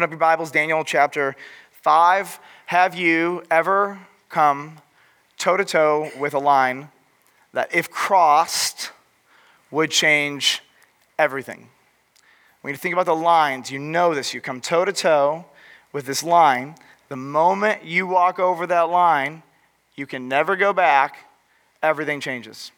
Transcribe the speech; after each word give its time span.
Open 0.00 0.08
up 0.08 0.12
your 0.12 0.18
Bibles, 0.18 0.50
Daniel 0.50 0.82
chapter 0.82 1.36
5. 1.72 2.40
Have 2.64 2.94
you 2.94 3.42
ever 3.50 3.98
come 4.30 4.78
toe 5.36 5.58
to 5.58 5.64
toe 5.66 6.10
with 6.18 6.32
a 6.32 6.38
line 6.38 6.88
that, 7.52 7.74
if 7.74 7.90
crossed, 7.90 8.92
would 9.70 9.90
change 9.90 10.62
everything? 11.18 11.68
When 12.62 12.72
you 12.72 12.78
think 12.78 12.94
about 12.94 13.04
the 13.04 13.14
lines, 13.14 13.70
you 13.70 13.78
know 13.78 14.14
this. 14.14 14.32
You 14.32 14.40
come 14.40 14.62
toe 14.62 14.86
to 14.86 14.92
toe 14.94 15.44
with 15.92 16.06
this 16.06 16.22
line. 16.22 16.76
The 17.10 17.16
moment 17.16 17.84
you 17.84 18.06
walk 18.06 18.38
over 18.38 18.66
that 18.68 18.88
line, 18.88 19.42
you 19.96 20.06
can 20.06 20.28
never 20.28 20.56
go 20.56 20.72
back. 20.72 21.26
Everything 21.82 22.20
changes. 22.20 22.72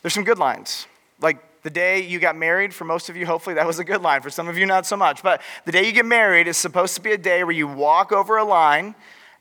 There's 0.00 0.14
some 0.14 0.24
good 0.24 0.38
lines, 0.38 0.86
like 1.20 1.44
the 1.64 1.70
day 1.70 2.02
you 2.02 2.18
got 2.18 2.36
married, 2.36 2.74
for 2.74 2.84
most 2.84 3.08
of 3.08 3.16
you, 3.16 3.24
hopefully 3.24 3.54
that 3.54 3.66
was 3.66 3.78
a 3.78 3.84
good 3.84 4.02
line. 4.02 4.20
For 4.20 4.28
some 4.28 4.48
of 4.48 4.58
you, 4.58 4.66
not 4.66 4.84
so 4.84 4.96
much. 4.96 5.22
But 5.22 5.40
the 5.64 5.72
day 5.72 5.86
you 5.86 5.92
get 5.92 6.04
married 6.04 6.46
is 6.46 6.58
supposed 6.58 6.94
to 6.96 7.00
be 7.00 7.12
a 7.12 7.18
day 7.18 7.42
where 7.42 7.54
you 7.54 7.66
walk 7.66 8.12
over 8.12 8.36
a 8.36 8.44
line 8.44 8.94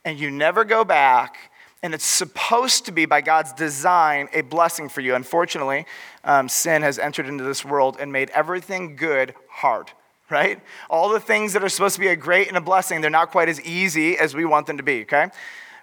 and 0.05 0.17
you 0.17 0.31
never 0.31 0.63
go 0.63 0.85
back. 0.85 1.51
And 1.83 1.93
it's 1.93 2.05
supposed 2.05 2.85
to 2.85 2.93
be, 2.93 3.05
by 3.05 3.19
God's 3.19 3.51
design, 3.51 4.29
a 4.33 4.39
blessing 4.39 4.87
for 4.87 5.01
you. 5.01 5.15
Unfortunately, 5.15 5.85
um, 6.23 6.47
sin 6.47 6.81
has 6.81 6.97
entered 6.97 7.27
into 7.27 7.43
this 7.43 7.65
world 7.65 7.97
and 7.99 8.09
made 8.09 8.29
everything 8.29 8.95
good 8.95 9.35
hard, 9.49 9.91
right? 10.29 10.61
All 10.89 11.09
the 11.09 11.19
things 11.19 11.51
that 11.51 11.61
are 11.61 11.67
supposed 11.67 11.95
to 11.95 12.01
be 12.01 12.07
a 12.07 12.15
great 12.15 12.47
and 12.47 12.55
a 12.55 12.61
blessing, 12.61 13.01
they're 13.01 13.09
not 13.11 13.31
quite 13.31 13.49
as 13.49 13.59
easy 13.61 14.17
as 14.17 14.33
we 14.33 14.45
want 14.45 14.65
them 14.65 14.77
to 14.77 14.83
be, 14.83 15.01
okay? 15.01 15.27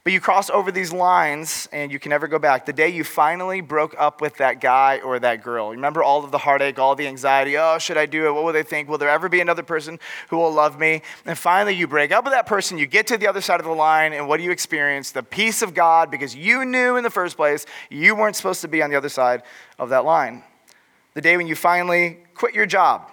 But 0.03 0.15
you 0.15 0.21
cross 0.21 0.49
over 0.49 0.73
these 0.73 0.93
lines 0.93 1.69
and 1.73 1.93
you 1.93 1.99
can 1.99 2.09
never 2.09 2.27
go 2.27 2.39
back. 2.39 2.65
The 2.65 2.73
day 2.73 2.89
you 2.89 3.05
finally 3.05 3.61
broke 3.61 3.95
up 3.99 4.23
with 4.23 4.37
that 4.37 4.59
guy 4.59 5.01
or 5.01 5.19
that 5.19 5.43
girl, 5.43 5.71
remember 5.71 6.03
all 6.03 6.25
of 6.25 6.31
the 6.31 6.39
heartache, 6.39 6.79
all 6.79 6.95
the 6.95 7.07
anxiety. 7.07 7.59
Oh, 7.59 7.79
should 7.79 7.99
I 7.99 8.07
do 8.07 8.27
it? 8.27 8.33
What 8.33 8.45
will 8.45 8.55
they 8.55 8.63
think? 8.63 8.89
Will 8.89 8.97
there 8.97 9.11
ever 9.11 9.29
be 9.29 9.41
another 9.41 9.63
person 9.63 9.99
who 10.29 10.39
will 10.39 10.53
love 10.53 10.79
me? 10.79 11.03
And 11.27 11.37
finally, 11.37 11.75
you 11.75 11.87
break 11.87 12.13
up 12.13 12.25
with 12.25 12.33
that 12.33 12.47
person, 12.47 12.79
you 12.79 12.87
get 12.87 13.07
to 13.09 13.19
the 13.19 13.27
other 13.27 13.43
side 13.43 13.61
of 13.61 13.67
the 13.67 13.73
line, 13.73 14.15
and 14.15 14.27
what 14.27 14.39
do 14.39 14.43
you 14.43 14.53
experience? 14.53 15.11
The 15.11 15.23
peace 15.23 15.61
of 15.61 15.75
God 15.75 16.11
because 16.11 16.35
you 16.35 16.64
knew 16.64 16.97
in 16.97 17.05
the 17.05 17.11
first 17.11 17.37
place 17.37 17.67
you 17.91 18.14
weren't 18.14 18.37
supposed 18.37 18.62
to 18.62 18.69
be 18.69 18.83
on 18.83 18.89
the 18.89 18.97
other 18.97 19.11
side 19.11 19.42
of 19.79 19.91
that 19.91 20.07
line. 20.07 20.45
The 21.12 21.20
day 21.20 21.37
when 21.37 21.47
you 21.47 21.57
finally 21.57 22.20
quit 22.35 22.55
your 22.55 22.67
job 22.67 23.11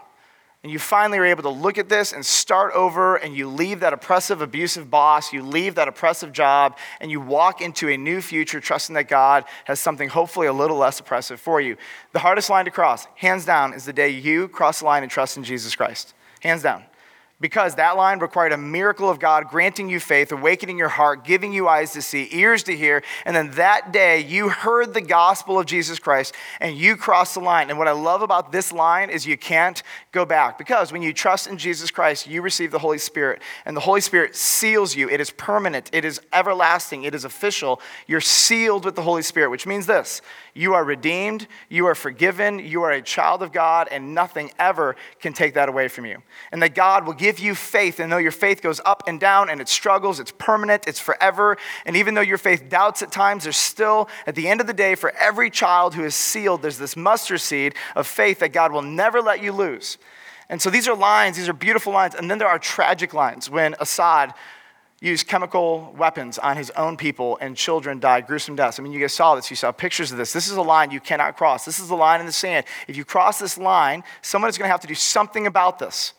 and 0.68 0.74
you 0.74 0.80
finally 0.80 1.18
are 1.18 1.26
able 1.26 1.44
to 1.44 1.50
look 1.50 1.78
at 1.78 1.88
this 1.88 2.12
and 2.12 2.26
start 2.26 2.74
over, 2.74 3.16
and 3.16 3.34
you 3.34 3.48
leave 3.48 3.80
that 3.80 3.94
oppressive, 3.94 4.42
abusive 4.42 4.92
boss, 4.92 5.32
you 5.32 5.42
leave 5.42 5.76
that 5.76 5.88
oppressive 5.88 6.34
job, 6.34 6.78
and 7.00 7.10
you 7.10 7.22
walk 7.22 7.62
into 7.62 7.88
a 7.88 7.96
new 7.96 8.20
future 8.20 8.60
trusting 8.60 8.94
that 8.96 9.08
God 9.08 9.46
has 9.64 9.80
something 9.80 10.10
hopefully 10.10 10.46
a 10.46 10.52
little 10.52 10.76
less 10.76 11.00
oppressive 11.00 11.40
for 11.40 11.62
you. 11.62 11.78
The 12.12 12.20
hardest 12.20 12.50
line 12.50 12.66
to 12.66 12.72
cross, 12.72 13.08
hands 13.16 13.46
down, 13.46 13.72
is 13.72 13.86
the 13.86 13.94
day 13.94 14.10
you 14.10 14.50
cross 14.50 14.80
the 14.80 14.86
line 14.88 15.04
and 15.04 15.10
trust 15.10 15.38
in 15.38 15.46
Jesus 15.46 15.74
Christ. 15.74 16.14
Hands 16.42 16.62
down 16.62 16.84
because 17.40 17.76
that 17.76 17.98
line 17.98 18.18
required 18.18 18.52
a 18.52 18.58
miracle 18.58 19.10
of 19.10 19.20
God 19.20 19.48
granting 19.50 19.90
you 19.90 20.00
faith, 20.00 20.32
awakening 20.32 20.78
your 20.78 20.88
heart, 20.88 21.24
giving 21.24 21.54
you 21.54 21.68
eyes 21.68 21.94
to 21.94 22.02
see, 22.02 22.28
ears 22.32 22.64
to 22.64 22.76
hear. 22.76 23.04
And 23.26 23.36
then 23.36 23.52
that 23.52 23.92
day, 23.94 24.22
you 24.22 24.50
heard 24.50 24.94
the 24.94 25.02
gospel 25.02 25.60
of 25.60 25.68
Jesus 25.68 26.00
Christ 26.00 26.34
and 26.60 26.76
you 26.76 26.96
crossed 26.96 27.36
the 27.36 27.40
line. 27.40 27.70
And 27.70 27.78
what 27.78 27.88
I 27.88 27.92
love 27.92 28.24
about 28.24 28.52
this 28.52 28.72
line 28.72 29.12
is 29.12 29.28
you 29.28 29.38
can't 29.38 29.84
go 30.12 30.26
back 30.26 30.58
because 30.58 30.92
when 30.92 31.04
you 31.04 31.14
trust 31.14 31.46
in 31.46 31.60
Jesus 31.60 31.92
Christ, 31.92 32.26
you 32.26 32.42
receive 32.42 32.72
the 32.72 32.80
Holy 32.80 32.98
Spirit. 32.98 33.44
And 33.66 33.78
the 33.78 33.82
Holy 33.82 34.02
Spirit 34.02 34.36
seals 34.36 34.96
you. 34.96 35.08
It 35.08 35.22
is 35.22 35.30
permanent, 35.30 35.92
it 35.94 36.06
is 36.06 36.20
everlasting, 36.34 37.04
it 37.04 37.14
is 37.14 37.24
official. 37.24 37.80
You're 38.08 38.20
sealed 38.20 38.84
with 38.84 38.96
the 38.96 39.04
Holy 39.04 39.22
Spirit, 39.22 39.52
which 39.52 39.68
means 39.68 39.86
this 39.86 40.22
you 40.56 40.74
are 40.74 40.84
redeemed, 40.84 41.48
you 41.70 41.86
are 41.86 41.94
forgiven, 41.94 42.58
you 42.58 42.82
are 42.82 42.90
a 42.90 43.02
child 43.02 43.44
of 43.44 43.52
God, 43.52 43.88
and 43.92 44.16
nothing 44.16 44.52
ever 44.58 44.96
can 45.20 45.32
take 45.32 45.54
that 45.54 45.70
away 45.70 45.88
from 45.88 46.08
you. 46.08 46.24
And 46.52 46.64
that 46.64 46.74
God 46.74 47.06
will 47.06 47.14
give 47.14 47.27
you 47.40 47.54
faith, 47.54 48.00
and 48.00 48.12
though 48.12 48.18
your 48.18 48.32
faith 48.32 48.62
goes 48.62 48.80
up 48.86 49.04
and 49.08 49.20
down 49.20 49.50
and 49.50 49.60
it 49.60 49.68
struggles, 49.68 50.20
it's 50.20 50.32
permanent, 50.32 50.88
it's 50.88 51.00
forever. 51.00 51.58
And 51.86 51.96
even 51.96 52.14
though 52.14 52.22
your 52.22 52.38
faith 52.38 52.70
doubts 52.70 53.02
at 53.02 53.12
times, 53.12 53.44
there's 53.44 53.58
still, 53.58 54.10
at 54.26 54.36
the 54.36 54.48
end 54.48 54.62
of 54.62 54.68
the 54.68 54.74
day, 54.74 54.96
for 54.96 55.12
every 55.16 55.50
child 55.50 55.94
who 55.94 56.04
is 56.04 56.16
sealed, 56.16 56.62
there's 56.62 56.78
this 56.78 56.96
mustard 56.96 57.42
seed 57.42 57.76
of 57.96 58.08
faith 58.08 58.40
that 58.40 58.54
God 58.54 58.72
will 58.72 58.82
never 58.82 59.22
let 59.22 59.44
you 59.44 59.52
lose. 59.52 59.98
And 60.50 60.62
so 60.62 60.70
these 60.70 60.88
are 60.88 60.96
lines, 60.96 61.38
these 61.38 61.50
are 61.50 61.54
beautiful 61.54 61.94
lines. 61.94 62.16
And 62.16 62.32
then 62.32 62.38
there 62.38 62.48
are 62.48 62.60
tragic 62.60 63.14
lines 63.14 63.50
when 63.50 63.76
Assad 63.80 64.34
used 65.00 65.28
chemical 65.28 65.94
weapons 65.98 66.40
on 66.40 66.58
his 66.58 66.72
own 66.72 66.98
people 66.98 67.38
and 67.40 67.56
children 67.56 68.00
died 68.00 68.26
gruesome 68.26 68.56
deaths. 68.56 68.80
I 68.80 68.84
mean, 68.84 68.92
you 68.92 69.00
guys 69.00 69.14
saw 69.14 69.36
this. 69.36 69.50
You 69.50 69.56
saw 69.56 69.72
pictures 69.72 70.12
of 70.12 70.18
this. 70.18 70.34
This 70.34 70.48
is 70.48 70.56
a 70.56 70.62
line 70.62 70.90
you 70.90 71.00
cannot 71.00 71.38
cross. 71.38 71.66
This 71.66 71.80
is 71.80 71.88
the 71.88 71.96
line 71.96 72.20
in 72.20 72.26
the 72.26 72.32
sand. 72.32 72.66
If 72.88 72.98
you 72.98 73.06
cross 73.06 73.38
this 73.40 73.58
line, 73.58 74.04
someone 74.22 74.50
is 74.50 74.58
going 74.58 74.68
to 74.68 74.72
have 74.72 74.82
to 74.82 74.88
do 74.88 74.96
something 74.96 75.46
about 75.46 75.78
this. 75.78 76.14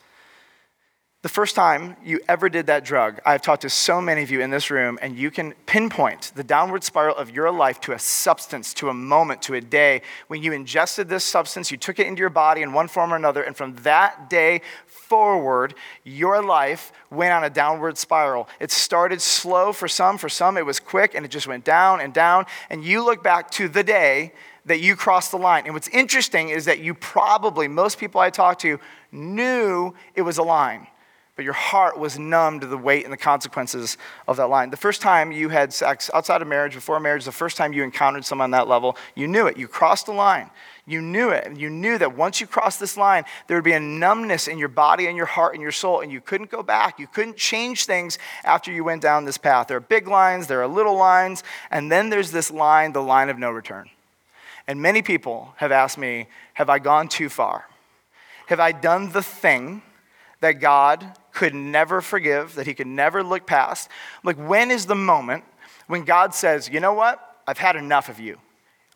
The 1.20 1.28
first 1.28 1.56
time 1.56 1.96
you 2.04 2.20
ever 2.28 2.48
did 2.48 2.66
that 2.66 2.84
drug, 2.84 3.20
I've 3.26 3.42
talked 3.42 3.62
to 3.62 3.70
so 3.70 4.00
many 4.00 4.22
of 4.22 4.30
you 4.30 4.40
in 4.40 4.50
this 4.50 4.70
room, 4.70 5.00
and 5.02 5.18
you 5.18 5.32
can 5.32 5.52
pinpoint 5.66 6.30
the 6.36 6.44
downward 6.44 6.84
spiral 6.84 7.16
of 7.16 7.28
your 7.28 7.50
life 7.50 7.80
to 7.80 7.92
a 7.92 7.98
substance, 7.98 8.72
to 8.74 8.88
a 8.88 8.94
moment, 8.94 9.42
to 9.42 9.54
a 9.54 9.60
day 9.60 10.02
when 10.28 10.44
you 10.44 10.52
ingested 10.52 11.08
this 11.08 11.24
substance, 11.24 11.72
you 11.72 11.76
took 11.76 11.98
it 11.98 12.06
into 12.06 12.20
your 12.20 12.30
body 12.30 12.62
in 12.62 12.72
one 12.72 12.86
form 12.86 13.12
or 13.12 13.16
another, 13.16 13.42
and 13.42 13.56
from 13.56 13.74
that 13.82 14.30
day 14.30 14.60
forward, 14.86 15.74
your 16.04 16.40
life 16.40 16.92
went 17.10 17.32
on 17.32 17.42
a 17.42 17.50
downward 17.50 17.98
spiral. 17.98 18.48
It 18.60 18.70
started 18.70 19.20
slow 19.20 19.72
for 19.72 19.88
some, 19.88 20.18
for 20.18 20.28
some, 20.28 20.56
it 20.56 20.64
was 20.64 20.78
quick, 20.78 21.16
and 21.16 21.24
it 21.24 21.32
just 21.32 21.48
went 21.48 21.64
down 21.64 22.00
and 22.00 22.14
down. 22.14 22.46
And 22.70 22.84
you 22.84 23.04
look 23.04 23.24
back 23.24 23.50
to 23.52 23.68
the 23.68 23.82
day 23.82 24.34
that 24.66 24.78
you 24.78 24.94
crossed 24.94 25.32
the 25.32 25.38
line. 25.38 25.64
And 25.64 25.74
what's 25.74 25.88
interesting 25.88 26.50
is 26.50 26.66
that 26.66 26.78
you 26.78 26.94
probably, 26.94 27.66
most 27.66 27.98
people 27.98 28.20
I 28.20 28.30
talk 28.30 28.60
to, 28.60 28.78
knew 29.10 29.94
it 30.14 30.22
was 30.22 30.38
a 30.38 30.44
line 30.44 30.86
but 31.38 31.44
your 31.44 31.54
heart 31.54 31.96
was 31.96 32.18
numb 32.18 32.58
to 32.58 32.66
the 32.66 32.76
weight 32.76 33.04
and 33.04 33.12
the 33.12 33.16
consequences 33.16 33.96
of 34.26 34.38
that 34.38 34.48
line. 34.48 34.70
The 34.70 34.76
first 34.76 35.00
time 35.00 35.30
you 35.30 35.50
had 35.50 35.72
sex 35.72 36.10
outside 36.12 36.42
of 36.42 36.48
marriage, 36.48 36.74
before 36.74 36.98
marriage, 36.98 37.24
the 37.24 37.30
first 37.30 37.56
time 37.56 37.72
you 37.72 37.84
encountered 37.84 38.24
someone 38.24 38.46
on 38.46 38.50
that 38.50 38.66
level, 38.66 38.96
you 39.14 39.28
knew 39.28 39.46
it. 39.46 39.56
You 39.56 39.68
crossed 39.68 40.06
the 40.06 40.12
line. 40.12 40.50
You 40.84 41.00
knew 41.00 41.30
it. 41.30 41.56
You 41.56 41.70
knew 41.70 41.96
that 41.96 42.16
once 42.16 42.40
you 42.40 42.48
crossed 42.48 42.80
this 42.80 42.96
line, 42.96 43.22
there 43.46 43.56
would 43.56 43.62
be 43.62 43.74
a 43.74 43.78
numbness 43.78 44.48
in 44.48 44.58
your 44.58 44.66
body 44.66 45.06
and 45.06 45.16
your 45.16 45.26
heart 45.26 45.54
and 45.54 45.62
your 45.62 45.70
soul, 45.70 46.00
and 46.00 46.10
you 46.10 46.20
couldn't 46.20 46.50
go 46.50 46.60
back. 46.60 46.98
You 46.98 47.06
couldn't 47.06 47.36
change 47.36 47.86
things 47.86 48.18
after 48.42 48.72
you 48.72 48.82
went 48.82 49.00
down 49.00 49.24
this 49.24 49.38
path. 49.38 49.68
There 49.68 49.76
are 49.76 49.80
big 49.80 50.08
lines, 50.08 50.48
there 50.48 50.60
are 50.60 50.66
little 50.66 50.96
lines, 50.96 51.44
and 51.70 51.88
then 51.88 52.10
there's 52.10 52.32
this 52.32 52.50
line, 52.50 52.94
the 52.94 53.00
line 53.00 53.28
of 53.28 53.38
no 53.38 53.52
return. 53.52 53.88
And 54.66 54.82
many 54.82 55.02
people 55.02 55.54
have 55.58 55.70
asked 55.70 55.98
me, 55.98 56.26
Have 56.54 56.68
I 56.68 56.80
gone 56.80 57.06
too 57.06 57.28
far? 57.28 57.66
Have 58.48 58.58
I 58.58 58.72
done 58.72 59.12
the 59.12 59.22
thing 59.22 59.82
that 60.40 60.60
God 60.60 61.14
could 61.32 61.54
never 61.54 62.00
forgive, 62.00 62.54
that 62.54 62.66
he 62.66 62.74
could 62.74 62.86
never 62.86 63.22
look 63.22 63.46
past. 63.46 63.88
Like, 64.24 64.36
when 64.36 64.70
is 64.70 64.86
the 64.86 64.94
moment 64.94 65.44
when 65.86 66.04
God 66.04 66.34
says, 66.34 66.68
you 66.68 66.80
know 66.80 66.92
what? 66.92 67.24
I've 67.46 67.58
had 67.58 67.76
enough 67.76 68.08
of 68.08 68.20
you. 68.20 68.38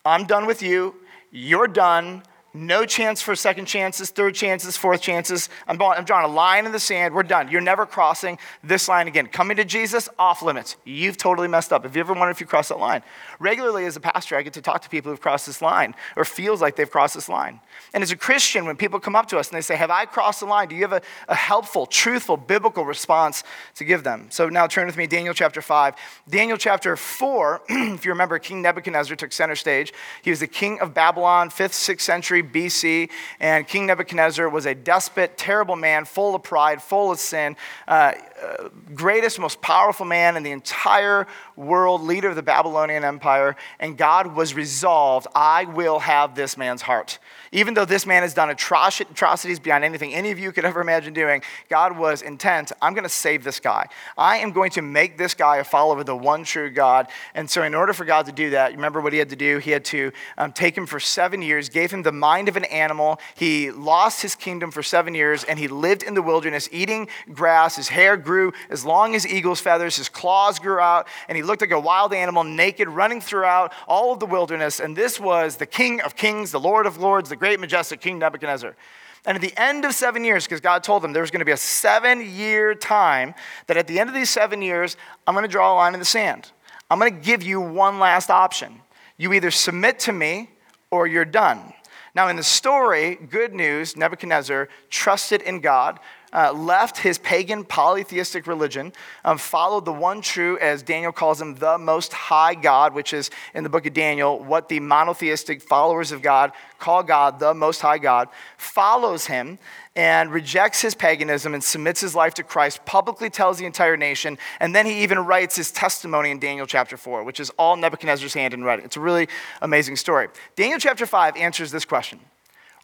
I'm 0.04 0.26
done 0.26 0.46
with 0.46 0.62
you. 0.62 0.94
You're 1.30 1.68
done. 1.68 2.22
No 2.54 2.84
chance 2.84 3.22
for 3.22 3.34
second 3.34 3.64
chances, 3.64 4.10
third 4.10 4.34
chances, 4.34 4.76
fourth 4.76 5.00
chances. 5.00 5.48
I'm, 5.66 5.80
I'm 5.80 6.04
drawing 6.04 6.30
a 6.30 6.34
line 6.34 6.66
in 6.66 6.72
the 6.72 6.78
sand. 6.78 7.14
We're 7.14 7.22
done. 7.22 7.48
You're 7.48 7.62
never 7.62 7.86
crossing 7.86 8.38
this 8.62 8.88
line 8.88 9.08
again. 9.08 9.26
Coming 9.28 9.56
to 9.56 9.64
Jesus, 9.64 10.06
off 10.18 10.42
limits. 10.42 10.76
You've 10.84 11.16
totally 11.16 11.48
messed 11.48 11.72
up. 11.72 11.84
Have 11.84 11.96
you 11.96 12.00
ever 12.00 12.12
wondered 12.12 12.32
if 12.32 12.40
you 12.42 12.46
crossed 12.46 12.68
that 12.68 12.78
line? 12.78 13.02
Regularly, 13.38 13.86
as 13.86 13.96
a 13.96 14.00
pastor, 14.00 14.36
I 14.36 14.42
get 14.42 14.52
to 14.52 14.60
talk 14.60 14.82
to 14.82 14.90
people 14.90 15.10
who've 15.10 15.20
crossed 15.20 15.46
this 15.46 15.62
line 15.62 15.94
or 16.14 16.26
feels 16.26 16.60
like 16.60 16.76
they've 16.76 16.90
crossed 16.90 17.14
this 17.14 17.26
line. 17.26 17.58
And 17.94 18.02
as 18.02 18.10
a 18.10 18.16
Christian, 18.16 18.66
when 18.66 18.76
people 18.76 19.00
come 19.00 19.16
up 19.16 19.28
to 19.28 19.38
us 19.38 19.48
and 19.48 19.56
they 19.56 19.62
say, 19.62 19.76
Have 19.76 19.90
I 19.90 20.04
crossed 20.04 20.40
the 20.40 20.46
line? 20.46 20.68
Do 20.68 20.76
you 20.76 20.82
have 20.82 20.92
a, 20.92 21.00
a 21.28 21.34
helpful, 21.34 21.86
truthful, 21.86 22.36
biblical 22.36 22.84
response 22.84 23.44
to 23.76 23.84
give 23.84 24.04
them? 24.04 24.26
So 24.28 24.50
now 24.50 24.66
turn 24.66 24.86
with 24.86 24.98
me, 24.98 25.06
Daniel 25.06 25.32
chapter 25.32 25.62
5. 25.62 25.94
Daniel 26.28 26.58
chapter 26.58 26.96
4, 26.96 27.62
if 27.68 28.04
you 28.04 28.10
remember, 28.10 28.38
King 28.38 28.60
Nebuchadnezzar 28.60 29.16
took 29.16 29.32
center 29.32 29.56
stage. 29.56 29.94
He 30.20 30.28
was 30.28 30.40
the 30.40 30.46
king 30.46 30.80
of 30.80 30.92
Babylon, 30.92 31.48
5th, 31.48 31.70
6th 31.70 32.02
century 32.02 32.41
BC, 32.42 33.10
and 33.40 33.66
King 33.66 33.86
Nebuchadnezzar 33.86 34.48
was 34.48 34.66
a 34.66 34.74
despot, 34.74 35.36
terrible 35.36 35.76
man, 35.76 36.04
full 36.04 36.34
of 36.34 36.42
pride, 36.42 36.82
full 36.82 37.10
of 37.10 37.18
sin, 37.18 37.56
uh, 37.88 38.12
uh, 38.42 38.68
greatest, 38.94 39.38
most 39.38 39.60
powerful 39.60 40.04
man 40.04 40.36
in 40.36 40.42
the 40.42 40.50
entire 40.50 41.26
world, 41.56 42.02
leader 42.02 42.28
of 42.28 42.36
the 42.36 42.42
Babylonian 42.42 43.04
Empire, 43.04 43.56
and 43.78 43.96
God 43.96 44.34
was 44.34 44.54
resolved, 44.54 45.26
I 45.34 45.64
will 45.64 46.00
have 46.00 46.34
this 46.34 46.56
man's 46.56 46.82
heart. 46.82 47.18
Even 47.52 47.74
though 47.74 47.84
this 47.84 48.06
man 48.06 48.22
has 48.22 48.34
done 48.34 48.50
atrocities 48.50 49.60
beyond 49.60 49.84
anything 49.84 50.14
any 50.14 50.30
of 50.30 50.38
you 50.38 50.52
could 50.52 50.64
ever 50.64 50.80
imagine 50.80 51.12
doing, 51.12 51.42
God 51.68 51.96
was 51.96 52.22
intent, 52.22 52.72
I'm 52.80 52.94
going 52.94 53.04
to 53.04 53.10
save 53.10 53.44
this 53.44 53.60
guy. 53.60 53.86
I 54.16 54.38
am 54.38 54.52
going 54.52 54.70
to 54.72 54.82
make 54.82 55.18
this 55.18 55.34
guy 55.34 55.58
a 55.58 55.64
follower 55.64 56.00
of 56.00 56.06
the 56.06 56.16
one 56.16 56.44
true 56.44 56.70
God. 56.70 57.08
And 57.34 57.48
so, 57.48 57.62
in 57.62 57.74
order 57.74 57.92
for 57.92 58.04
God 58.04 58.26
to 58.26 58.32
do 58.32 58.50
that, 58.50 58.72
remember 58.72 59.00
what 59.00 59.12
he 59.12 59.18
had 59.18 59.28
to 59.30 59.36
do? 59.36 59.58
He 59.58 59.70
had 59.70 59.84
to 59.86 60.12
um, 60.38 60.52
take 60.52 60.76
him 60.76 60.86
for 60.86 60.98
seven 60.98 61.42
years, 61.42 61.68
gave 61.68 61.90
him 61.90 62.02
the 62.02 62.12
mind 62.12 62.48
of 62.48 62.56
an 62.56 62.64
animal. 62.64 63.20
He 63.34 63.70
lost 63.70 64.22
his 64.22 64.34
kingdom 64.34 64.70
for 64.70 64.82
seven 64.82 65.14
years, 65.14 65.44
and 65.44 65.58
he 65.58 65.68
lived 65.68 66.02
in 66.02 66.14
the 66.14 66.22
wilderness 66.22 66.68
eating 66.72 67.08
grass. 67.32 67.76
His 67.76 67.88
hair 67.88 68.16
grew 68.16 68.31
as 68.70 68.84
long 68.84 69.14
as 69.14 69.26
eagle's 69.26 69.60
feathers, 69.60 69.96
his 69.96 70.08
claws 70.08 70.58
grew 70.58 70.78
out, 70.78 71.08
and 71.28 71.36
he 71.36 71.42
looked 71.42 71.60
like 71.60 71.70
a 71.70 71.80
wild 71.80 72.12
animal, 72.12 72.44
naked, 72.44 72.88
running 72.88 73.20
throughout 73.20 73.72
all 73.86 74.12
of 74.12 74.20
the 74.20 74.26
wilderness. 74.26 74.80
And 74.80 74.96
this 74.96 75.18
was 75.20 75.56
the 75.56 75.66
King 75.66 76.00
of 76.00 76.16
Kings, 76.16 76.50
the 76.50 76.60
Lord 76.60 76.86
of 76.86 76.98
Lords, 76.98 77.28
the 77.28 77.36
great, 77.36 77.60
majestic 77.60 78.00
King 78.00 78.18
Nebuchadnezzar. 78.18 78.76
And 79.24 79.36
at 79.36 79.40
the 79.40 79.56
end 79.56 79.84
of 79.84 79.94
seven 79.94 80.24
years, 80.24 80.44
because 80.44 80.60
God 80.60 80.82
told 80.82 81.02
them 81.02 81.12
there 81.12 81.22
was 81.22 81.30
going 81.30 81.40
to 81.40 81.44
be 81.46 81.52
a 81.52 81.56
seven 81.56 82.28
year 82.34 82.74
time, 82.74 83.34
that 83.68 83.76
at 83.76 83.86
the 83.86 84.00
end 84.00 84.08
of 84.08 84.14
these 84.14 84.30
seven 84.30 84.62
years, 84.62 84.96
I'm 85.26 85.34
going 85.34 85.44
to 85.44 85.48
draw 85.48 85.72
a 85.72 85.76
line 85.76 85.94
in 85.94 86.00
the 86.00 86.06
sand. 86.06 86.50
I'm 86.90 86.98
going 86.98 87.14
to 87.14 87.20
give 87.20 87.42
you 87.42 87.60
one 87.60 87.98
last 87.98 88.30
option. 88.30 88.80
You 89.16 89.32
either 89.32 89.50
submit 89.50 90.00
to 90.00 90.12
me 90.12 90.50
or 90.90 91.06
you're 91.06 91.24
done. 91.24 91.72
Now, 92.14 92.28
in 92.28 92.36
the 92.36 92.42
story, 92.42 93.14
good 93.14 93.54
news, 93.54 93.96
Nebuchadnezzar 93.96 94.68
trusted 94.90 95.40
in 95.40 95.60
God, 95.60 95.98
uh, 96.32 96.52
left 96.52 96.98
his 96.98 97.18
pagan 97.18 97.64
polytheistic 97.64 98.46
religion, 98.46 98.92
um, 99.24 99.38
followed 99.38 99.84
the 99.84 99.92
one 99.92 100.20
true, 100.20 100.58
as 100.58 100.82
Daniel 100.82 101.12
calls 101.12 101.40
him, 101.40 101.54
the 101.56 101.78
most 101.78 102.12
high 102.12 102.54
God, 102.54 102.94
which 102.94 103.12
is 103.12 103.30
in 103.54 103.64
the 103.64 103.70
book 103.70 103.86
of 103.86 103.92
Daniel, 103.92 104.38
what 104.38 104.68
the 104.68 104.80
monotheistic 104.80 105.60
followers 105.60 106.12
of 106.12 106.22
God 106.22 106.52
call 106.78 107.02
God, 107.02 107.38
the 107.38 107.54
most 107.54 107.80
high 107.80 107.98
God, 107.98 108.28
follows 108.56 109.26
him 109.26 109.58
and 109.94 110.32
rejects 110.32 110.80
his 110.80 110.94
paganism 110.94 111.54
and 111.54 111.62
submits 111.62 112.00
his 112.00 112.14
life 112.14 112.34
to 112.34 112.42
Christ, 112.42 112.84
publicly 112.84 113.28
tells 113.30 113.58
the 113.58 113.66
entire 113.66 113.96
nation, 113.96 114.38
and 114.58 114.74
then 114.74 114.86
he 114.86 115.02
even 115.02 115.18
writes 115.20 115.54
his 115.54 115.70
testimony 115.70 116.30
in 116.30 116.38
Daniel 116.38 116.66
chapter 116.66 116.96
4, 116.96 117.24
which 117.24 117.40
is 117.40 117.50
all 117.58 117.76
Nebuchadnezzar's 117.76 118.34
hand 118.34 118.54
in 118.54 118.64
writing. 118.64 118.84
It's 118.84 118.96
a 118.96 119.00
really 119.00 119.28
amazing 119.60 119.96
story. 119.96 120.28
Daniel 120.56 120.78
chapter 120.78 121.06
5 121.06 121.36
answers 121.36 121.70
this 121.70 121.84
question 121.84 122.20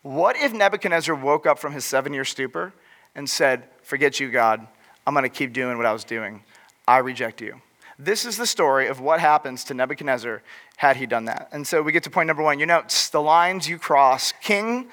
What 0.03 0.37
if 0.37 0.53
Nebuchadnezzar 0.53 1.15
woke 1.15 1.47
up 1.47 1.59
from 1.59 1.73
his 1.73 1.85
seven 1.85 2.13
year 2.13 2.25
stupor? 2.25 2.75
And 3.15 3.29
said, 3.29 3.65
Forget 3.83 4.21
you, 4.21 4.31
God. 4.31 4.67
I'm 5.07 5.15
going 5.15 5.23
to 5.23 5.31
keep 5.31 5.55
doing 5.55 5.79
what 5.79 5.87
I 5.87 5.93
was 5.93 6.05
doing. 6.05 6.43
I 6.87 6.99
reject 6.99 7.41
you. 7.41 7.61
This 7.99 8.25
is 8.25 8.37
the 8.37 8.47
story 8.47 8.87
of 8.87 9.01
what 9.01 9.19
happens 9.19 9.65
to 9.65 9.75
Nebuchadnezzar 9.75 10.43
had 10.77 10.97
he 10.99 11.07
done 11.07 11.25
that. 11.25 11.49
And 11.51 11.67
so 11.67 11.83
we 11.83 11.91
get 11.91 12.05
to 12.05 12.11
point 12.11 12.29
number 12.29 12.43
one. 12.43 12.61
You 12.61 12.67
note 12.67 13.09
the 13.11 13.21
lines 13.21 13.69
you 13.69 13.79
cross. 13.79 14.33
King 14.41 14.89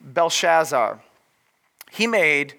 Belshazzar, 0.00 1.00
he 1.90 2.06
made 2.06 2.54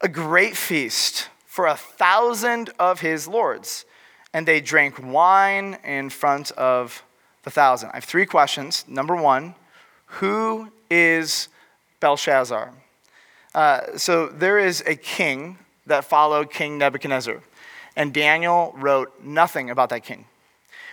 a 0.00 0.08
great 0.08 0.56
feast 0.56 1.28
for 1.44 1.66
a 1.66 1.76
thousand 1.76 2.70
of 2.78 3.00
his 3.00 3.28
lords, 3.28 3.84
and 4.32 4.46
they 4.46 4.60
drank 4.60 4.98
wine 5.02 5.76
in 5.84 6.08
front 6.08 6.52
of 6.52 7.02
the 7.42 7.50
thousand. 7.50 7.90
I 7.90 7.96
have 7.96 8.04
three 8.04 8.26
questions. 8.26 8.84
Number 8.88 9.16
one, 9.16 9.54
who 10.06 10.72
is 10.90 11.48
Belshazzar? 12.00 12.72
Uh, 13.54 13.96
so 13.96 14.28
there 14.28 14.58
is 14.58 14.82
a 14.86 14.94
king 14.94 15.58
that 15.86 16.04
followed 16.04 16.50
King 16.50 16.78
Nebuchadnezzar, 16.78 17.42
and 17.96 18.14
Daniel 18.14 18.72
wrote 18.76 19.22
nothing 19.22 19.70
about 19.70 19.88
that 19.88 20.04
king. 20.04 20.26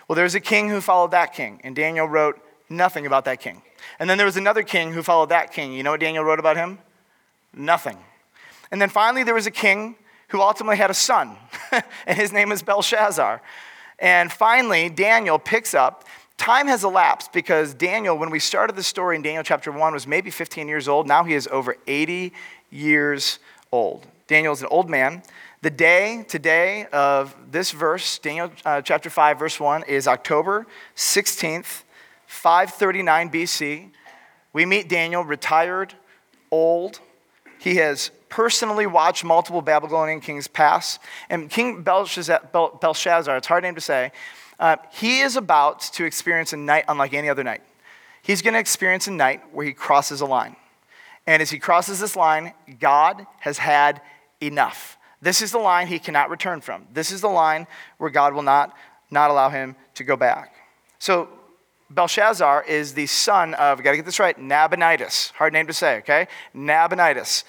Well, 0.08 0.16
there's 0.16 0.36
a 0.36 0.40
king 0.40 0.70
who 0.70 0.82
followed 0.82 1.12
that 1.12 1.34
king, 1.34 1.62
and 1.64 1.76
Daniel 1.76 2.08
wrote 2.08 2.40
nothing 2.70 3.06
about 3.06 3.26
that 3.26 3.40
king. 3.40 3.62
And 4.00 4.10
then 4.10 4.18
there 4.18 4.26
was 4.26 4.38
another 4.38 4.64
king 4.64 4.94
who 4.94 5.04
followed 5.04 5.30
that 5.30 5.52
king. 5.52 5.74
You 5.74 5.84
know 5.84 5.92
what 5.92 6.00
Daniel 6.00 6.24
wrote 6.24 6.40
about 6.40 6.58
him? 6.58 6.80
Nothing. 7.54 7.98
And 8.72 8.82
then 8.82 8.90
finally, 8.90 9.24
there 9.24 9.34
was 9.34 9.48
a 9.48 9.52
king 9.52 9.96
who 10.30 10.42
ultimately 10.42 10.78
had 10.78 10.90
a 10.90 10.96
son, 10.96 11.38
and 12.06 12.18
his 12.18 12.32
name 12.32 12.52
is 12.52 12.62
Belshazzar. 12.62 13.42
And 14.00 14.32
finally, 14.32 14.90
Daniel 14.90 15.40
picks 15.40 15.74
up 15.74 16.06
Time 16.38 16.68
has 16.68 16.84
elapsed 16.84 17.34
because 17.34 17.74
Daniel, 17.74 18.18
when 18.18 18.30
we 18.30 18.40
started 18.40 18.76
the 18.76 18.84
story 18.84 19.16
in 19.16 19.22
Daniel 19.22 19.44
chapter 19.44 19.72
1, 19.72 19.94
was 19.94 20.08
maybe 20.08 20.30
15 20.30 20.68
years 20.68 20.88
old. 20.88 21.08
Now 21.08 21.24
he 21.24 21.34
is 21.34 21.48
over 21.48 21.76
80 21.88 22.32
years 22.70 23.40
old. 23.72 24.06
Daniel 24.28 24.54
is 24.54 24.62
an 24.62 24.68
old 24.70 24.90
man. 24.90 25.24
The 25.62 25.72
day 25.72 26.24
today 26.28 26.86
of 26.94 27.36
this 27.52 27.72
verse, 27.72 28.20
Daniel 28.20 28.52
uh, 28.64 28.82
chapter 28.82 29.10
5, 29.10 29.40
verse 29.40 29.60
1, 29.60 29.84
is 29.84 30.08
October 30.08 30.68
16th, 30.96 31.84
539 32.28 33.30
BC. 33.32 33.90
We 34.54 34.66
meet 34.66 34.88
Daniel, 34.88 35.24
retired, 35.24 35.96
old. 36.52 37.00
He 37.60 37.78
has 37.78 38.12
personally 38.30 38.86
watched 38.86 39.24
multiple 39.24 39.62
Babylonian 39.62 40.22
kings 40.22 40.48
pass. 40.48 41.00
And 41.30 41.50
King 41.50 41.82
Belshazzar, 41.82 42.42
Belshazzar 42.52 43.38
it's 43.38 43.48
hard 43.48 43.64
name 43.64 43.76
to 43.76 43.82
say, 43.82 44.12
uh, 44.60 44.78
he 44.92 45.20
is 45.20 45.36
about 45.36 45.82
to 45.82 46.06
experience 46.06 46.54
a 46.54 46.58
night 46.58 46.86
unlike 46.88 47.14
any 47.14 47.30
other 47.30 47.44
night. 47.44 47.62
He's 48.22 48.42
going 48.42 48.54
to 48.54 48.60
experience 48.60 49.08
a 49.08 49.12
night 49.12 49.42
where 49.54 49.66
he 49.66 49.74
crosses 49.74 50.22
a 50.22 50.26
line. 50.26 50.56
And 51.26 51.42
as 51.42 51.50
he 51.50 51.60
crosses 51.60 52.00
this 52.00 52.16
line, 52.16 52.54
God 52.80 53.26
has 53.40 53.58
had 53.58 54.02
enough. 54.42 54.98
This 55.22 55.42
is 55.42 55.52
the 55.52 55.58
line 55.58 55.88
he 55.88 56.00
cannot 56.00 56.30
return 56.30 56.62
from. 56.62 56.88
This 56.94 57.12
is 57.12 57.22
the 57.22 57.28
line 57.28 57.68
where 57.98 58.10
God 58.10 58.34
will 58.34 58.44
not, 58.44 58.76
not 59.12 59.30
allow 59.30 59.50
him 59.50 59.76
to 59.96 60.04
go 60.04 60.16
back. 60.16 60.56
So 61.00 61.30
Belshazzar 61.90 62.64
is 62.64 62.94
the 62.94 63.08
son 63.08 63.54
of, 63.56 63.82
got 63.84 63.92
to 63.92 63.98
get 63.98 64.06
this 64.06 64.20
right, 64.20 64.38
Nabonidus. 64.38 65.32
Hard 65.32 65.54
name 65.54 65.68
to 65.68 65.74
say, 65.74 65.98
okay? 65.98 66.28
Nabonidus. 66.54 67.44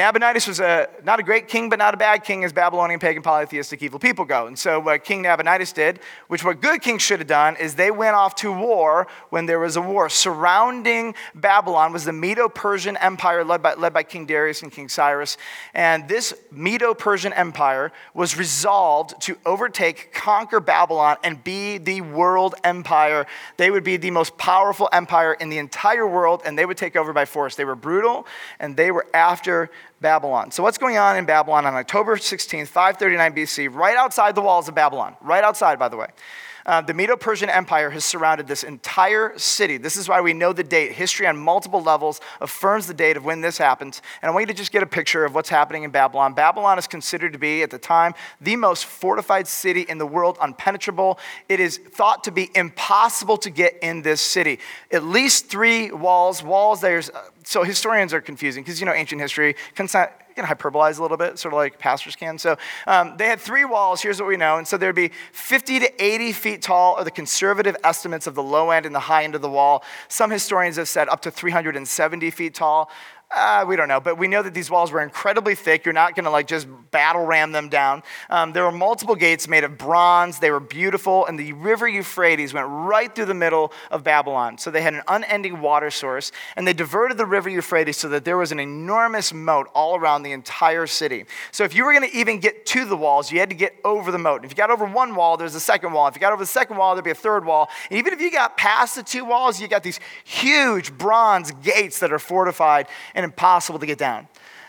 Nabonidus 0.00 0.48
was 0.48 0.60
a, 0.60 0.88
not 1.04 1.20
a 1.20 1.22
great 1.22 1.46
king, 1.46 1.68
but 1.68 1.78
not 1.78 1.92
a 1.92 1.96
bad 1.98 2.24
king 2.24 2.42
as 2.42 2.54
Babylonian 2.54 2.98
pagan 3.00 3.22
polytheistic 3.22 3.82
evil 3.82 3.98
people 3.98 4.24
go. 4.24 4.46
And 4.46 4.58
so, 4.58 4.80
what 4.80 5.04
King 5.04 5.20
Nabonidus 5.20 5.74
did, 5.74 6.00
which 6.28 6.42
what 6.42 6.62
good 6.62 6.80
kings 6.80 7.02
should 7.02 7.18
have 7.18 7.28
done, 7.28 7.54
is 7.56 7.74
they 7.74 7.90
went 7.90 8.16
off 8.16 8.34
to 8.36 8.50
war 8.50 9.06
when 9.28 9.44
there 9.44 9.58
was 9.60 9.76
a 9.76 9.82
war. 9.82 10.08
Surrounding 10.08 11.14
Babylon 11.34 11.92
was 11.92 12.06
the 12.06 12.14
Medo 12.14 12.48
Persian 12.48 12.96
Empire 12.96 13.44
led 13.44 13.62
by, 13.62 13.74
led 13.74 13.92
by 13.92 14.02
King 14.02 14.24
Darius 14.24 14.62
and 14.62 14.72
King 14.72 14.88
Cyrus. 14.88 15.36
And 15.74 16.08
this 16.08 16.32
Medo 16.50 16.94
Persian 16.94 17.34
Empire 17.34 17.92
was 18.14 18.38
resolved 18.38 19.20
to 19.22 19.36
overtake, 19.44 20.14
conquer 20.14 20.60
Babylon, 20.60 21.18
and 21.22 21.44
be 21.44 21.76
the 21.76 22.00
world 22.00 22.54
empire. 22.64 23.26
They 23.58 23.70
would 23.70 23.84
be 23.84 23.98
the 23.98 24.12
most 24.12 24.38
powerful 24.38 24.88
empire 24.92 25.34
in 25.34 25.50
the 25.50 25.58
entire 25.58 26.06
world, 26.06 26.40
and 26.46 26.58
they 26.58 26.64
would 26.64 26.78
take 26.78 26.96
over 26.96 27.12
by 27.12 27.26
force. 27.26 27.54
They 27.54 27.66
were 27.66 27.76
brutal, 27.76 28.26
and 28.58 28.78
they 28.78 28.90
were 28.90 29.04
after 29.12 29.70
Babylon. 30.00 30.50
So, 30.50 30.62
what's 30.62 30.78
going 30.78 30.96
on 30.96 31.16
in 31.16 31.26
Babylon 31.26 31.66
on 31.66 31.74
October 31.74 32.16
16th, 32.16 32.68
539 32.68 33.34
BC, 33.34 33.74
right 33.74 33.96
outside 33.96 34.34
the 34.34 34.40
walls 34.40 34.68
of 34.68 34.74
Babylon? 34.74 35.16
Right 35.20 35.44
outside, 35.44 35.78
by 35.78 35.88
the 35.88 35.96
way. 35.96 36.08
Uh, 36.70 36.80
the 36.80 36.94
Medo 36.94 37.16
Persian 37.16 37.50
Empire 37.50 37.90
has 37.90 38.04
surrounded 38.04 38.46
this 38.46 38.62
entire 38.62 39.36
city. 39.36 39.76
This 39.76 39.96
is 39.96 40.08
why 40.08 40.20
we 40.20 40.32
know 40.32 40.52
the 40.52 40.62
date. 40.62 40.92
History 40.92 41.26
on 41.26 41.36
multiple 41.36 41.82
levels 41.82 42.20
affirms 42.40 42.86
the 42.86 42.94
date 42.94 43.16
of 43.16 43.24
when 43.24 43.40
this 43.40 43.58
happened. 43.58 44.00
And 44.22 44.30
I 44.30 44.32
want 44.32 44.44
you 44.44 44.46
to 44.46 44.54
just 44.54 44.70
get 44.70 44.80
a 44.84 44.86
picture 44.86 45.24
of 45.24 45.34
what's 45.34 45.48
happening 45.48 45.82
in 45.82 45.90
Babylon. 45.90 46.32
Babylon 46.32 46.78
is 46.78 46.86
considered 46.86 47.32
to 47.32 47.40
be, 47.40 47.64
at 47.64 47.70
the 47.70 47.78
time, 47.78 48.14
the 48.40 48.54
most 48.54 48.84
fortified 48.84 49.48
city 49.48 49.80
in 49.80 49.98
the 49.98 50.06
world, 50.06 50.38
unpenetrable. 50.38 51.18
It 51.48 51.58
is 51.58 51.76
thought 51.76 52.22
to 52.22 52.30
be 52.30 52.52
impossible 52.54 53.36
to 53.38 53.50
get 53.50 53.76
in 53.82 54.02
this 54.02 54.20
city. 54.20 54.60
At 54.92 55.02
least 55.02 55.48
three 55.48 55.90
walls, 55.90 56.40
walls, 56.40 56.80
there's, 56.80 57.10
uh, 57.10 57.30
so 57.42 57.64
historians 57.64 58.14
are 58.14 58.20
confusing 58.20 58.62
because, 58.62 58.78
you 58.78 58.86
know, 58.86 58.94
ancient 58.94 59.20
history 59.20 59.56
can 60.40 60.56
hyperbolize 60.56 60.98
a 60.98 61.02
little 61.02 61.16
bit, 61.16 61.38
sort 61.38 61.52
of 61.54 61.58
like 61.58 61.78
pastors 61.78 62.16
can. 62.16 62.38
So 62.38 62.56
um, 62.86 63.16
they 63.16 63.26
had 63.26 63.40
three 63.40 63.64
walls. 63.64 64.00
Here's 64.00 64.20
what 64.20 64.28
we 64.28 64.36
know. 64.36 64.56
And 64.56 64.66
so 64.66 64.76
there'd 64.76 64.94
be 64.94 65.10
50 65.32 65.80
to 65.80 66.04
80 66.04 66.32
feet 66.32 66.62
tall, 66.62 66.94
are 66.96 67.04
the 67.04 67.10
conservative 67.10 67.76
estimates 67.84 68.26
of 68.26 68.34
the 68.34 68.42
low 68.42 68.70
end 68.70 68.86
and 68.86 68.94
the 68.94 69.00
high 69.00 69.24
end 69.24 69.34
of 69.34 69.42
the 69.42 69.50
wall. 69.50 69.84
Some 70.08 70.30
historians 70.30 70.76
have 70.76 70.88
said 70.88 71.08
up 71.08 71.22
to 71.22 71.30
370 71.30 72.30
feet 72.30 72.54
tall. 72.54 72.90
Uh, 73.32 73.64
we 73.66 73.76
don't 73.76 73.86
know, 73.86 74.00
but 74.00 74.18
we 74.18 74.26
know 74.26 74.42
that 74.42 74.54
these 74.54 74.68
walls 74.68 74.90
were 74.90 75.00
incredibly 75.00 75.54
thick. 75.54 75.84
You're 75.84 75.92
not 75.92 76.16
going 76.16 76.24
to 76.24 76.30
like 76.30 76.48
just 76.48 76.66
battle 76.90 77.24
ram 77.24 77.52
them 77.52 77.68
down. 77.68 78.02
Um, 78.28 78.52
there 78.52 78.64
were 78.64 78.72
multiple 78.72 79.14
gates 79.14 79.46
made 79.46 79.62
of 79.62 79.78
bronze. 79.78 80.40
They 80.40 80.50
were 80.50 80.58
beautiful, 80.58 81.26
and 81.26 81.38
the 81.38 81.52
river 81.52 81.86
Euphrates 81.86 82.52
went 82.52 82.66
right 82.68 83.14
through 83.14 83.26
the 83.26 83.34
middle 83.34 83.72
of 83.92 84.02
Babylon. 84.02 84.58
So 84.58 84.72
they 84.72 84.82
had 84.82 84.94
an 84.94 85.02
unending 85.06 85.60
water 85.60 85.92
source, 85.92 86.32
and 86.56 86.66
they 86.66 86.72
diverted 86.72 87.18
the 87.18 87.26
river 87.26 87.48
Euphrates 87.48 87.98
so 87.98 88.08
that 88.08 88.24
there 88.24 88.36
was 88.36 88.50
an 88.50 88.58
enormous 88.58 89.32
moat 89.32 89.68
all 89.74 89.94
around 89.94 90.24
the 90.24 90.32
entire 90.32 90.88
city. 90.88 91.24
So 91.52 91.62
if 91.62 91.72
you 91.72 91.84
were 91.84 91.92
going 91.92 92.10
to 92.10 92.16
even 92.16 92.40
get 92.40 92.66
to 92.66 92.84
the 92.84 92.96
walls, 92.96 93.30
you 93.30 93.38
had 93.38 93.50
to 93.50 93.56
get 93.56 93.76
over 93.84 94.10
the 94.10 94.18
moat. 94.18 94.44
If 94.44 94.50
you 94.50 94.56
got 94.56 94.70
over 94.70 94.86
one 94.86 95.14
wall, 95.14 95.36
there's 95.36 95.54
a 95.54 95.60
second 95.60 95.92
wall. 95.92 96.08
If 96.08 96.16
you 96.16 96.20
got 96.20 96.32
over 96.32 96.42
the 96.42 96.48
second 96.48 96.78
wall, 96.78 96.96
there'd 96.96 97.04
be 97.04 97.12
a 97.12 97.14
third 97.14 97.44
wall. 97.44 97.68
And 97.90 97.98
even 98.00 98.12
if 98.12 98.20
you 98.20 98.32
got 98.32 98.56
past 98.56 98.96
the 98.96 99.04
two 99.04 99.24
walls, 99.24 99.60
you 99.60 99.68
got 99.68 99.84
these 99.84 100.00
huge 100.24 100.92
bronze 100.98 101.52
gates 101.62 102.00
that 102.00 102.12
are 102.12 102.18
fortified 102.18 102.88
and 103.14 103.19
impossible 103.24 103.78
to 103.78 103.86
get 103.86 103.98
down. 103.98 104.28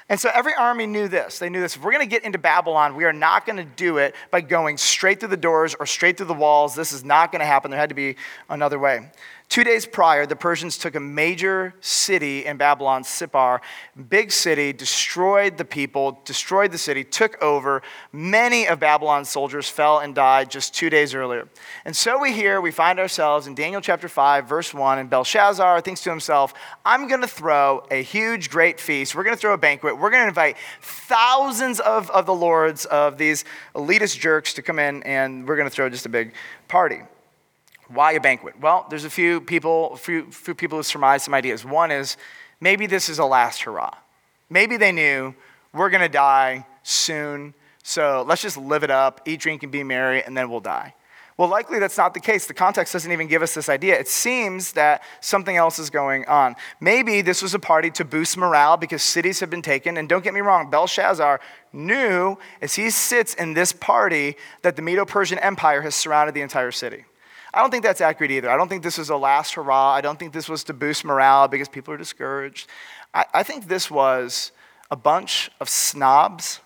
And 0.09 0.19
so 0.19 0.29
every 0.33 0.53
army 0.53 0.87
knew 0.87 1.07
this. 1.07 1.39
They 1.39 1.49
knew 1.49 1.61
this. 1.61 1.77
If 1.77 1.83
we're 1.83 1.93
going 1.93 2.03
to 2.03 2.09
get 2.09 2.25
into 2.25 2.37
Babylon, 2.37 2.95
we 2.97 3.05
are 3.05 3.13
not 3.13 3.45
going 3.45 3.55
to 3.55 3.63
do 3.63 3.97
it 3.97 4.13
by 4.29 4.41
going 4.41 4.77
straight 4.77 5.21
through 5.21 5.29
the 5.29 5.37
doors 5.37 5.73
or 5.79 5.85
straight 5.85 6.17
through 6.17 6.25
the 6.25 6.33
walls. 6.33 6.75
This 6.75 6.91
is 6.91 7.05
not 7.05 7.31
going 7.31 7.39
to 7.39 7.45
happen. 7.45 7.71
There 7.71 7.79
had 7.79 7.89
to 7.89 7.95
be 7.95 8.17
another 8.49 8.77
way. 8.77 9.09
Two 9.51 9.65
days 9.65 9.85
prior, 9.85 10.25
the 10.25 10.37
Persians 10.37 10.77
took 10.77 10.95
a 10.95 10.99
major 11.01 11.73
city 11.81 12.45
in 12.45 12.55
Babylon, 12.55 13.03
Sippar, 13.03 13.59
big 14.07 14.31
city, 14.31 14.71
destroyed 14.71 15.57
the 15.57 15.65
people, 15.65 16.21
destroyed 16.23 16.71
the 16.71 16.77
city, 16.77 17.03
took 17.03 17.43
over. 17.43 17.81
Many 18.13 18.65
of 18.65 18.79
Babylon's 18.79 19.27
soldiers 19.27 19.67
fell 19.67 19.99
and 19.99 20.15
died 20.15 20.49
just 20.49 20.73
two 20.73 20.89
days 20.89 21.13
earlier. 21.13 21.49
And 21.83 21.93
so 21.93 22.17
we 22.17 22.31
hear, 22.31 22.61
we 22.61 22.71
find 22.71 22.97
ourselves 22.97 23.45
in 23.45 23.53
Daniel 23.53 23.81
chapter 23.81 24.07
5, 24.07 24.47
verse 24.47 24.73
1, 24.73 24.99
and 24.99 25.09
Belshazzar 25.09 25.81
thinks 25.81 25.99
to 26.03 26.09
himself, 26.09 26.53
I'm 26.85 27.09
going 27.09 27.19
to 27.19 27.27
throw 27.27 27.85
a 27.91 28.01
huge, 28.01 28.49
great 28.49 28.79
feast. 28.79 29.15
We're 29.15 29.25
going 29.25 29.35
to 29.35 29.41
throw 29.41 29.53
a 29.53 29.57
banquet. 29.57 29.99
We're 29.99 30.11
going 30.11 30.23
to 30.23 30.29
invite 30.29 30.55
thousands 30.81 31.81
of, 31.81 32.09
of 32.11 32.25
the 32.25 32.33
lords 32.33 32.85
of 32.85 33.17
these 33.17 33.43
elitist 33.75 34.17
jerks 34.17 34.53
to 34.53 34.61
come 34.61 34.79
in, 34.79 35.03
and 35.03 35.45
we're 35.45 35.57
going 35.57 35.67
to 35.67 35.75
throw 35.75 35.89
just 35.89 36.05
a 36.05 36.09
big 36.09 36.35
party. 36.69 37.01
Why 37.93 38.13
a 38.13 38.21
banquet? 38.21 38.59
Well, 38.59 38.85
there's 38.89 39.05
a 39.05 39.09
few 39.09 39.41
people, 39.41 39.95
few, 39.97 40.31
few 40.31 40.55
people 40.55 40.77
who 40.77 40.83
surmise 40.83 41.23
some 41.23 41.33
ideas. 41.33 41.65
One 41.65 41.91
is 41.91 42.17
maybe 42.59 42.87
this 42.87 43.09
is 43.09 43.19
a 43.19 43.25
last 43.25 43.63
hurrah. 43.63 43.95
Maybe 44.49 44.77
they 44.77 44.91
knew 44.91 45.33
we're 45.73 45.89
going 45.89 46.01
to 46.01 46.09
die 46.09 46.65
soon, 46.83 47.53
so 47.83 48.23
let's 48.27 48.41
just 48.41 48.57
live 48.57 48.83
it 48.83 48.91
up, 48.91 49.21
eat, 49.25 49.39
drink, 49.39 49.63
and 49.63 49.71
be 49.71 49.83
merry, 49.83 50.23
and 50.23 50.35
then 50.35 50.49
we'll 50.49 50.59
die. 50.59 50.93
Well, 51.37 51.49
likely 51.49 51.79
that's 51.79 51.97
not 51.97 52.13
the 52.13 52.19
case. 52.19 52.45
The 52.45 52.53
context 52.53 52.93
doesn't 52.93 53.11
even 53.11 53.27
give 53.27 53.41
us 53.41 53.55
this 53.55 53.67
idea. 53.67 53.97
It 53.97 54.07
seems 54.07 54.73
that 54.73 55.01
something 55.21 55.55
else 55.55 55.79
is 55.79 55.89
going 55.89 56.25
on. 56.25 56.55
Maybe 56.79 57.21
this 57.21 57.41
was 57.41 57.53
a 57.53 57.59
party 57.59 57.89
to 57.91 58.05
boost 58.05 58.37
morale 58.37 58.77
because 58.77 59.01
cities 59.01 59.39
have 59.39 59.49
been 59.49 59.63
taken. 59.63 59.97
And 59.97 60.07
don't 60.07 60.23
get 60.23 60.33
me 60.33 60.41
wrong, 60.41 60.69
Belshazzar 60.69 61.39
knew 61.73 62.37
as 62.61 62.75
he 62.75 62.89
sits 62.91 63.33
in 63.33 63.53
this 63.53 63.73
party 63.73 64.35
that 64.61 64.75
the 64.75 64.81
Medo 64.81 65.03
Persian 65.03 65.39
Empire 65.39 65.81
has 65.81 65.95
surrounded 65.95 66.35
the 66.35 66.41
entire 66.41 66.71
city. 66.71 67.05
I 67.53 67.61
don't 67.61 67.71
think 67.71 67.83
that's 67.83 68.01
accurate 68.01 68.31
either. 68.31 68.49
I 68.49 68.57
don't 68.57 68.69
think 68.69 68.83
this 68.83 68.97
was 68.97 69.09
a 69.09 69.17
last 69.17 69.55
hurrah. 69.55 69.93
I 69.93 70.01
don't 70.01 70.17
think 70.17 70.31
this 70.31 70.47
was 70.47 70.63
to 70.65 70.73
boost 70.73 71.03
morale 71.03 71.47
because 71.47 71.67
people 71.67 71.93
are 71.93 71.97
discouraged. 71.97 72.67
I, 73.13 73.25
I 73.33 73.43
think 73.43 73.67
this 73.67 73.91
was 73.91 74.51
a 74.89 74.95
bunch 74.95 75.51
of 75.59 75.69
snobs, 75.69 76.61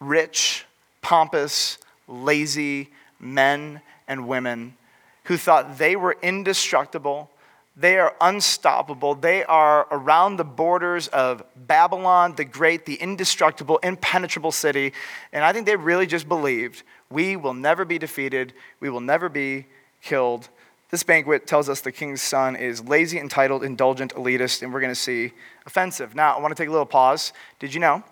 rich, 0.00 0.66
pompous, 1.02 1.78
lazy 2.08 2.90
men 3.20 3.80
and 4.08 4.26
women 4.26 4.76
who 5.24 5.36
thought 5.36 5.78
they 5.78 5.94
were 5.94 6.16
indestructible, 6.22 7.30
they 7.76 7.98
are 7.98 8.14
unstoppable, 8.20 9.14
they 9.14 9.44
are 9.44 9.86
around 9.90 10.36
the 10.36 10.44
borders 10.44 11.06
of 11.08 11.42
Babylon, 11.54 12.34
the 12.34 12.44
great, 12.44 12.84
the 12.84 12.96
indestructible, 12.96 13.78
impenetrable 13.78 14.50
city. 14.50 14.92
And 15.32 15.44
I 15.44 15.52
think 15.52 15.66
they 15.66 15.76
really 15.76 16.06
just 16.06 16.28
believed 16.28 16.82
we 17.10 17.36
will 17.36 17.54
never 17.54 17.84
be 17.84 17.98
defeated, 17.98 18.52
we 18.80 18.90
will 18.90 19.00
never 19.00 19.28
be 19.28 19.66
killed. 20.02 20.48
This 20.90 21.02
banquet 21.02 21.46
tells 21.46 21.68
us 21.68 21.80
the 21.80 21.92
king's 21.92 22.20
son 22.20 22.56
is 22.56 22.82
lazy, 22.84 23.18
entitled, 23.18 23.62
indulgent, 23.62 24.14
elitist, 24.14 24.62
and 24.62 24.72
we're 24.72 24.80
going 24.80 24.90
to 24.90 25.00
see 25.00 25.32
offensive. 25.66 26.14
Now, 26.14 26.36
I 26.36 26.40
want 26.40 26.56
to 26.56 26.60
take 26.60 26.68
a 26.68 26.72
little 26.72 26.86
pause. 26.86 27.32
Did 27.60 27.74
you 27.74 27.80
know 27.80 28.02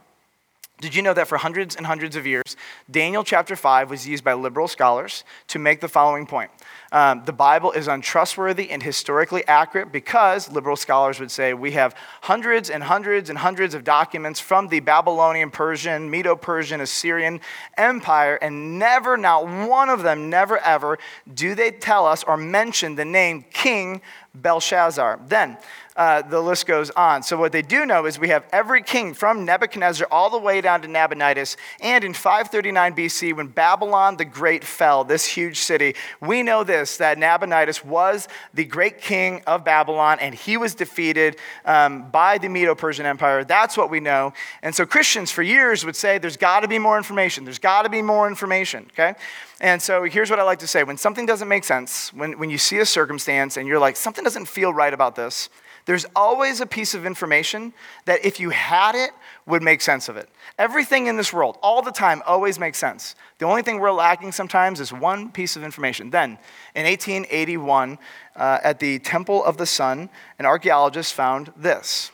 did 0.80 0.94
you 0.94 1.02
know 1.02 1.14
that 1.14 1.26
for 1.26 1.38
hundreds 1.38 1.74
and 1.74 1.86
hundreds 1.86 2.14
of 2.14 2.24
years, 2.24 2.56
Daniel 2.88 3.24
chapter 3.24 3.56
5 3.56 3.90
was 3.90 4.06
used 4.06 4.22
by 4.22 4.34
liberal 4.34 4.68
scholars 4.68 5.24
to 5.48 5.58
make 5.58 5.80
the 5.80 5.88
following 5.88 6.24
point? 6.24 6.52
Um, 6.90 7.22
the 7.26 7.32
Bible 7.32 7.72
is 7.72 7.86
untrustworthy 7.86 8.70
and 8.70 8.82
historically 8.82 9.46
accurate 9.46 9.92
because 9.92 10.50
liberal 10.50 10.76
scholars 10.76 11.20
would 11.20 11.30
say 11.30 11.52
we 11.52 11.72
have 11.72 11.94
hundreds 12.22 12.70
and 12.70 12.82
hundreds 12.82 13.28
and 13.28 13.38
hundreds 13.38 13.74
of 13.74 13.84
documents 13.84 14.40
from 14.40 14.68
the 14.68 14.80
Babylonian, 14.80 15.50
Persian, 15.50 16.10
Medo 16.10 16.34
Persian, 16.34 16.80
Assyrian 16.80 17.40
Empire, 17.76 18.36
and 18.40 18.78
never, 18.78 19.18
not 19.18 19.46
one 19.68 19.90
of 19.90 20.02
them, 20.02 20.30
never 20.30 20.56
ever 20.58 20.98
do 21.32 21.54
they 21.54 21.70
tell 21.70 22.06
us 22.06 22.24
or 22.24 22.38
mention 22.38 22.94
the 22.94 23.04
name 23.04 23.44
King 23.52 24.00
Belshazzar. 24.34 25.20
Then, 25.26 25.58
uh, 25.98 26.22
the 26.22 26.40
list 26.40 26.64
goes 26.64 26.90
on. 26.90 27.24
So, 27.24 27.36
what 27.36 27.50
they 27.50 27.60
do 27.60 27.84
know 27.84 28.06
is 28.06 28.20
we 28.20 28.28
have 28.28 28.44
every 28.52 28.82
king 28.82 29.14
from 29.14 29.44
Nebuchadnezzar 29.44 30.06
all 30.12 30.30
the 30.30 30.38
way 30.38 30.60
down 30.60 30.80
to 30.82 30.88
Nabonidus. 30.88 31.56
And 31.80 32.04
in 32.04 32.14
539 32.14 32.94
BC, 32.94 33.36
when 33.36 33.48
Babylon 33.48 34.16
the 34.16 34.24
Great 34.24 34.62
fell, 34.62 35.02
this 35.02 35.26
huge 35.26 35.58
city, 35.58 35.96
we 36.20 36.44
know 36.44 36.62
this 36.62 36.98
that 36.98 37.18
Nabonidus 37.18 37.84
was 37.84 38.28
the 38.54 38.64
great 38.64 39.00
king 39.00 39.42
of 39.48 39.64
Babylon, 39.64 40.18
and 40.20 40.36
he 40.36 40.56
was 40.56 40.76
defeated 40.76 41.36
um, 41.64 42.08
by 42.12 42.38
the 42.38 42.48
Medo 42.48 42.76
Persian 42.76 43.04
Empire. 43.04 43.42
That's 43.42 43.76
what 43.76 43.90
we 43.90 43.98
know. 43.98 44.32
And 44.62 44.72
so, 44.72 44.86
Christians 44.86 45.32
for 45.32 45.42
years 45.42 45.84
would 45.84 45.96
say 45.96 46.18
there's 46.18 46.36
got 46.36 46.60
to 46.60 46.68
be 46.68 46.78
more 46.78 46.96
information. 46.96 47.42
There's 47.42 47.58
got 47.58 47.82
to 47.82 47.88
be 47.88 48.02
more 48.02 48.28
information, 48.28 48.86
okay? 48.92 49.14
And 49.60 49.82
so 49.82 50.04
here's 50.04 50.30
what 50.30 50.38
I 50.38 50.44
like 50.44 50.60
to 50.60 50.68
say 50.68 50.84
when 50.84 50.96
something 50.96 51.26
doesn't 51.26 51.48
make 51.48 51.64
sense, 51.64 52.12
when, 52.14 52.38
when 52.38 52.50
you 52.50 52.58
see 52.58 52.78
a 52.78 52.86
circumstance 52.86 53.56
and 53.56 53.66
you're 53.66 53.80
like, 53.80 53.96
something 53.96 54.22
doesn't 54.22 54.46
feel 54.46 54.72
right 54.72 54.94
about 54.94 55.16
this, 55.16 55.48
there's 55.88 56.04
always 56.14 56.60
a 56.60 56.66
piece 56.66 56.92
of 56.92 57.06
information 57.06 57.72
that 58.04 58.22
if 58.22 58.38
you 58.38 58.50
had 58.50 58.94
it, 58.94 59.10
would 59.46 59.62
make 59.62 59.80
sense 59.80 60.10
of 60.10 60.18
it. 60.18 60.28
Everything 60.58 61.06
in 61.06 61.16
this 61.16 61.32
world, 61.32 61.56
all 61.62 61.80
the 61.80 61.90
time, 61.90 62.22
always 62.26 62.58
makes 62.58 62.76
sense. 62.76 63.14
The 63.38 63.46
only 63.46 63.62
thing 63.62 63.78
we're 63.78 63.90
lacking 63.90 64.32
sometimes 64.32 64.80
is 64.80 64.92
one 64.92 65.32
piece 65.32 65.56
of 65.56 65.64
information. 65.64 66.10
Then, 66.10 66.32
in 66.74 66.84
1881, 66.84 67.98
uh, 68.36 68.58
at 68.62 68.80
the 68.80 68.98
Temple 68.98 69.42
of 69.42 69.56
the 69.56 69.64
Sun, 69.64 70.10
an 70.38 70.44
archaeologist 70.44 71.14
found 71.14 71.54
this. 71.56 72.10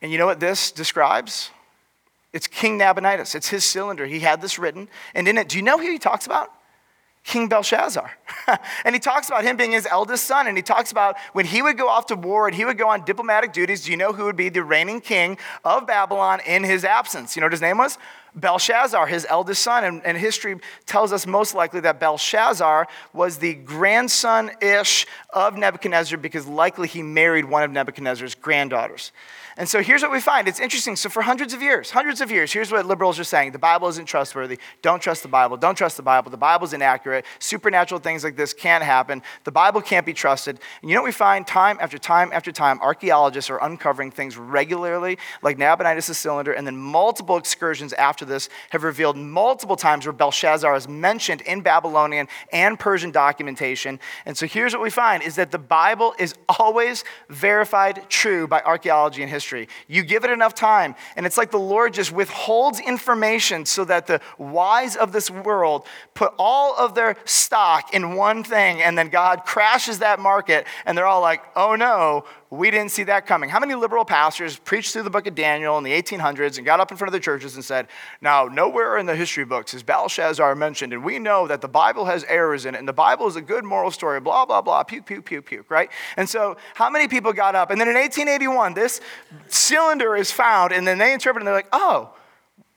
And 0.00 0.12
you 0.12 0.18
know 0.18 0.26
what 0.26 0.38
this 0.38 0.70
describes? 0.70 1.50
It's 2.32 2.46
King 2.46 2.78
Nabonidus. 2.78 3.34
It's 3.34 3.48
his 3.48 3.64
cylinder. 3.64 4.06
He 4.06 4.20
had 4.20 4.40
this 4.40 4.60
written. 4.60 4.86
And 5.12 5.26
in 5.26 5.38
it, 5.38 5.48
do 5.48 5.56
you 5.56 5.64
know 5.64 5.76
who 5.76 5.90
he 5.90 5.98
talks 5.98 6.26
about? 6.26 6.52
King 7.24 7.48
Belshazzar. 7.48 8.10
and 8.84 8.94
he 8.94 8.98
talks 8.98 9.28
about 9.28 9.44
him 9.44 9.56
being 9.56 9.72
his 9.72 9.86
eldest 9.86 10.24
son. 10.24 10.48
And 10.48 10.56
he 10.56 10.62
talks 10.62 10.90
about 10.90 11.16
when 11.32 11.46
he 11.46 11.62
would 11.62 11.78
go 11.78 11.88
off 11.88 12.06
to 12.06 12.16
war 12.16 12.48
and 12.48 12.54
he 12.54 12.64
would 12.64 12.78
go 12.78 12.88
on 12.88 13.04
diplomatic 13.04 13.52
duties, 13.52 13.84
do 13.84 13.92
you 13.92 13.96
know 13.96 14.12
who 14.12 14.24
would 14.24 14.36
be 14.36 14.48
the 14.48 14.64
reigning 14.64 15.00
king 15.00 15.38
of 15.64 15.86
Babylon 15.86 16.40
in 16.46 16.64
his 16.64 16.84
absence? 16.84 17.36
You 17.36 17.40
know 17.40 17.46
what 17.46 17.52
his 17.52 17.60
name 17.60 17.78
was? 17.78 17.96
Belshazzar, 18.34 19.06
his 19.06 19.26
eldest 19.28 19.62
son. 19.62 19.84
And, 19.84 20.04
and 20.04 20.18
history 20.18 20.56
tells 20.84 21.12
us 21.12 21.26
most 21.26 21.54
likely 21.54 21.80
that 21.80 22.00
Belshazzar 22.00 22.88
was 23.12 23.38
the 23.38 23.54
grandson 23.54 24.50
ish 24.60 25.06
of 25.30 25.56
Nebuchadnezzar 25.56 26.18
because 26.18 26.46
likely 26.46 26.88
he 26.88 27.02
married 27.02 27.44
one 27.44 27.62
of 27.62 27.70
Nebuchadnezzar's 27.70 28.34
granddaughters. 28.34 29.12
And 29.56 29.68
so 29.68 29.82
here's 29.82 30.02
what 30.02 30.10
we 30.10 30.20
find. 30.20 30.48
It's 30.48 30.60
interesting. 30.60 30.96
So, 30.96 31.10
for 31.10 31.22
hundreds 31.22 31.52
of 31.52 31.60
years, 31.60 31.90
hundreds 31.90 32.20
of 32.22 32.30
years, 32.30 32.52
here's 32.52 32.72
what 32.72 32.86
liberals 32.86 33.18
are 33.18 33.24
saying 33.24 33.52
the 33.52 33.58
Bible 33.58 33.88
isn't 33.88 34.06
trustworthy. 34.06 34.58
Don't 34.80 35.02
trust 35.02 35.22
the 35.22 35.28
Bible. 35.28 35.56
Don't 35.58 35.74
trust 35.74 35.98
the 35.98 36.02
Bible. 36.02 36.30
The 36.30 36.38
Bible's 36.38 36.72
inaccurate. 36.72 37.26
Supernatural 37.38 38.00
things 38.00 38.24
like 38.24 38.36
this 38.36 38.54
can't 38.54 38.82
happen. 38.82 39.22
The 39.44 39.52
Bible 39.52 39.82
can't 39.82 40.06
be 40.06 40.14
trusted. 40.14 40.58
And 40.80 40.90
you 40.90 40.96
know 40.96 41.02
what 41.02 41.08
we 41.08 41.12
find 41.12 41.46
time 41.46 41.76
after 41.80 41.98
time 41.98 42.30
after 42.32 42.50
time? 42.50 42.80
Archaeologists 42.80 43.50
are 43.50 43.62
uncovering 43.62 44.10
things 44.10 44.38
regularly, 44.38 45.18
like 45.42 45.58
Nabonidus' 45.58 46.16
cylinder, 46.16 46.52
and 46.52 46.66
then 46.66 46.76
multiple 46.76 47.36
excursions 47.36 47.92
after 47.92 48.24
this 48.24 48.48
have 48.70 48.84
revealed 48.84 49.18
multiple 49.18 49.76
times 49.76 50.06
where 50.06 50.14
Belshazzar 50.14 50.74
is 50.76 50.88
mentioned 50.88 51.42
in 51.42 51.60
Babylonian 51.60 52.26
and 52.52 52.78
Persian 52.78 53.10
documentation. 53.10 54.00
And 54.24 54.36
so 54.36 54.46
here's 54.46 54.72
what 54.72 54.82
we 54.82 54.90
find 54.90 55.22
is 55.22 55.36
that 55.36 55.50
the 55.50 55.58
Bible 55.58 56.14
is 56.18 56.34
always 56.58 57.04
verified 57.28 58.08
true 58.08 58.46
by 58.46 58.62
archaeology 58.62 59.22
and 59.22 59.30
history 59.30 59.41
history. 59.42 59.68
You 59.88 60.04
give 60.04 60.24
it 60.24 60.30
enough 60.30 60.54
time, 60.54 60.94
and 61.16 61.26
it's 61.26 61.36
like 61.36 61.50
the 61.50 61.58
Lord 61.58 61.92
just 61.92 62.12
withholds 62.12 62.78
information 62.78 63.66
so 63.66 63.84
that 63.86 64.06
the 64.06 64.20
wise 64.38 64.94
of 64.94 65.10
this 65.10 65.30
world 65.30 65.84
put 66.14 66.32
all 66.38 66.76
of 66.76 66.94
their 66.94 67.16
stock 67.24 67.92
in 67.92 68.14
one 68.14 68.44
thing, 68.44 68.80
and 68.80 68.96
then 68.96 69.08
God 69.08 69.44
crashes 69.44 69.98
that 69.98 70.20
market, 70.20 70.66
and 70.86 70.96
they're 70.96 71.06
all 71.06 71.20
like, 71.20 71.42
oh 71.56 71.74
no, 71.74 72.24
we 72.52 72.70
didn't 72.70 72.90
see 72.90 73.04
that 73.04 73.24
coming. 73.26 73.48
How 73.48 73.60
many 73.60 73.74
liberal 73.74 74.04
pastors 74.04 74.58
preached 74.58 74.92
through 74.92 75.04
the 75.04 75.10
book 75.10 75.26
of 75.26 75.34
Daniel 75.34 75.78
in 75.78 75.84
the 75.84 75.90
1800s 75.90 76.58
and 76.58 76.66
got 76.66 76.80
up 76.80 76.90
in 76.90 76.98
front 76.98 77.08
of 77.08 77.12
the 77.14 77.24
churches 77.24 77.54
and 77.54 77.64
said, 77.64 77.88
Now, 78.20 78.44
nowhere 78.44 78.98
in 78.98 79.06
the 79.06 79.16
history 79.16 79.46
books 79.46 79.72
is 79.72 79.82
Belshazzar 79.82 80.54
mentioned, 80.54 80.92
and 80.92 81.02
we 81.02 81.18
know 81.18 81.46
that 81.46 81.62
the 81.62 81.68
Bible 81.68 82.04
has 82.04 82.24
errors 82.24 82.66
in 82.66 82.74
it, 82.74 82.78
and 82.78 82.86
the 82.86 82.92
Bible 82.92 83.26
is 83.26 83.36
a 83.36 83.40
good 83.40 83.64
moral 83.64 83.90
story, 83.90 84.20
blah, 84.20 84.44
blah, 84.44 84.60
blah, 84.60 84.82
puke, 84.82 85.06
puke, 85.06 85.24
puke, 85.24 85.46
puke, 85.46 85.70
right? 85.70 85.90
And 86.18 86.28
so, 86.28 86.58
how 86.74 86.90
many 86.90 87.08
people 87.08 87.32
got 87.32 87.54
up? 87.54 87.70
And 87.70 87.80
then 87.80 87.88
in 87.88 87.94
1881, 87.94 88.74
this 88.74 89.00
cylinder 89.48 90.14
is 90.14 90.30
found, 90.30 90.72
and 90.72 90.86
then 90.86 90.98
they 90.98 91.14
interpret 91.14 91.40
and 91.40 91.46
they're 91.46 91.54
like, 91.54 91.70
Oh, 91.72 92.10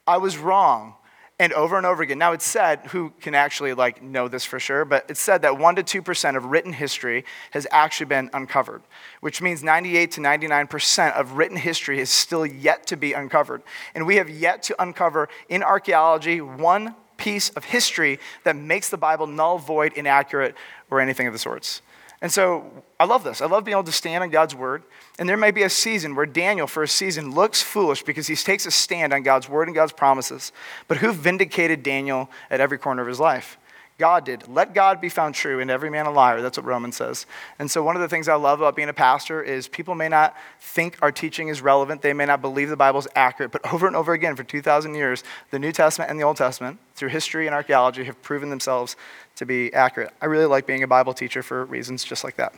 I 0.07 0.19
was 0.19 0.37
wrong 0.37 0.95
and 1.39 1.51
over 1.53 1.77
and 1.77 1.85
over 1.85 2.01
again. 2.01 2.17
Now 2.17 2.31
it's 2.31 2.45
said, 2.45 2.79
who 2.87 3.11
can 3.19 3.35
actually 3.35 3.73
like 3.73 4.01
know 4.01 4.27
this 4.27 4.45
for 4.45 4.59
sure, 4.59 4.85
but 4.85 5.05
it's 5.09 5.19
said 5.19 5.41
that 5.41 5.57
1 5.57 5.75
to 5.75 5.83
2% 5.83 6.37
of 6.37 6.45
written 6.45 6.73
history 6.73 7.25
has 7.51 7.67
actually 7.71 8.05
been 8.05 8.29
uncovered, 8.33 8.81
which 9.19 9.41
means 9.41 9.61
98 9.61 10.11
to 10.11 10.21
99% 10.21 11.13
of 11.13 11.33
written 11.33 11.57
history 11.57 11.99
is 11.99 12.09
still 12.09 12.45
yet 12.45 12.87
to 12.87 12.95
be 12.95 13.13
uncovered. 13.13 13.63
And 13.93 14.07
we 14.07 14.15
have 14.15 14.29
yet 14.29 14.63
to 14.63 14.81
uncover 14.81 15.27
in 15.49 15.61
archaeology 15.61 16.39
one 16.39 16.95
piece 17.17 17.49
of 17.51 17.65
history 17.65 18.19
that 18.43 18.55
makes 18.55 18.89
the 18.89 18.97
Bible 18.97 19.27
null, 19.27 19.57
void, 19.57 19.93
inaccurate, 19.93 20.55
or 20.89 20.99
anything 21.01 21.27
of 21.27 21.33
the 21.33 21.39
sorts. 21.39 21.81
And 22.21 22.31
so 22.31 22.83
I 22.99 23.05
love 23.05 23.23
this. 23.23 23.41
I 23.41 23.45
love 23.45 23.65
being 23.65 23.75
able 23.75 23.83
to 23.83 23.91
stand 23.91 24.23
on 24.23 24.29
God's 24.29 24.55
word. 24.55 24.83
And 25.19 25.27
there 25.27 25.37
may 25.37 25.51
be 25.51 25.63
a 25.63 25.69
season 25.69 26.15
where 26.15 26.25
Daniel, 26.25 26.67
for 26.67 26.83
a 26.83 26.87
season, 26.87 27.33
looks 27.33 27.61
foolish 27.61 28.03
because 28.03 28.27
he 28.27 28.35
takes 28.35 28.65
a 28.65 28.71
stand 28.71 29.13
on 29.13 29.23
God's 29.23 29.49
word 29.49 29.67
and 29.67 29.75
God's 29.75 29.91
promises. 29.91 30.51
But 30.87 30.97
who 30.97 31.11
vindicated 31.11 31.83
Daniel 31.83 32.29
at 32.49 32.61
every 32.61 32.77
corner 32.77 33.01
of 33.01 33.07
his 33.07 33.19
life? 33.19 33.57
God 33.97 34.25
did. 34.25 34.49
Let 34.49 34.73
God 34.73 34.99
be 34.99 35.07
found 35.07 35.35
true 35.35 35.61
and 35.61 35.71
every 35.71 35.89
man 35.89 36.05
a 36.05 36.11
liar. 36.11 36.41
That's 36.41 36.57
what 36.57 36.65
Romans 36.65 36.97
says. 36.97 37.25
And 37.59 37.71
so, 37.71 37.81
one 37.81 37.95
of 37.95 38.01
the 38.01 38.09
things 38.09 38.27
I 38.27 38.35
love 38.35 38.59
about 38.59 38.75
being 38.75 38.89
a 38.89 38.93
pastor 38.93 39.41
is 39.41 39.69
people 39.69 39.95
may 39.95 40.09
not 40.09 40.35
think 40.59 40.97
our 41.01 41.13
teaching 41.13 41.47
is 41.47 41.61
relevant. 41.61 42.01
They 42.01 42.11
may 42.11 42.25
not 42.25 42.41
believe 42.41 42.67
the 42.67 42.75
Bible 42.75 42.99
is 42.99 43.07
accurate. 43.15 43.53
But 43.53 43.73
over 43.73 43.87
and 43.87 43.95
over 43.95 44.11
again, 44.11 44.35
for 44.35 44.43
2,000 44.43 44.95
years, 44.95 45.23
the 45.51 45.59
New 45.59 45.71
Testament 45.71 46.11
and 46.11 46.19
the 46.19 46.25
Old 46.25 46.35
Testament, 46.35 46.79
through 46.95 47.09
history 47.09 47.45
and 47.45 47.55
archaeology, 47.55 48.03
have 48.03 48.21
proven 48.21 48.49
themselves 48.49 48.97
to 49.35 49.45
be 49.45 49.73
accurate. 49.73 50.13
I 50.21 50.25
really 50.25 50.45
like 50.45 50.65
being 50.65 50.83
a 50.83 50.87
Bible 50.87 51.13
teacher 51.13 51.43
for 51.43 51.65
reasons 51.65 52.03
just 52.03 52.23
like 52.23 52.37
that. 52.37 52.53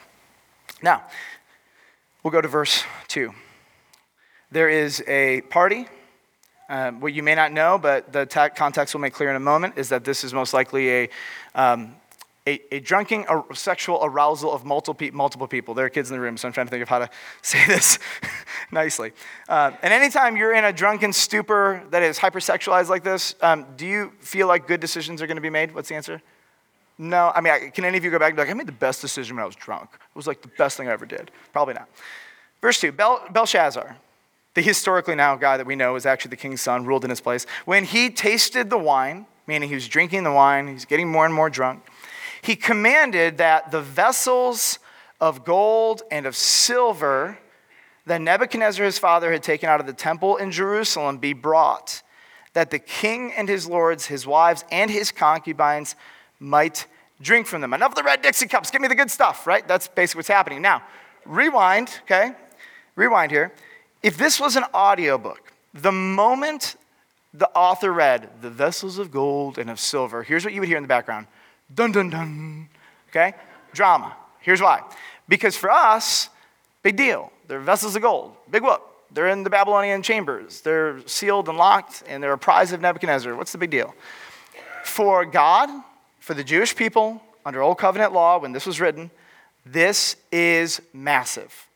Now, 0.82 1.04
we'll 2.24 2.32
go 2.32 2.42
to 2.42 2.48
verse 2.48 2.84
2. 3.08 3.34
There 4.52 4.70
is 4.70 5.04
a 5.08 5.42
party 5.42 5.88
um, 6.70 7.00
what 7.00 7.14
you 7.14 7.24
may 7.24 7.36
not 7.36 7.54
know, 7.54 7.78
but 7.78 8.12
the 8.12 8.26
context 8.56 8.94
will 8.94 9.02
make 9.02 9.14
clear 9.14 9.30
in 9.30 9.36
a 9.36 9.42
moment, 9.42 9.78
is 9.78 9.90
that 9.90 10.04
this 10.04 10.24
is 10.24 10.34
most 10.34 10.54
likely 10.54 10.90
a, 10.90 11.10
um, 11.56 11.96
a, 12.46 12.60
a 12.76 12.80
drunken 12.82 13.26
a 13.30 13.56
sexual 13.56 14.00
arousal 14.04 14.52
of 14.52 14.66
multiple, 14.66 15.10
multiple 15.14 15.48
people. 15.48 15.74
There 15.74 15.86
are 15.86 15.90
kids 15.90 16.12
in 16.12 16.18
the 16.18 16.22
room, 16.22 16.36
so 16.36 16.48
I'm 16.48 16.54
trying 16.54 16.68
to 16.68 16.72
think 16.72 16.84
of 16.84 16.90
how 16.90 17.00
to 17.00 17.10
say 17.42 17.66
this 17.68 18.00
nicely. 18.72 19.14
Uh, 19.48 19.72
and 19.82 19.94
anytime 19.94 20.36
you're 20.36 20.54
in 20.54 20.66
a 20.66 20.74
drunken 20.74 21.14
stupor 21.14 21.84
that 21.92 22.04
is 22.04 22.20
hypersexualized 22.20 22.90
like 22.90 23.04
this, 23.04 23.36
um, 23.42 23.66
do 23.78 23.86
you 23.86 24.12
feel 24.20 24.48
like 24.48 24.68
good 24.68 24.82
decisions 24.82 25.22
are 25.22 25.28
going 25.28 25.38
to 25.38 25.42
be 25.42 25.50
made? 25.50 25.74
What's 25.74 25.88
the 25.88 25.96
answer? 25.96 26.22
No. 26.98 27.32
I 27.36 27.42
mean, 27.42 27.54
I, 27.54 27.70
can 27.70 27.86
any 27.86 27.98
of 27.98 28.04
you 28.04 28.12
go 28.12 28.20
back 28.20 28.30
and 28.30 28.38
be 28.38 28.42
like, 28.42 28.50
I 28.50 28.54
made 28.54 28.68
the 28.68 28.72
best 28.72 29.02
decision 29.02 29.36
when 29.36 29.44
I 29.44 29.46
was 29.46 29.56
drunk? 29.56 29.90
It 29.94 30.16
was 30.16 30.28
like 30.28 30.42
the 30.42 30.50
best 30.58 30.78
thing 30.78 30.88
I 30.88 30.92
ever 30.92 31.06
did. 31.06 31.32
Probably 31.54 31.74
not. 31.74 31.88
Verse 32.62 32.80
2 32.80 32.92
Bel- 32.92 33.24
Belshazzar, 33.32 33.98
the 34.54 34.62
historically 34.62 35.16
now 35.16 35.36
guy 35.36 35.58
that 35.58 35.66
we 35.66 35.76
know 35.76 35.96
is 35.96 36.06
actually 36.06 36.30
the 36.30 36.38
king's 36.38 36.62
son, 36.62 36.86
ruled 36.86 37.04
in 37.04 37.10
his 37.10 37.22
place. 37.22 37.46
When 37.66 37.86
he 37.86 38.10
tasted 38.10 38.70
the 38.70 38.78
wine, 38.78 39.28
meaning 39.46 39.70
he 39.70 39.76
was 39.76 39.88
drinking 39.88 40.24
the 40.24 40.32
wine, 40.32 40.68
he's 40.68 40.86
getting 40.86 41.08
more 41.08 41.26
and 41.26 41.34
more 41.34 41.50
drunk 41.50 41.84
he 42.42 42.56
commanded 42.56 43.38
that 43.38 43.72
the 43.72 43.82
vessels 43.82 44.80
of 45.20 45.44
gold 45.44 46.04
and 46.12 46.26
of 46.26 46.36
silver 46.36 47.38
that 48.06 48.22
Nebuchadnezzar 48.22 48.86
his 48.86 48.98
father 48.98 49.32
had 49.34 49.44
taken 49.44 49.68
out 49.68 49.82
of 49.82 49.86
the 49.86 49.94
temple 49.94 50.38
in 50.38 50.52
Jerusalem 50.52 51.18
be 51.18 51.34
brought, 51.34 52.02
that 52.54 52.72
the 52.72 52.80
king 52.80 53.34
and 53.36 53.50
his 53.50 53.68
lords, 53.68 54.06
his 54.06 54.26
wives, 54.26 54.64
and 54.72 54.90
his 54.90 55.12
concubines 55.12 55.96
might 56.40 56.86
drink 57.22 57.48
from 57.48 57.62
them. 57.62 57.74
Enough 57.74 57.92
of 57.92 57.96
the 57.96 58.04
red 58.04 58.22
Dixie 58.22 58.48
cups, 58.48 58.72
give 58.72 58.82
me 58.82 58.88
the 58.88 58.96
good 58.96 59.12
stuff, 59.12 59.48
right? 59.48 59.68
That's 59.68 59.88
basically 59.88 60.20
what's 60.20 60.28
happening. 60.28 60.62
Now, 60.62 60.84
rewind, 61.26 61.90
okay? 62.04 62.34
Rewind 62.96 63.32
here. 63.32 63.52
If 64.04 64.18
this 64.18 64.40
was 64.40 64.56
an 64.56 64.64
audiobook, 64.74 65.52
the 65.74 65.92
moment 65.92 66.76
the 67.34 67.50
author 67.50 67.92
read, 67.92 68.30
the 68.42 68.50
vessels 68.50 68.98
of 68.98 69.12
gold 69.12 69.58
and 69.58 69.70
of 69.70 69.80
silver, 69.80 70.24
here's 70.24 70.44
what 70.44 70.54
you 70.54 70.62
would 70.62 70.70
hear 70.70 70.78
in 70.78 70.84
the 70.84 70.88
background 70.88 71.28
Dun, 71.74 71.92
dun, 71.92 72.10
dun. 72.10 72.70
Okay? 73.10 73.34
Drama. 73.74 74.16
Here's 74.40 74.62
why. 74.62 74.82
Because 75.28 75.58
for 75.58 75.70
us, 75.70 76.30
big 76.84 76.96
deal. 76.96 77.32
They're 77.48 77.60
vessels 77.60 77.96
of 77.96 78.02
gold. 78.02 78.36
Big 78.50 78.64
whoop. 78.64 78.82
They're 79.12 79.28
in 79.28 79.44
the 79.44 79.50
Babylonian 79.50 80.02
chambers. 80.02 80.62
They're 80.62 81.06
sealed 81.08 81.50
and 81.50 81.58
locked, 81.58 82.04
and 82.08 82.22
they're 82.22 82.34
a 82.34 82.38
prize 82.38 82.72
of 82.72 82.82
Nebuchadnezzar. 82.82 83.36
What's 83.36 83.52
the 83.52 83.58
big 83.58 83.70
deal? 83.70 83.94
For 84.84 85.26
God, 85.26 85.70
for 86.28 86.34
the 86.34 86.44
Jewish 86.44 86.76
people, 86.76 87.22
under 87.46 87.62
Old 87.62 87.78
Covenant 87.78 88.12
law, 88.12 88.38
when 88.38 88.52
this 88.52 88.66
was 88.66 88.82
written, 88.82 89.10
this 89.66 90.18
is 90.30 90.82
massive. 90.92 91.70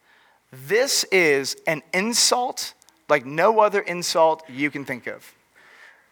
This 0.51 1.05
is 1.05 1.55
an 1.67 1.81
insult 1.93 2.73
like 3.07 3.25
no 3.25 3.61
other 3.61 3.79
insult 3.79 4.43
you 4.49 4.69
can 4.69 4.83
think 4.83 5.07
of. 5.07 5.33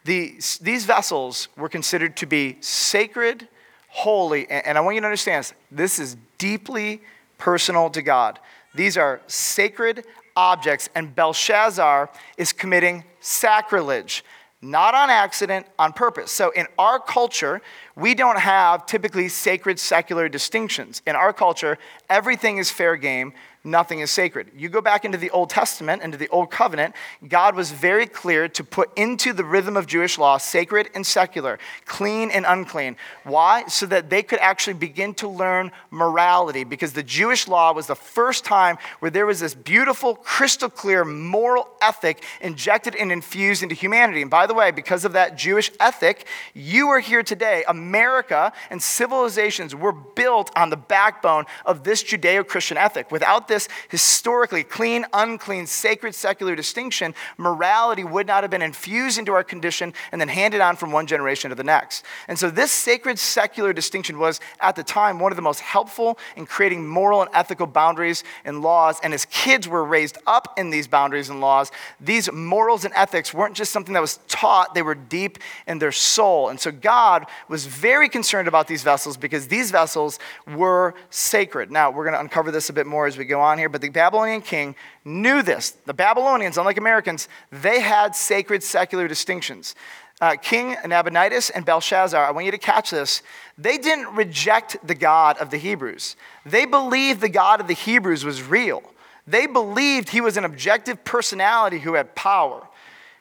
The, 0.06 0.36
these 0.62 0.86
vessels 0.86 1.48
were 1.54 1.68
considered 1.68 2.16
to 2.16 2.26
be 2.26 2.56
sacred 2.60 3.46
holy. 3.88 4.48
And 4.50 4.78
I 4.78 4.80
want 4.80 4.94
you 4.94 5.02
to 5.02 5.06
understand 5.06 5.44
this, 5.44 5.54
this 5.70 5.98
is 5.98 6.16
deeply 6.38 7.02
personal 7.36 7.90
to 7.90 8.00
God. 8.00 8.38
These 8.74 8.96
are 8.96 9.20
sacred 9.26 10.06
objects, 10.34 10.88
and 10.94 11.14
Belshazzar 11.14 12.08
is 12.38 12.54
committing 12.54 13.04
sacrilege, 13.20 14.24
not 14.62 14.94
on 14.94 15.08
accident, 15.08 15.66
on 15.78 15.92
purpose. 15.92 16.30
So 16.30 16.50
in 16.50 16.66
our 16.78 17.00
culture, 17.00 17.62
we 17.96 18.14
don't 18.14 18.38
have 18.38 18.86
typically 18.86 19.28
sacred 19.28 19.78
secular 19.78 20.28
distinctions. 20.28 21.00
In 21.06 21.16
our 21.16 21.32
culture, 21.32 21.78
everything 22.08 22.58
is 22.58 22.70
fair 22.70 22.96
game 22.96 23.32
nothing 23.62 24.00
is 24.00 24.10
sacred. 24.10 24.50
You 24.56 24.68
go 24.68 24.80
back 24.80 25.04
into 25.04 25.18
the 25.18 25.30
Old 25.30 25.50
Testament, 25.50 26.02
into 26.02 26.16
the 26.16 26.28
Old 26.28 26.50
Covenant, 26.50 26.94
God 27.28 27.54
was 27.54 27.70
very 27.70 28.06
clear 28.06 28.48
to 28.48 28.64
put 28.64 28.90
into 28.96 29.32
the 29.32 29.44
rhythm 29.44 29.76
of 29.76 29.86
Jewish 29.86 30.18
law 30.18 30.38
sacred 30.38 30.88
and 30.94 31.06
secular, 31.06 31.58
clean 31.84 32.30
and 32.30 32.46
unclean. 32.46 32.96
Why? 33.24 33.66
So 33.66 33.86
that 33.86 34.08
they 34.08 34.22
could 34.22 34.38
actually 34.38 34.74
begin 34.74 35.14
to 35.14 35.28
learn 35.28 35.72
morality, 35.90 36.64
because 36.64 36.92
the 36.92 37.02
Jewish 37.02 37.48
law 37.48 37.72
was 37.72 37.86
the 37.86 37.94
first 37.94 38.44
time 38.44 38.78
where 39.00 39.10
there 39.10 39.26
was 39.26 39.40
this 39.40 39.54
beautiful, 39.54 40.14
crystal 40.14 40.70
clear 40.70 41.04
moral 41.04 41.68
ethic 41.82 42.24
injected 42.40 42.94
and 42.94 43.12
infused 43.12 43.62
into 43.62 43.74
humanity. 43.74 44.22
And 44.22 44.30
by 44.30 44.46
the 44.46 44.54
way, 44.54 44.70
because 44.70 45.04
of 45.04 45.12
that 45.12 45.36
Jewish 45.36 45.70
ethic, 45.80 46.26
you 46.54 46.88
are 46.88 47.00
here 47.00 47.22
today. 47.22 47.64
America 47.68 48.52
and 48.70 48.82
civilizations 48.82 49.74
were 49.74 49.92
built 49.92 50.50
on 50.56 50.70
the 50.70 50.76
backbone 50.76 51.44
of 51.66 51.84
this 51.84 52.02
Judeo 52.02 52.46
Christian 52.46 52.76
ethic. 52.76 53.10
Without 53.10 53.48
this 53.50 53.68
historically 53.90 54.64
clean, 54.64 55.04
unclean, 55.12 55.66
sacred, 55.66 56.14
secular 56.14 56.56
distinction, 56.56 57.14
morality 57.36 58.04
would 58.04 58.26
not 58.26 58.42
have 58.42 58.50
been 58.50 58.62
infused 58.62 59.18
into 59.18 59.32
our 59.32 59.44
condition 59.44 59.92
and 60.12 60.18
then 60.18 60.28
handed 60.28 60.62
on 60.62 60.76
from 60.76 60.92
one 60.92 61.06
generation 61.06 61.50
to 61.50 61.54
the 61.54 61.64
next. 61.64 62.06
And 62.28 62.38
so, 62.38 62.48
this 62.48 62.72
sacred, 62.72 63.18
secular 63.18 63.74
distinction 63.74 64.18
was 64.18 64.40
at 64.60 64.76
the 64.76 64.82
time 64.82 65.18
one 65.18 65.32
of 65.32 65.36
the 65.36 65.42
most 65.42 65.60
helpful 65.60 66.18
in 66.36 66.46
creating 66.46 66.88
moral 66.88 67.20
and 67.20 67.30
ethical 67.34 67.66
boundaries 67.66 68.24
and 68.46 68.62
laws. 68.62 68.98
And 69.02 69.12
as 69.12 69.26
kids 69.26 69.68
were 69.68 69.84
raised 69.84 70.16
up 70.26 70.58
in 70.58 70.70
these 70.70 70.86
boundaries 70.86 71.28
and 71.28 71.40
laws, 71.40 71.70
these 72.00 72.32
morals 72.32 72.86
and 72.86 72.94
ethics 72.94 73.34
weren't 73.34 73.54
just 73.54 73.72
something 73.72 73.92
that 73.92 74.00
was 74.00 74.20
taught, 74.28 74.74
they 74.74 74.82
were 74.82 74.94
deep 74.94 75.38
in 75.66 75.78
their 75.78 75.92
soul. 75.92 76.48
And 76.48 76.58
so, 76.58 76.70
God 76.70 77.26
was 77.48 77.66
very 77.66 78.08
concerned 78.08 78.48
about 78.48 78.68
these 78.68 78.82
vessels 78.82 79.16
because 79.16 79.48
these 79.48 79.70
vessels 79.70 80.18
were 80.46 80.94
sacred. 81.10 81.70
Now, 81.70 81.90
we're 81.90 82.04
going 82.04 82.14
to 82.14 82.20
uncover 82.20 82.50
this 82.50 82.70
a 82.70 82.72
bit 82.72 82.86
more 82.86 83.06
as 83.06 83.18
we 83.18 83.24
go 83.24 83.39
on 83.40 83.58
here, 83.58 83.68
but 83.68 83.80
the 83.80 83.88
Babylonian 83.88 84.42
king 84.42 84.74
knew 85.04 85.42
this. 85.42 85.70
The 85.86 85.94
Babylonians, 85.94 86.58
unlike 86.58 86.76
Americans, 86.76 87.28
they 87.50 87.80
had 87.80 88.14
sacred 88.14 88.62
secular 88.62 89.08
distinctions. 89.08 89.74
Uh, 90.20 90.36
king 90.36 90.76
Nabonidus 90.86 91.50
and 91.50 91.64
Belshazzar, 91.64 92.22
I 92.22 92.30
want 92.30 92.44
you 92.44 92.52
to 92.52 92.58
catch 92.58 92.90
this. 92.90 93.22
They 93.56 93.78
didn't 93.78 94.14
reject 94.14 94.76
the 94.86 94.94
God 94.94 95.38
of 95.38 95.50
the 95.50 95.56
Hebrews. 95.56 96.16
They 96.44 96.66
believed 96.66 97.20
the 97.20 97.30
God 97.30 97.60
of 97.60 97.68
the 97.68 97.74
Hebrews 97.74 98.24
was 98.24 98.42
real. 98.42 98.82
They 99.26 99.46
believed 99.46 100.10
he 100.10 100.20
was 100.20 100.36
an 100.36 100.44
objective 100.44 101.04
personality 101.04 101.78
who 101.78 101.94
had 101.94 102.14
power. 102.14 102.66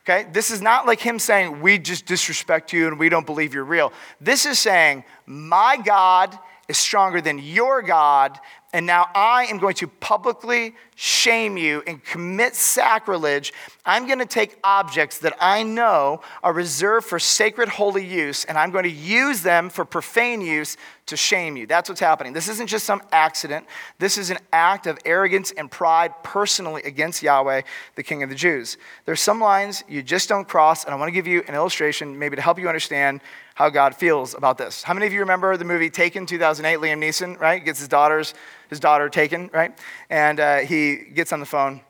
Okay? 0.03 0.27
This 0.31 0.51
is 0.51 0.61
not 0.61 0.87
like 0.87 0.99
him 0.99 1.19
saying, 1.19 1.61
We 1.61 1.77
just 1.77 2.05
disrespect 2.05 2.73
you 2.73 2.87
and 2.87 2.99
we 2.99 3.09
don't 3.09 3.25
believe 3.25 3.53
you're 3.53 3.63
real. 3.63 3.93
This 4.19 4.45
is 4.45 4.59
saying, 4.59 5.03
My 5.25 5.77
God 5.77 6.37
is 6.67 6.77
stronger 6.77 7.21
than 7.21 7.39
your 7.39 7.81
God, 7.81 8.39
and 8.71 8.85
now 8.85 9.07
I 9.15 9.45
am 9.45 9.57
going 9.57 9.75
to 9.75 9.87
publicly 9.87 10.75
shame 10.95 11.57
you 11.57 11.81
and 11.87 12.03
commit 12.03 12.55
sacrilege. 12.55 13.51
I'm 13.85 14.05
going 14.05 14.19
to 14.19 14.25
take 14.25 14.59
objects 14.63 15.17
that 15.19 15.35
I 15.39 15.63
know 15.63 16.21
are 16.43 16.53
reserved 16.53 17.07
for 17.07 17.17
sacred 17.17 17.69
holy 17.69 18.05
use, 18.05 18.45
and 18.45 18.57
I'm 18.57 18.69
going 18.71 18.83
to 18.83 18.89
use 18.89 19.41
them 19.41 19.69
for 19.69 19.85
profane 19.85 20.41
use 20.41 20.77
to 21.09 21.17
shame 21.17 21.57
you. 21.57 21.67
That's 21.67 21.89
what's 21.89 22.01
happening. 22.01 22.33
This 22.33 22.47
isn't 22.47 22.67
just 22.67 22.85
some 22.85 23.01
accident. 23.11 23.65
This 23.97 24.17
is 24.17 24.29
an 24.29 24.37
act 24.51 24.87
of 24.87 24.97
arrogance 25.05 25.51
and 25.51 25.69
pride 25.69 26.13
personally 26.23 26.81
against 26.83 27.21
Yahweh, 27.21 27.61
the 27.95 28.03
King 28.03 28.23
of 28.23 28.29
the 28.29 28.35
Jews. 28.35 28.77
There's 29.05 29.21
some 29.21 29.39
lines 29.39 29.83
you 29.87 30.01
just 30.01 30.29
don't 30.29 30.47
cross, 30.47 30.85
and 30.85 30.93
I 30.93 30.97
want 30.97 31.09
to 31.09 31.13
give 31.13 31.27
you 31.27 31.43
an 31.47 31.55
illustration 31.55 32.17
maybe 32.17 32.35
to 32.35 32.41
help 32.41 32.59
you 32.59 32.67
understand 32.67 33.21
how 33.55 33.69
God 33.69 33.95
feels 33.95 34.33
about 34.33 34.57
this. 34.57 34.83
How 34.83 34.93
many 34.93 35.05
of 35.05 35.13
you 35.13 35.19
remember 35.19 35.57
the 35.57 35.65
movie 35.65 35.89
Taken, 35.89 36.25
2008? 36.25 36.79
Liam 36.79 37.03
Neeson, 37.03 37.37
right? 37.39 37.63
Gets 37.63 37.79
his 37.79 37.89
daughters, 37.89 38.33
his 38.69 38.79
daughter 38.79 39.09
taken, 39.09 39.49
right? 39.53 39.77
And 40.09 40.39
uh, 40.39 40.57
he 40.59 40.95
gets 40.95 41.33
on 41.33 41.41
the 41.41 41.45
phone 41.45 41.81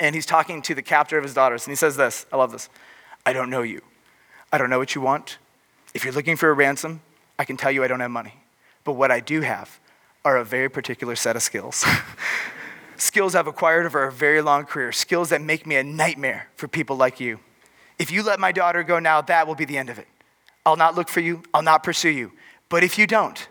and 0.00 0.14
he's 0.14 0.26
talking 0.26 0.62
to 0.62 0.74
the 0.74 0.82
captor 0.82 1.16
of 1.18 1.24
his 1.24 1.34
daughters. 1.34 1.66
And 1.66 1.72
he 1.72 1.76
says 1.76 1.96
this 1.96 2.26
I 2.32 2.36
love 2.36 2.52
this 2.52 2.68
I 3.24 3.32
don't 3.32 3.50
know 3.50 3.62
you. 3.62 3.80
I 4.52 4.58
don't 4.58 4.68
know 4.68 4.78
what 4.78 4.94
you 4.94 5.00
want. 5.00 5.38
If 5.94 6.04
you're 6.04 6.12
looking 6.12 6.36
for 6.36 6.50
a 6.50 6.52
ransom, 6.52 7.00
I 7.38 7.44
can 7.44 7.56
tell 7.56 7.70
you 7.70 7.84
I 7.84 7.88
don't 7.88 8.00
have 8.00 8.10
money. 8.10 8.34
But 8.84 8.94
what 8.94 9.10
I 9.10 9.20
do 9.20 9.40
have 9.42 9.80
are 10.24 10.36
a 10.36 10.44
very 10.44 10.68
particular 10.68 11.16
set 11.16 11.36
of 11.36 11.42
skills. 11.42 11.84
skills 12.96 13.34
I've 13.34 13.46
acquired 13.46 13.86
over 13.86 14.04
a 14.04 14.12
very 14.12 14.40
long 14.42 14.64
career, 14.64 14.92
skills 14.92 15.30
that 15.30 15.42
make 15.42 15.66
me 15.66 15.76
a 15.76 15.82
nightmare 15.82 16.48
for 16.56 16.68
people 16.68 16.96
like 16.96 17.20
you. 17.20 17.40
If 17.98 18.10
you 18.10 18.22
let 18.22 18.40
my 18.40 18.52
daughter 18.52 18.82
go 18.82 18.98
now, 18.98 19.20
that 19.22 19.46
will 19.46 19.54
be 19.54 19.64
the 19.64 19.78
end 19.78 19.90
of 19.90 19.98
it. 19.98 20.08
I'll 20.64 20.76
not 20.76 20.94
look 20.94 21.08
for 21.08 21.20
you, 21.20 21.42
I'll 21.52 21.62
not 21.62 21.82
pursue 21.82 22.10
you. 22.10 22.32
But 22.68 22.84
if 22.84 22.98
you 22.98 23.06
don't, 23.06 23.48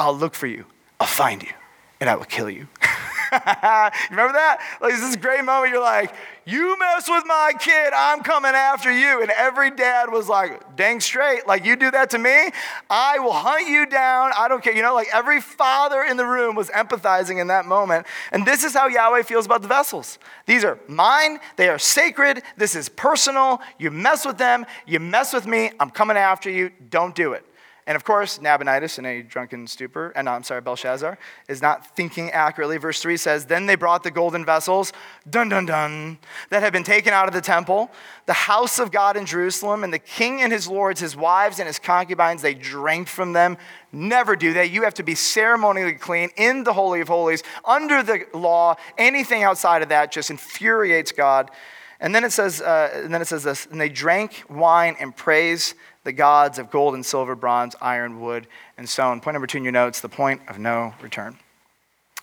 I'll 0.00 0.16
look 0.16 0.34
for 0.34 0.46
you, 0.46 0.66
I'll 0.98 1.06
find 1.06 1.42
you, 1.42 1.52
and 2.00 2.08
I 2.08 2.16
will 2.16 2.24
kill 2.24 2.50
you. 2.50 2.68
Remember 4.10 4.32
that? 4.32 4.58
Like 4.80 4.94
this 4.94 5.02
is 5.02 5.16
great 5.16 5.44
moment. 5.44 5.72
You're 5.72 5.82
like, 5.82 6.14
you 6.44 6.78
mess 6.78 7.08
with 7.08 7.24
my 7.26 7.52
kid, 7.58 7.92
I'm 7.92 8.22
coming 8.22 8.52
after 8.52 8.96
you. 8.96 9.20
And 9.20 9.32
every 9.32 9.70
dad 9.70 10.12
was 10.12 10.28
like, 10.28 10.76
dang 10.76 11.00
straight. 11.00 11.46
Like 11.46 11.64
you 11.64 11.74
do 11.74 11.90
that 11.90 12.10
to 12.10 12.18
me, 12.18 12.50
I 12.88 13.18
will 13.18 13.32
hunt 13.32 13.68
you 13.68 13.84
down. 13.84 14.30
I 14.36 14.46
don't 14.46 14.62
care. 14.62 14.72
You 14.72 14.82
know, 14.82 14.94
like 14.94 15.08
every 15.12 15.40
father 15.40 16.04
in 16.04 16.16
the 16.16 16.24
room 16.24 16.54
was 16.54 16.68
empathizing 16.70 17.40
in 17.40 17.48
that 17.48 17.66
moment. 17.66 18.06
And 18.30 18.46
this 18.46 18.62
is 18.62 18.74
how 18.74 18.86
Yahweh 18.86 19.22
feels 19.22 19.46
about 19.46 19.62
the 19.62 19.68
vessels. 19.68 20.20
These 20.46 20.62
are 20.62 20.78
mine. 20.86 21.38
They 21.56 21.68
are 21.68 21.78
sacred. 21.78 22.42
This 22.56 22.76
is 22.76 22.88
personal. 22.88 23.60
You 23.78 23.90
mess 23.90 24.24
with 24.24 24.38
them. 24.38 24.66
You 24.86 25.00
mess 25.00 25.32
with 25.32 25.46
me. 25.46 25.72
I'm 25.80 25.90
coming 25.90 26.16
after 26.16 26.48
you. 26.48 26.70
Don't 26.90 27.14
do 27.14 27.32
it. 27.32 27.44
And 27.88 27.94
of 27.94 28.02
course, 28.02 28.40
Nabonidus, 28.40 28.98
in 28.98 29.06
a 29.06 29.22
drunken 29.22 29.68
stupor, 29.68 30.12
and 30.16 30.24
no, 30.24 30.32
I'm 30.32 30.42
sorry, 30.42 30.60
Belshazzar, 30.60 31.16
is 31.48 31.62
not 31.62 31.94
thinking 31.94 32.32
accurately. 32.32 32.78
Verse 32.78 33.00
3 33.00 33.16
says, 33.16 33.46
Then 33.46 33.66
they 33.66 33.76
brought 33.76 34.02
the 34.02 34.10
golden 34.10 34.44
vessels, 34.44 34.92
dun 35.30 35.48
dun 35.50 35.66
dun, 35.66 36.18
that 36.50 36.64
had 36.64 36.72
been 36.72 36.82
taken 36.82 37.12
out 37.12 37.28
of 37.28 37.34
the 37.34 37.40
temple, 37.40 37.92
the 38.26 38.32
house 38.32 38.80
of 38.80 38.90
God 38.90 39.16
in 39.16 39.24
Jerusalem, 39.24 39.84
and 39.84 39.92
the 39.92 40.00
king 40.00 40.42
and 40.42 40.52
his 40.52 40.66
lords, 40.66 40.98
his 40.98 41.16
wives 41.16 41.60
and 41.60 41.68
his 41.68 41.78
concubines, 41.78 42.42
they 42.42 42.54
drank 42.54 43.06
from 43.06 43.32
them. 43.32 43.56
Never 43.92 44.34
do 44.34 44.54
that. 44.54 44.70
You 44.70 44.82
have 44.82 44.94
to 44.94 45.04
be 45.04 45.14
ceremonially 45.14 45.92
clean 45.92 46.30
in 46.36 46.64
the 46.64 46.72
Holy 46.72 47.00
of 47.00 47.08
Holies, 47.08 47.44
under 47.64 48.02
the 48.02 48.26
law. 48.34 48.74
Anything 48.98 49.44
outside 49.44 49.82
of 49.82 49.90
that 49.90 50.10
just 50.10 50.30
infuriates 50.30 51.12
God. 51.12 51.52
And 52.00 52.14
then 52.14 52.24
it 52.24 52.32
says, 52.32 52.60
uh, 52.60 52.90
and 52.94 53.14
then 53.14 53.22
it 53.22 53.28
says 53.28 53.44
this, 53.44 53.66
and 53.66 53.80
they 53.80 53.88
drank 53.88 54.42
wine 54.50 54.96
and 54.98 55.16
praise 55.16 55.74
the 56.06 56.12
gods 56.12 56.60
of 56.60 56.70
gold 56.70 56.94
and 56.94 57.04
silver, 57.04 57.34
bronze, 57.34 57.74
iron, 57.80 58.20
wood, 58.20 58.46
and 58.78 58.88
stone. 58.88 59.20
Point 59.20 59.34
number 59.34 59.48
two 59.48 59.58
in 59.58 59.64
your 59.64 59.72
notes, 59.72 60.00
the 60.00 60.08
point 60.08 60.40
of 60.46 60.56
no 60.56 60.94
return. 61.02 61.36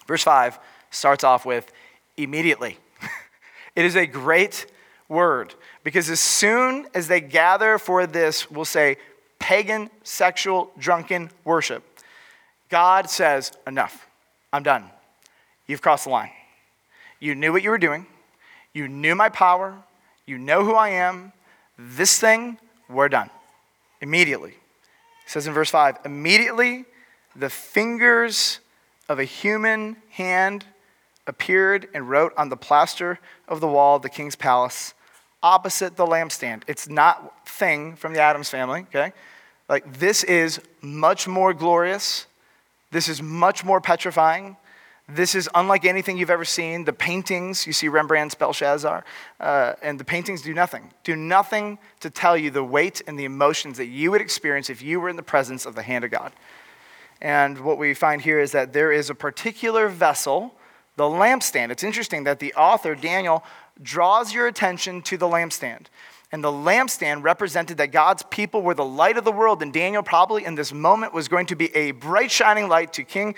Verse 0.07 0.23
five 0.23 0.57
starts 0.89 1.25
off 1.25 1.45
with 1.45 1.69
immediately. 2.15 2.77
it 3.75 3.83
is 3.83 3.97
a 3.97 4.05
great 4.05 4.67
word 5.09 5.53
because 5.83 6.09
as 6.09 6.21
soon 6.21 6.87
as 6.93 7.09
they 7.09 7.19
gather 7.19 7.77
for 7.77 8.07
this, 8.07 8.49
we'll 8.49 8.63
say 8.63 8.95
pagan, 9.37 9.89
sexual, 10.03 10.71
drunken 10.79 11.29
worship, 11.43 11.83
God 12.69 13.09
says, 13.09 13.51
enough. 13.67 14.07
I'm 14.53 14.63
done. 14.63 14.85
You've 15.67 15.81
crossed 15.81 16.05
the 16.05 16.11
line. 16.11 16.31
You 17.19 17.35
knew 17.35 17.51
what 17.51 17.63
you 17.63 17.69
were 17.69 17.77
doing. 17.77 18.05
You 18.73 18.87
knew 18.87 19.13
my 19.13 19.27
power. 19.27 19.75
You 20.25 20.37
know 20.37 20.63
who 20.63 20.73
I 20.73 20.89
am. 20.89 21.33
This 21.77 22.17
thing, 22.17 22.57
we're 22.87 23.09
done. 23.09 23.29
Immediately. 24.03 24.51
It 24.51 25.29
says 25.29 25.47
in 25.47 25.53
verse 25.53 25.69
5 25.69 25.99
immediately 26.03 26.83
the 27.37 27.49
fingers 27.49 28.59
of 29.07 29.17
a 29.17 29.23
human 29.23 29.95
hand 30.09 30.65
appeared 31.25 31.87
and 31.93 32.09
wrote 32.09 32.33
on 32.35 32.49
the 32.49 32.57
plaster 32.57 33.19
of 33.47 33.61
the 33.61 33.67
wall 33.67 33.95
of 33.95 34.01
the 34.01 34.09
king's 34.09 34.35
palace 34.35 34.93
opposite 35.41 35.95
the 35.95 36.05
lampstand. 36.05 36.63
It's 36.67 36.89
not 36.89 37.47
thing 37.47 37.95
from 37.95 38.13
the 38.13 38.19
Addams 38.19 38.49
Family, 38.49 38.81
okay? 38.81 39.13
Like 39.69 39.99
this 39.99 40.25
is 40.25 40.59
much 40.81 41.25
more 41.25 41.53
glorious. 41.53 42.27
This 42.91 43.07
is 43.07 43.21
much 43.21 43.63
more 43.63 43.79
petrifying. 43.79 44.57
This 45.09 45.35
is 45.35 45.49
unlike 45.53 45.83
anything 45.83 46.17
you've 46.17 46.29
ever 46.29 46.45
seen. 46.45 46.85
The 46.85 46.93
paintings, 46.93 47.67
you 47.67 47.73
see 47.73 47.89
Rembrandt's 47.89 48.35
Belshazzar, 48.35 49.03
uh, 49.39 49.73
and 49.81 49.99
the 49.99 50.05
paintings 50.05 50.41
do 50.41 50.53
nothing. 50.53 50.93
Do 51.03 51.15
nothing 51.17 51.77
to 51.99 52.09
tell 52.09 52.37
you 52.37 52.49
the 52.49 52.63
weight 52.63 53.01
and 53.05 53.19
the 53.19 53.25
emotions 53.25 53.77
that 53.77 53.87
you 53.87 54.11
would 54.11 54.21
experience 54.21 54.69
if 54.69 54.81
you 54.81 55.01
were 55.01 55.09
in 55.09 55.17
the 55.17 55.23
presence 55.23 55.65
of 55.65 55.75
the 55.75 55.83
hand 55.83 56.05
of 56.05 56.11
God. 56.11 56.31
And 57.21 57.59
what 57.59 57.77
we 57.77 57.93
find 57.93 58.21
here 58.21 58.39
is 58.39 58.53
that 58.53 58.71
there 58.71 58.93
is 58.93 59.09
a 59.09 59.15
particular 59.15 59.89
vessel, 59.89 60.55
the 60.95 61.03
lampstand. 61.03 61.71
It's 61.71 61.83
interesting 61.83 62.23
that 62.23 62.39
the 62.39 62.53
author, 62.53 62.95
Daniel, 62.95 63.43
draws 63.81 64.33
your 64.33 64.47
attention 64.47 65.01
to 65.03 65.17
the 65.17 65.27
lampstand. 65.27 65.87
And 66.31 66.43
the 66.43 66.51
lampstand 66.51 67.23
represented 67.23 67.77
that 67.77 67.91
God's 67.91 68.23
people 68.23 68.63
were 68.63 68.73
the 68.73 68.85
light 68.85 69.17
of 69.17 69.23
the 69.23 69.31
world. 69.31 69.61
And 69.61 69.71
Daniel, 69.71 70.01
probably 70.01 70.45
in 70.45 70.55
this 70.55 70.73
moment, 70.73 71.13
was 71.13 71.27
going 71.27 71.45
to 71.47 71.55
be 71.55 71.73
a 71.75 71.91
bright, 71.91 72.31
shining 72.31 72.67
light 72.67 72.93
to 72.93 73.03
King 73.03 73.35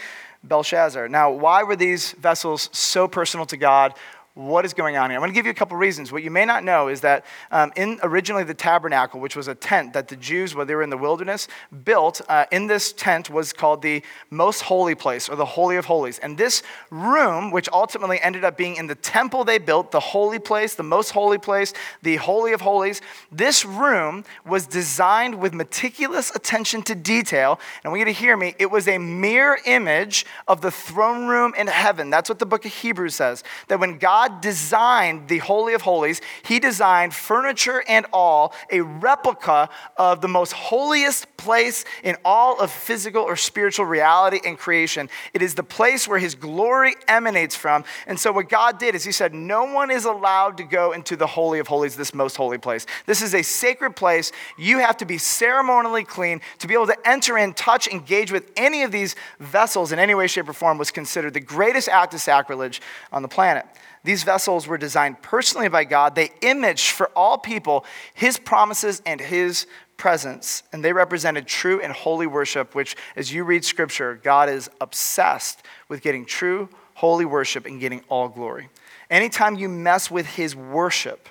Belshazzar. 0.47 1.07
Now, 1.09 1.31
why 1.31 1.63
were 1.63 1.75
these 1.75 2.11
vessels 2.13 2.69
so 2.71 3.07
personal 3.07 3.45
to 3.47 3.57
God? 3.57 3.93
What 4.35 4.65
is 4.65 4.73
going 4.73 4.97
on 4.97 5.09
here? 5.09 5.17
I'm 5.17 5.21
going 5.21 5.31
to 5.31 5.33
give 5.33 5.45
you 5.45 5.51
a 5.51 5.55
couple 5.55 5.77
reasons. 5.77 6.11
What 6.11 6.21
you 6.21 6.29
may 6.29 6.43
not 6.43 6.65
know 6.65 6.89
is 6.89 6.99
that 7.01 7.25
um, 7.51 7.71
in 7.77 7.99
originally 8.03 8.43
the 8.43 8.53
tabernacle, 8.53 9.21
which 9.21 9.35
was 9.37 9.47
a 9.47 9.55
tent 9.55 9.93
that 9.93 10.09
the 10.09 10.17
Jews, 10.17 10.53
when 10.53 10.67
they 10.67 10.75
were 10.75 10.83
in 10.83 10.89
the 10.89 10.97
wilderness, 10.97 11.47
built, 11.85 12.19
uh, 12.27 12.45
in 12.51 12.67
this 12.67 12.91
tent 12.91 13.29
was 13.29 13.53
called 13.53 13.81
the 13.81 14.03
most 14.29 14.61
holy 14.61 14.93
place 14.93 15.29
or 15.29 15.37
the 15.37 15.45
Holy 15.45 15.77
of 15.77 15.85
Holies. 15.85 16.19
And 16.19 16.37
this 16.37 16.63
room, 16.89 17.49
which 17.49 17.69
ultimately 17.71 18.19
ended 18.19 18.43
up 18.43 18.57
being 18.57 18.75
in 18.75 18.87
the 18.87 18.95
temple 18.95 19.45
they 19.45 19.57
built, 19.57 19.91
the 19.91 20.01
holy 20.01 20.39
place, 20.39 20.75
the 20.75 20.83
most 20.83 21.11
holy 21.11 21.37
place, 21.37 21.73
the 22.01 22.17
Holy 22.17 22.51
of 22.51 22.59
Holies, 22.59 23.01
this 23.31 23.63
room 23.63 24.25
was 24.45 24.67
designed 24.67 25.39
with 25.39 25.53
meticulous 25.53 26.35
attention 26.35 26.81
to 26.83 26.93
detail. 26.93 27.57
And 27.83 27.85
I 27.85 27.89
want 27.89 27.99
you 27.99 28.05
to 28.05 28.11
hear 28.11 28.35
me, 28.35 28.53
it 28.59 28.69
was 28.69 28.89
a 28.89 28.97
mirror 28.97 29.59
image 29.65 30.25
of 30.45 30.59
the 30.59 30.71
throne 30.71 31.27
room 31.27 31.53
in 31.57 31.67
heaven. 31.67 32.09
That's 32.09 32.27
what 32.27 32.39
the 32.39 32.45
book 32.45 32.65
of 32.65 32.73
Hebrews 32.73 33.15
says. 33.15 33.41
That 33.69 33.79
when 33.79 33.97
God 33.97 34.24
God 34.25 34.41
designed 34.41 35.27
the 35.27 35.37
Holy 35.39 35.73
of 35.73 35.83
Holies, 35.83 36.19
He 36.43 36.59
designed 36.59 37.13
furniture 37.13 37.83
and 37.87 38.05
all, 38.11 38.53
a 38.71 38.81
replica 38.81 39.69
of 39.97 40.21
the 40.21 40.27
most 40.27 40.51
holiest 40.53 41.37
place 41.37 41.85
in 42.03 42.15
all 42.25 42.59
of 42.59 42.71
physical 42.71 43.21
or 43.21 43.35
spiritual 43.35 43.85
reality 43.85 44.39
and 44.43 44.57
creation. 44.57 45.09
It 45.33 45.41
is 45.41 45.53
the 45.53 45.63
place 45.63 46.07
where 46.07 46.17
His 46.17 46.33
glory 46.33 46.95
emanates 47.07 47.55
from. 47.55 47.83
And 48.07 48.19
so, 48.19 48.31
what 48.31 48.49
God 48.49 48.79
did 48.79 48.95
is 48.95 49.03
He 49.03 49.11
said, 49.11 49.33
No 49.33 49.65
one 49.65 49.91
is 49.91 50.05
allowed 50.05 50.57
to 50.57 50.63
go 50.63 50.91
into 50.91 51.15
the 51.15 51.27
Holy 51.27 51.59
of 51.59 51.67
Holies, 51.67 51.95
this 51.95 52.13
most 52.13 52.35
holy 52.35 52.57
place. 52.57 52.87
This 53.05 53.21
is 53.21 53.35
a 53.35 53.43
sacred 53.43 53.95
place. 53.95 54.31
You 54.57 54.79
have 54.79 54.97
to 54.97 55.05
be 55.05 55.19
ceremonially 55.19 56.03
clean 56.03 56.41
to 56.59 56.67
be 56.67 56.73
able 56.73 56.87
to 56.87 56.97
enter 57.07 57.37
in, 57.37 57.53
touch, 57.53 57.87
engage 57.87 58.31
with 58.31 58.51
any 58.55 58.81
of 58.81 58.91
these 58.91 59.15
vessels 59.39 59.91
in 59.91 59.99
any 59.99 60.15
way, 60.15 60.25
shape, 60.25 60.49
or 60.49 60.53
form 60.53 60.79
was 60.79 60.89
considered 60.89 61.35
the 61.35 61.39
greatest 61.39 61.87
act 61.89 62.13
of 62.15 62.21
sacrilege 62.21 62.81
on 63.11 63.21
the 63.21 63.27
planet. 63.27 63.67
These 64.05 64.23
vessels 64.23 64.67
were 64.67 64.77
designed 64.77 65.23
personally 65.23 65.67
by 65.67 65.83
God. 65.83 66.13
They 66.13 66.29
imaged 66.41 66.91
for 66.91 67.07
all 67.15 67.39
people 67.39 67.85
his 68.13 68.37
promises 68.37 69.01
and 69.03 69.19
his 69.19 69.65
presence, 69.97 70.61
and 70.71 70.85
they 70.85 70.93
represented 70.93 71.47
true 71.47 71.81
and 71.81 71.91
holy 71.91 72.27
worship, 72.27 72.75
which, 72.75 72.95
as 73.15 73.33
you 73.33 73.43
read 73.43 73.65
scripture, 73.65 74.19
God 74.21 74.47
is 74.47 74.69
obsessed 74.79 75.63
with 75.89 76.03
getting 76.03 76.23
true, 76.23 76.69
holy 76.93 77.25
worship 77.25 77.65
and 77.65 77.79
getting 77.79 78.03
all 78.07 78.29
glory. 78.29 78.69
Anytime 79.09 79.55
you 79.55 79.69
mess 79.69 80.11
with 80.11 80.27
his 80.27 80.55
worship, 80.55 81.27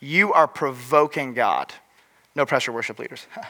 you 0.00 0.32
are 0.32 0.48
provoking 0.48 1.32
God. 1.32 1.74
No 2.34 2.44
pressure, 2.44 2.72
worship 2.72 2.98
leaders. 2.98 3.24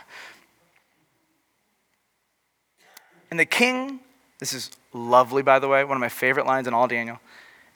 and 3.30 3.40
the 3.40 3.46
king, 3.46 4.00
this 4.38 4.52
is 4.52 4.70
lovely, 4.92 5.42
by 5.42 5.60
the 5.60 5.68
way, 5.68 5.82
one 5.82 5.96
of 5.96 6.00
my 6.00 6.10
favorite 6.10 6.44
lines 6.44 6.66
in 6.66 6.74
all 6.74 6.86
Daniel. 6.86 7.18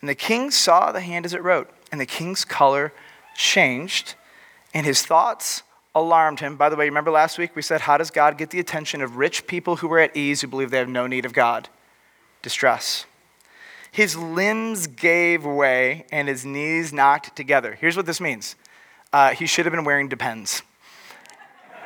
And 0.00 0.08
the 0.08 0.14
king 0.14 0.50
saw 0.50 0.92
the 0.92 1.00
hand 1.00 1.26
as 1.26 1.34
it 1.34 1.42
wrote, 1.42 1.70
and 1.92 2.00
the 2.00 2.06
king's 2.06 2.44
color 2.44 2.92
changed, 3.36 4.14
and 4.72 4.86
his 4.86 5.04
thoughts 5.04 5.62
alarmed 5.94 6.40
him. 6.40 6.56
By 6.56 6.68
the 6.68 6.76
way, 6.76 6.86
remember 6.86 7.10
last 7.10 7.38
week 7.38 7.54
we 7.54 7.62
said, 7.62 7.82
How 7.82 7.98
does 7.98 8.10
God 8.10 8.38
get 8.38 8.50
the 8.50 8.60
attention 8.60 9.02
of 9.02 9.16
rich 9.16 9.46
people 9.46 9.76
who 9.76 9.92
are 9.92 9.98
at 9.98 10.16
ease, 10.16 10.40
who 10.40 10.46
believe 10.46 10.70
they 10.70 10.78
have 10.78 10.88
no 10.88 11.06
need 11.06 11.24
of 11.24 11.32
God? 11.32 11.68
Distress. 12.42 13.06
His 13.92 14.16
limbs 14.16 14.86
gave 14.86 15.44
way, 15.44 16.06
and 16.12 16.28
his 16.28 16.46
knees 16.46 16.92
knocked 16.92 17.34
together. 17.34 17.76
Here's 17.80 17.96
what 17.96 18.06
this 18.06 18.20
means 18.20 18.54
uh, 19.12 19.30
he 19.30 19.46
should 19.46 19.66
have 19.66 19.72
been 19.72 19.84
wearing 19.84 20.08
depends. 20.08 20.62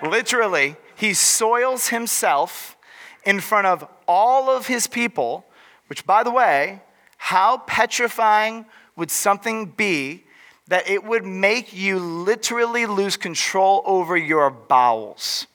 Literally, 0.02 0.76
he 0.96 1.14
soils 1.14 1.88
himself 1.88 2.76
in 3.24 3.40
front 3.40 3.66
of 3.66 3.88
all 4.06 4.50
of 4.50 4.66
his 4.66 4.86
people, 4.86 5.46
which, 5.86 6.04
by 6.04 6.22
the 6.22 6.30
way, 6.30 6.82
how 7.24 7.56
petrifying 7.56 8.66
would 8.96 9.10
something 9.10 9.64
be 9.64 10.24
that 10.68 10.86
it 10.90 11.02
would 11.02 11.24
make 11.24 11.72
you 11.72 11.98
literally 11.98 12.84
lose 12.84 13.16
control 13.16 13.82
over 13.86 14.14
your 14.14 14.50
bowels? 14.50 15.46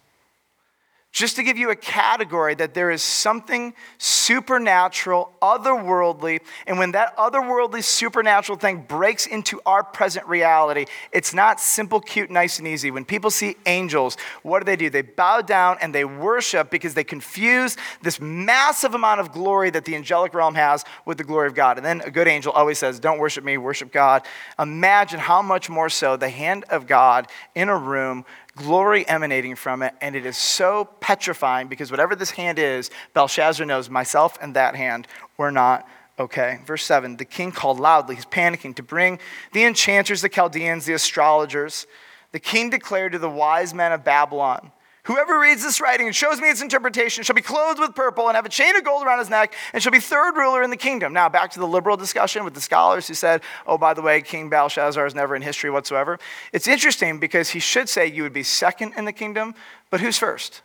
Just 1.20 1.36
to 1.36 1.44
give 1.44 1.58
you 1.58 1.70
a 1.70 1.76
category 1.76 2.56
that 2.56 2.74
there 2.74 2.90
is 2.90 3.02
something 3.02 3.74
supernatural, 3.98 5.34
otherworldly, 5.42 6.40
and 6.66 6.80
when 6.80 6.94
that 6.94 7.16
otherworldly, 7.18 7.84
supernatural 7.84 8.58
thing 8.58 8.86
breaks 8.88 9.26
into 9.26 9.60
our 9.66 9.84
present 9.84 10.26
reality, 10.28 10.86
it's 11.12 11.34
not 11.34 11.60
simple, 11.60 12.00
cute, 12.00 12.32
nice, 12.32 12.58
and 12.58 12.68
easy. 12.68 12.90
When 12.90 13.04
people 13.04 13.32
see 13.32 13.58
angels, 13.66 14.16
what 14.44 14.60
do 14.60 14.66
they 14.66 14.78
do? 14.78 14.90
They 14.90 15.02
bow 15.02 15.42
down 15.42 15.78
and 15.82 15.94
they 15.94 16.06
worship 16.06 16.70
because 16.70 16.94
they 16.94 17.04
confuse 17.04 17.76
this 18.02 18.22
massive 18.22 18.96
amount 18.96 19.20
of 19.20 19.34
glory 19.34 19.70
that 19.72 19.84
the 19.84 19.98
angelic 19.98 20.34
realm 20.34 20.56
has 20.56 20.86
with 21.04 21.18
the 21.18 21.26
glory 21.26 21.48
of 21.48 21.54
God. 21.54 21.76
And 21.76 21.86
then 21.86 22.00
a 22.02 22.12
good 22.12 22.30
angel 22.30 22.54
always 22.54 22.80
says, 22.80 22.98
Don't 22.98 23.20
worship 23.20 23.44
me, 23.44 23.58
worship 23.58 23.92
God. 23.92 24.26
Imagine 24.58 25.20
how 25.20 25.42
much 25.42 25.70
more 25.70 25.90
so 25.90 26.16
the 26.16 26.30
hand 26.30 26.64
of 26.70 26.88
God 26.88 27.28
in 27.56 27.68
a 27.68 27.78
room 27.78 28.24
glory 28.60 29.08
emanating 29.08 29.56
from 29.56 29.82
it, 29.82 29.96
and 30.02 30.16
it 30.16 30.26
is 30.26 30.38
so 30.38 30.90
petrifying 31.00 31.68
because 31.68 31.90
whatever 31.90 32.16
this 32.16 32.32
hand 32.32 32.60
is, 32.60 32.92
Belshazzar 33.14 33.66
knows 33.66 33.90
myself 33.90 34.38
and 34.42 34.56
that 34.56 34.76
hand 34.76 35.08
were 35.38 35.52
not 35.52 35.88
okay. 36.20 36.60
Verse 36.66 36.84
7 36.84 37.18
The 37.18 37.26
king 37.26 37.52
called 37.52 37.80
loudly, 37.80 38.16
he's 38.16 38.26
panicking, 38.26 38.76
to 38.76 38.84
bring 38.84 39.20
the 39.54 39.64
enchanters, 39.64 40.22
the 40.22 40.30
Chaldeans, 40.30 40.86
the 40.86 40.94
astrologers. 40.94 41.88
The 42.32 42.40
king 42.40 42.70
declared 42.70 43.14
to 43.14 43.20
the 43.20 43.30
wise 43.30 43.74
men 43.74 43.92
of 43.92 44.04
Babylon, 44.04 44.72
Whoever 45.04 45.40
reads 45.40 45.64
this 45.64 45.80
writing 45.82 46.08
and 46.08 46.16
shows 46.16 46.42
me 46.42 46.50
its 46.50 46.62
interpretation 46.62 47.24
shall 47.24 47.36
be 47.36 47.42
clothed 47.42 47.80
with 47.80 47.96
purple 47.96 48.28
and 48.28 48.36
have 48.36 48.46
a 48.46 48.50
chain 48.50 48.76
of 48.76 48.84
gold 48.84 49.06
around 49.06 49.20
his 49.20 49.30
neck 49.30 49.54
and 49.74 49.82
shall 49.82 49.92
be 49.92 50.00
third 50.00 50.36
ruler 50.36 50.62
in 50.62 50.70
the 50.70 50.78
kingdom. 50.78 51.14
Now, 51.14 51.30
back 51.30 51.52
to 51.52 51.60
the 51.60 51.68
liberal 51.68 51.98
discussion 51.98 52.44
with 52.44 52.54
the 52.54 52.62
scholars 52.62 53.08
who 53.08 53.14
said, 53.14 53.42
oh, 53.66 53.78
by 53.78 53.94
the 53.94 54.02
way, 54.02 54.22
King 54.22 54.50
Belshazzar 54.50 55.06
is 55.06 55.16
never 55.16 55.36
in 55.36 55.42
history 55.42 55.70
whatsoever. 55.70 56.20
It's 56.54 56.68
interesting 56.68 57.20
because 57.20 57.50
he 57.50 57.60
should 57.60 57.90
say 57.90 58.08
you 58.08 58.24
would 58.24 58.34
be 58.34 58.44
second 58.44 58.94
in 58.98 59.06
the 59.06 59.14
kingdom, 59.14 59.56
but 59.90 60.02
who's 60.02 60.18
first? 60.18 60.62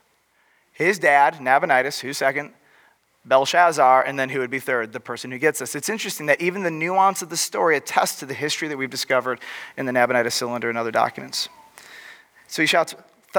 his 0.74 0.98
dad, 0.98 1.40
Nabonidus, 1.40 2.00
who's 2.00 2.18
second, 2.18 2.52
Belshazzar, 3.24 4.02
and 4.02 4.18
then 4.18 4.28
who 4.28 4.40
would 4.40 4.50
be 4.50 4.58
third? 4.58 4.92
The 4.92 5.00
person 5.00 5.30
who 5.30 5.38
gets 5.38 5.62
us. 5.62 5.74
It's 5.74 5.88
interesting 5.88 6.26
that 6.26 6.42
even 6.42 6.62
the 6.62 6.70
nuance 6.70 7.22
of 7.22 7.30
the 7.30 7.36
story 7.36 7.76
attests 7.76 8.18
to 8.18 8.26
the 8.26 8.34
history 8.34 8.68
that 8.68 8.76
we've 8.76 8.90
discovered 8.90 9.40
in 9.78 9.86
the 9.86 9.92
Nabonidus 9.92 10.34
cylinder 10.34 10.68
and 10.68 10.76
other 10.76 10.90
documents. 10.90 11.48
So 12.48 12.60
he 12.60 12.66
shouts, 12.66 12.94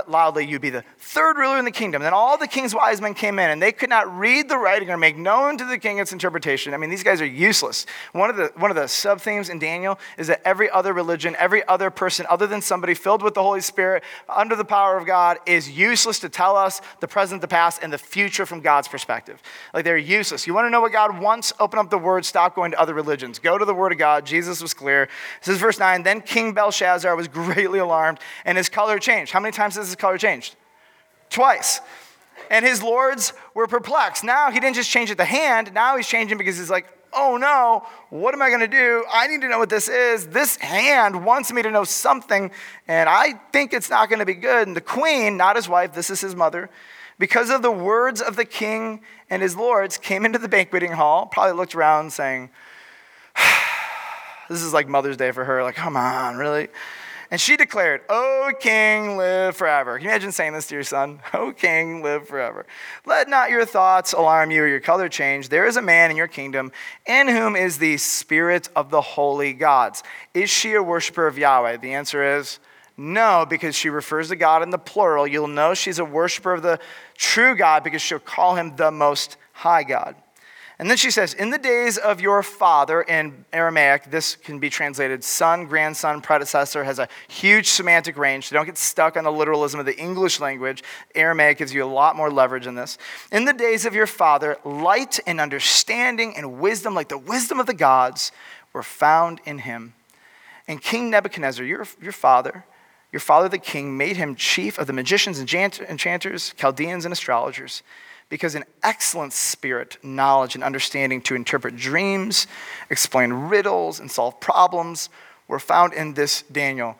loudly, 0.09 0.45
you'd 0.45 0.61
be 0.61 0.69
the 0.69 0.83
third 0.99 1.37
ruler 1.37 1.57
in 1.57 1.65
the 1.65 1.71
kingdom. 1.71 2.01
Then 2.01 2.13
all 2.13 2.37
the 2.37 2.47
king's 2.47 2.75
wise 2.75 3.01
men 3.01 3.13
came 3.13 3.39
in, 3.39 3.49
and 3.49 3.61
they 3.61 3.71
could 3.71 3.89
not 3.89 4.17
read 4.17 4.49
the 4.49 4.57
writing 4.57 4.89
or 4.89 4.97
make 4.97 5.17
known 5.17 5.57
to 5.57 5.65
the 5.65 5.77
king 5.77 5.99
its 5.99 6.11
interpretation. 6.11 6.73
I 6.73 6.77
mean, 6.77 6.89
these 6.89 7.03
guys 7.03 7.21
are 7.21 7.25
useless. 7.25 7.85
One 8.11 8.29
of 8.29 8.35
the, 8.35 8.51
one 8.55 8.71
of 8.71 8.75
the 8.75 8.87
sub 8.87 9.21
themes 9.21 9.49
in 9.49 9.59
Daniel 9.59 9.97
is 10.17 10.27
that 10.27 10.41
every 10.45 10.69
other 10.69 10.93
religion, 10.93 11.35
every 11.39 11.65
other 11.67 11.89
person 11.89 12.25
other 12.29 12.47
than 12.47 12.61
somebody 12.61 12.93
filled 12.93 13.21
with 13.21 13.33
the 13.33 13.41
Holy 13.41 13.61
Spirit, 13.61 14.03
under 14.27 14.55
the 14.55 14.65
power 14.65 14.97
of 14.97 15.05
God, 15.05 15.37
is 15.45 15.69
useless 15.69 16.19
to 16.19 16.29
tell 16.29 16.55
us 16.55 16.81
the 16.99 17.07
present, 17.07 17.41
the 17.41 17.47
past, 17.47 17.81
and 17.81 17.91
the 17.91 17.97
future 17.97 18.45
from 18.45 18.61
God's 18.61 18.87
perspective. 18.87 19.41
Like 19.73 19.85
they're 19.85 19.97
useless. 19.97 20.45
You 20.45 20.53
want 20.53 20.65
to 20.65 20.69
know 20.69 20.81
what 20.81 20.91
God 20.91 21.19
wants? 21.19 21.53
Open 21.59 21.79
up 21.79 21.89
the 21.89 21.97
word, 21.97 22.25
stop 22.25 22.55
going 22.55 22.71
to 22.71 22.79
other 22.79 22.93
religions. 22.93 23.39
Go 23.39 23.57
to 23.57 23.65
the 23.65 23.73
word 23.73 23.91
of 23.91 23.97
God. 23.97 24.25
Jesus 24.25 24.61
was 24.61 24.73
clear. 24.73 25.07
This 25.39 25.55
is 25.55 25.61
verse 25.61 25.79
9. 25.79 26.03
Then 26.03 26.21
King 26.21 26.53
Belshazzar 26.53 27.15
was 27.15 27.27
greatly 27.35 27.79
alarmed, 27.79 28.19
and 28.43 28.57
his 28.57 28.69
color 28.69 28.99
changed. 28.99 29.31
How 29.31 29.39
many 29.39 29.51
times 29.51 29.75
his 29.87 29.95
color 29.95 30.17
changed? 30.17 30.55
twice. 31.29 31.81
And 32.49 32.65
his 32.65 32.83
lords 32.83 33.33
were 33.53 33.67
perplexed. 33.67 34.23
Now 34.23 34.51
he 34.51 34.59
didn't 34.59 34.75
just 34.75 34.89
change 34.89 35.11
it 35.11 35.17
the 35.17 35.25
hand, 35.25 35.73
now 35.73 35.97
he's 35.97 36.07
changing 36.07 36.37
because 36.37 36.57
he's 36.57 36.69
like, 36.69 36.87
oh 37.13 37.37
no, 37.37 37.85
what 38.09 38.33
am 38.33 38.41
I 38.41 38.49
going 38.49 38.61
to 38.61 38.67
do? 38.67 39.05
I 39.11 39.27
need 39.27 39.41
to 39.41 39.47
know 39.47 39.59
what 39.59 39.69
this 39.69 39.87
is. 39.87 40.27
This 40.27 40.57
hand 40.57 41.23
wants 41.23 41.51
me 41.51 41.61
to 41.61 41.71
know 41.71 41.85
something, 41.85 42.51
and 42.87 43.07
I 43.07 43.33
think 43.53 43.73
it's 43.73 43.89
not 43.89 44.09
going 44.09 44.19
to 44.19 44.25
be 44.25 44.33
good. 44.33 44.67
And 44.67 44.75
the 44.75 44.81
queen, 44.81 45.37
not 45.37 45.55
his 45.55 45.69
wife, 45.69 45.93
this 45.93 46.09
is 46.09 46.19
his 46.19 46.35
mother, 46.35 46.69
because 47.17 47.49
of 47.49 47.61
the 47.61 47.71
words 47.71 48.21
of 48.21 48.35
the 48.35 48.43
king 48.43 48.99
and 49.29 49.41
his 49.41 49.55
lords, 49.55 49.97
came 49.97 50.25
into 50.25 50.39
the 50.39 50.49
banqueting 50.49 50.91
hall, 50.91 51.25
probably 51.27 51.53
looked 51.53 51.73
around 51.73 52.11
saying, 52.11 52.49
this 54.49 54.61
is 54.61 54.73
like 54.73 54.89
Mother's 54.89 55.15
Day 55.15 55.31
for 55.31 55.45
her, 55.45 55.63
like, 55.63 55.75
come 55.75 55.95
on, 55.95 56.35
really? 56.35 56.67
And 57.31 57.41
she 57.41 57.57
declared, 57.57 58.01
O 58.09 58.51
king, 58.59 59.17
live 59.17 59.55
forever. 59.55 59.97
Can 59.97 60.05
you 60.05 60.09
imagine 60.11 60.31
saying 60.31 60.53
this 60.53 60.67
to 60.67 60.75
your 60.75 60.83
son? 60.83 61.19
O 61.33 61.47
oh, 61.47 61.51
king, 61.51 62.01
live 62.01 62.27
forever. 62.27 62.65
Let 63.05 63.27
not 63.29 63.49
your 63.49 63.65
thoughts 63.65 64.13
alarm 64.13 64.51
you 64.51 64.63
or 64.63 64.67
your 64.67 64.79
color 64.79 65.09
change. 65.09 65.49
There 65.49 65.65
is 65.65 65.77
a 65.77 65.81
man 65.81 66.11
in 66.11 66.17
your 66.17 66.27
kingdom 66.27 66.71
in 67.05 67.27
whom 67.27 67.55
is 67.55 67.77
the 67.77 67.97
spirit 67.97 68.69
of 68.75 68.89
the 68.89 69.01
holy 69.01 69.53
gods. 69.53 70.03
Is 70.33 70.49
she 70.49 70.73
a 70.73 70.83
worshiper 70.83 71.27
of 71.27 71.37
Yahweh? 71.37 71.77
The 71.77 71.93
answer 71.93 72.37
is 72.37 72.59
no, 72.97 73.45
because 73.47 73.75
she 73.75 73.89
refers 73.89 74.29
to 74.29 74.35
God 74.35 74.63
in 74.63 74.69
the 74.69 74.77
plural. 74.77 75.27
You'll 75.27 75.47
know 75.47 75.73
she's 75.73 75.99
a 75.99 76.05
worshiper 76.05 76.53
of 76.53 76.61
the 76.61 76.79
true 77.17 77.55
God 77.55 77.83
because 77.83 78.01
she'll 78.01 78.19
call 78.19 78.55
him 78.55 78.75
the 78.75 78.91
most 78.91 79.37
high 79.51 79.83
God. 79.83 80.15
And 80.77 80.89
then 80.89 80.97
she 80.97 81.09
says, 81.09 81.33
In 81.33 81.51
the 81.51 81.57
days 81.57 81.97
of 81.97 82.19
your 82.19 82.43
father, 82.43 83.01
in 83.01 83.45
Aramaic, 83.53 84.11
this 84.11 84.35
can 84.35 84.59
be 84.59 84.69
translated 84.69 85.23
son, 85.23 85.67
grandson, 85.67 86.21
predecessor, 86.21 86.83
has 86.83 86.99
a 86.99 87.07
huge 87.29 87.67
semantic 87.67 88.17
range. 88.17 88.47
So 88.47 88.55
don't 88.55 88.65
get 88.65 88.77
stuck 88.77 89.15
on 89.15 89.23
the 89.23 89.31
literalism 89.31 89.79
of 89.79 89.85
the 89.85 89.97
English 89.97 90.41
language. 90.41 90.83
Aramaic 91.13 91.59
gives 91.59 91.73
you 91.73 91.83
a 91.83 91.87
lot 91.87 92.17
more 92.17 92.29
leverage 92.29 92.67
in 92.67 92.75
this. 92.75 92.97
In 93.31 93.45
the 93.45 93.53
days 93.53 93.85
of 93.85 93.95
your 93.95 94.07
father, 94.07 94.57
light 94.65 95.19
and 95.25 95.39
understanding 95.39 96.35
and 96.35 96.59
wisdom, 96.59 96.93
like 96.93 97.07
the 97.07 97.17
wisdom 97.17 97.59
of 97.59 97.67
the 97.67 97.73
gods, 97.73 98.33
were 98.73 98.83
found 98.83 99.39
in 99.45 99.59
him. 99.59 99.93
And 100.67 100.81
King 100.81 101.09
Nebuchadnezzar, 101.09 101.63
your, 101.63 101.87
your 102.01 102.11
father, 102.11 102.65
your 103.13 103.21
father 103.21 103.47
the 103.47 103.59
king, 103.59 103.95
made 103.95 104.17
him 104.17 104.35
chief 104.35 104.77
of 104.77 104.87
the 104.87 104.93
magicians, 104.93 105.39
and 105.39 105.49
enchanters, 105.53 106.53
Chaldeans, 106.57 107.05
and 107.05 107.13
astrologers 107.13 107.81
because 108.29 108.55
an 108.55 108.65
excellent 108.83 109.33
spirit, 109.33 109.97
knowledge, 110.03 110.55
and 110.55 110.63
understanding 110.63 111.21
to 111.21 111.35
interpret 111.35 111.75
dreams, 111.75 112.47
explain 112.89 113.31
riddles, 113.31 113.99
and 113.99 114.09
solve 114.09 114.39
problems 114.39 115.09
were 115.47 115.59
found 115.59 115.93
in 115.93 116.13
this 116.13 116.43
Daniel, 116.51 116.95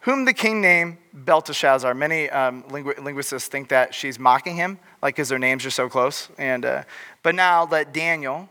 whom 0.00 0.24
the 0.24 0.32
king 0.32 0.60
named 0.60 0.98
Belteshazzar. 1.12 1.94
Many 1.94 2.30
um, 2.30 2.62
lingu- 2.64 3.02
linguists 3.02 3.46
think 3.48 3.68
that 3.68 3.94
she's 3.94 4.18
mocking 4.18 4.56
him, 4.56 4.78
like 5.02 5.16
because 5.16 5.28
their 5.28 5.38
names 5.38 5.66
are 5.66 5.70
so 5.70 5.88
close. 5.88 6.28
And, 6.38 6.64
uh, 6.64 6.84
but 7.22 7.34
now 7.34 7.66
let 7.66 7.92
Daniel 7.92 8.48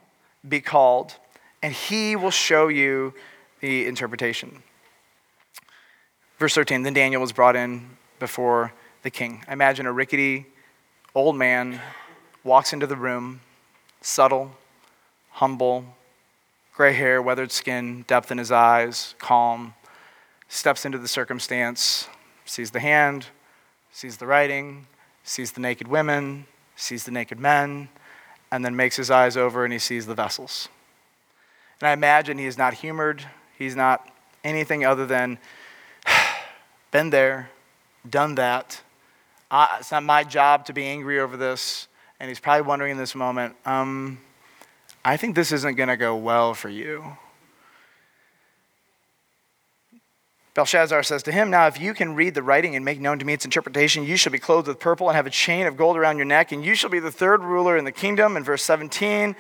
be 0.47 0.60
called, 0.60 1.15
and 1.63 1.74
he 1.74 2.15
will 2.15 2.32
show 2.32 2.67
you 2.67 3.13
the 3.62 3.86
interpretation. 3.86 4.63
Verse 6.39 6.56
13 6.56 6.84
Then 6.84 6.93
Daniel 6.93 7.21
was 7.21 7.32
brought 7.32 7.56
in 7.56 7.97
before 8.19 8.74
the 9.04 9.10
king. 9.10 9.43
I 9.47 9.54
imagine 9.54 9.86
a 9.86 9.91
rickety 9.91 10.47
old 11.13 11.36
man 11.36 11.82
walks 12.43 12.73
into 12.73 12.88
the 12.88 12.95
room, 12.95 13.41
subtle, 14.01 14.51
humble, 15.32 15.86
gray 16.75 16.93
hair, 16.93 17.21
weathered 17.21 17.51
skin, 17.51 18.04
depth 18.08 18.32
in 18.32 18.38
his 18.38 18.51
eyes, 18.51 19.15
calm, 19.19 19.73
steps 20.47 20.86
into 20.86 20.97
the 20.97 21.08
circumstance, 21.08 22.08
sees 22.45 22.71
the 22.71 22.80
hand, 22.80 23.27
sees 23.91 24.17
the 24.17 24.25
writing, 24.25 24.88
sees 25.23 25.51
the 25.51 25.62
naked 25.62 25.88
women, 25.88 26.45
sees 26.75 27.04
the 27.04 27.12
naked 27.12 27.39
men, 27.39 27.89
and 28.51 28.65
then 28.65 28.75
makes 28.75 28.95
his 28.95 29.12
eyes 29.12 29.38
over 29.38 29.63
and 29.63 29.71
he 29.71 29.80
sees 29.80 30.06
the 30.06 30.15
vessels. 30.15 30.67
And 31.80 31.88
I 31.88 31.93
imagine 31.93 32.38
he 32.38 32.45
is 32.45 32.58
not 32.58 32.75
humored, 32.75 33.23
he's 33.58 33.75
not 33.75 34.08
anything 34.43 34.84
other 34.84 35.06
than 35.06 35.38
been 36.91 37.12
there, 37.12 37.49
done 38.10 38.36
that. 38.36 38.82
It's 39.80 39.91
not 39.91 40.04
my 40.04 40.23
job 40.23 40.65
to 40.65 40.73
be 40.73 40.86
angry 40.86 41.19
over 41.19 41.38
this 41.38 41.88
and 42.21 42.29
he's 42.29 42.39
probably 42.39 42.62
wondering 42.62 42.91
in 42.91 42.97
this 42.97 43.15
moment, 43.15 43.55
um, 43.65 44.19
I 45.03 45.17
think 45.17 45.36
this 45.36 45.51
isn't 45.51 45.73
going 45.73 45.89
to 45.89 45.97
go 45.97 46.15
well 46.15 46.53
for 46.53 46.69
you. 46.69 47.17
Belshazzar 50.53 51.01
says 51.01 51.23
to 51.23 51.31
him, 51.31 51.49
Now, 51.49 51.65
if 51.65 51.81
you 51.81 51.95
can 51.95 52.13
read 52.13 52.36
the 52.36 52.43
writing 52.43 52.75
and 52.75 52.86
make 52.86 52.99
known 52.99 53.17
to 53.17 53.25
me 53.25 53.34
its 53.34 53.43
interpretation, 53.43 54.03
you 54.03 54.17
shall 54.17 54.31
be 54.31 54.38
clothed 54.38 54.67
with 54.67 54.79
purple 54.79 55.10
and 55.10 55.15
have 55.15 55.25
a 55.25 55.31
chain 55.31 55.65
of 55.65 55.75
gold 55.75 55.97
around 55.97 56.17
your 56.17 56.27
neck, 56.27 56.51
and 56.51 56.63
you 56.63 56.75
shall 56.75 56.91
be 56.91 56.99
the 56.99 57.12
third 57.12 57.41
ruler 57.41 57.75
in 57.75 57.86
the 57.86 57.91
kingdom. 57.91 58.38
In 58.38 58.43
verse 58.43 58.62
17, 58.65 59.36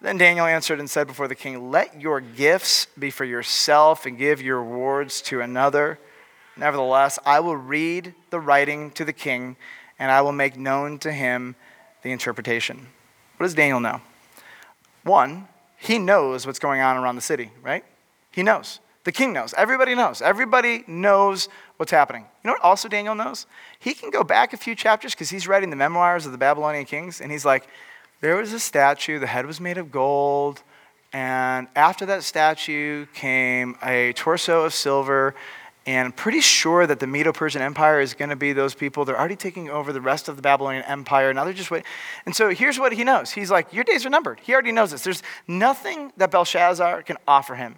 then 0.00 0.16
Daniel 0.16 0.46
answered 0.46 0.80
and 0.80 0.88
said 0.88 1.06
before 1.06 1.28
the 1.28 1.34
king, 1.34 1.70
Let 1.70 2.00
your 2.00 2.22
gifts 2.22 2.86
be 2.98 3.10
for 3.10 3.26
yourself 3.26 4.06
and 4.06 4.16
give 4.16 4.40
your 4.40 4.62
rewards 4.62 5.20
to 5.22 5.42
another. 5.42 5.98
Nevertheless, 6.56 7.18
I 7.26 7.40
will 7.40 7.58
read 7.58 8.14
the 8.30 8.40
writing 8.40 8.90
to 8.92 9.04
the 9.04 9.12
king, 9.12 9.56
and 9.98 10.10
I 10.10 10.22
will 10.22 10.32
make 10.32 10.56
known 10.56 10.98
to 11.00 11.12
him 11.12 11.56
the 12.02 12.10
interpretation. 12.10 12.86
What 13.36 13.44
does 13.44 13.54
Daniel 13.54 13.80
know? 13.80 14.00
One, 15.04 15.48
he 15.78 15.98
knows 15.98 16.46
what's 16.46 16.58
going 16.58 16.80
on 16.80 16.96
around 16.96 17.16
the 17.16 17.22
city, 17.22 17.50
right? 17.62 17.84
He 18.30 18.42
knows. 18.42 18.80
The 19.04 19.12
king 19.12 19.32
knows. 19.32 19.52
Everybody 19.56 19.94
knows. 19.94 20.22
Everybody 20.22 20.84
knows 20.86 21.48
what's 21.76 21.90
happening. 21.90 22.22
You 22.22 22.48
know 22.48 22.52
what 22.54 22.62
also 22.62 22.88
Daniel 22.88 23.14
knows? 23.14 23.46
He 23.80 23.94
can 23.94 24.10
go 24.10 24.22
back 24.22 24.52
a 24.52 24.56
few 24.56 24.76
chapters 24.76 25.12
because 25.12 25.30
he's 25.30 25.48
writing 25.48 25.70
the 25.70 25.76
memoirs 25.76 26.24
of 26.24 26.32
the 26.32 26.38
Babylonian 26.38 26.84
kings, 26.84 27.20
and 27.20 27.32
he's 27.32 27.44
like, 27.44 27.66
there 28.20 28.36
was 28.36 28.52
a 28.52 28.60
statue, 28.60 29.18
the 29.18 29.26
head 29.26 29.46
was 29.46 29.60
made 29.60 29.78
of 29.78 29.90
gold, 29.90 30.62
and 31.12 31.66
after 31.74 32.06
that 32.06 32.22
statue 32.22 33.06
came 33.12 33.76
a 33.82 34.12
torso 34.12 34.64
of 34.64 34.72
silver 34.72 35.34
and 35.84 36.06
I'm 36.06 36.12
pretty 36.12 36.40
sure 36.40 36.86
that 36.86 37.00
the 37.00 37.06
Medo 37.06 37.32
Persian 37.32 37.60
Empire 37.60 38.00
is 38.00 38.14
going 38.14 38.28
to 38.30 38.36
be 38.36 38.52
those 38.52 38.74
people. 38.74 39.04
They're 39.04 39.18
already 39.18 39.36
taking 39.36 39.68
over 39.68 39.92
the 39.92 40.00
rest 40.00 40.28
of 40.28 40.36
the 40.36 40.42
Babylonian 40.42 40.84
Empire. 40.84 41.34
Now 41.34 41.44
they're 41.44 41.52
just 41.52 41.70
waiting. 41.70 41.86
And 42.24 42.36
so 42.36 42.50
here's 42.50 42.78
what 42.78 42.92
he 42.92 43.02
knows 43.02 43.32
He's 43.32 43.50
like, 43.50 43.72
Your 43.72 43.84
days 43.84 44.06
are 44.06 44.10
numbered. 44.10 44.40
He 44.40 44.52
already 44.52 44.72
knows 44.72 44.92
this. 44.92 45.02
There's 45.02 45.22
nothing 45.48 46.12
that 46.16 46.30
Belshazzar 46.30 47.02
can 47.02 47.16
offer 47.26 47.56
him 47.56 47.76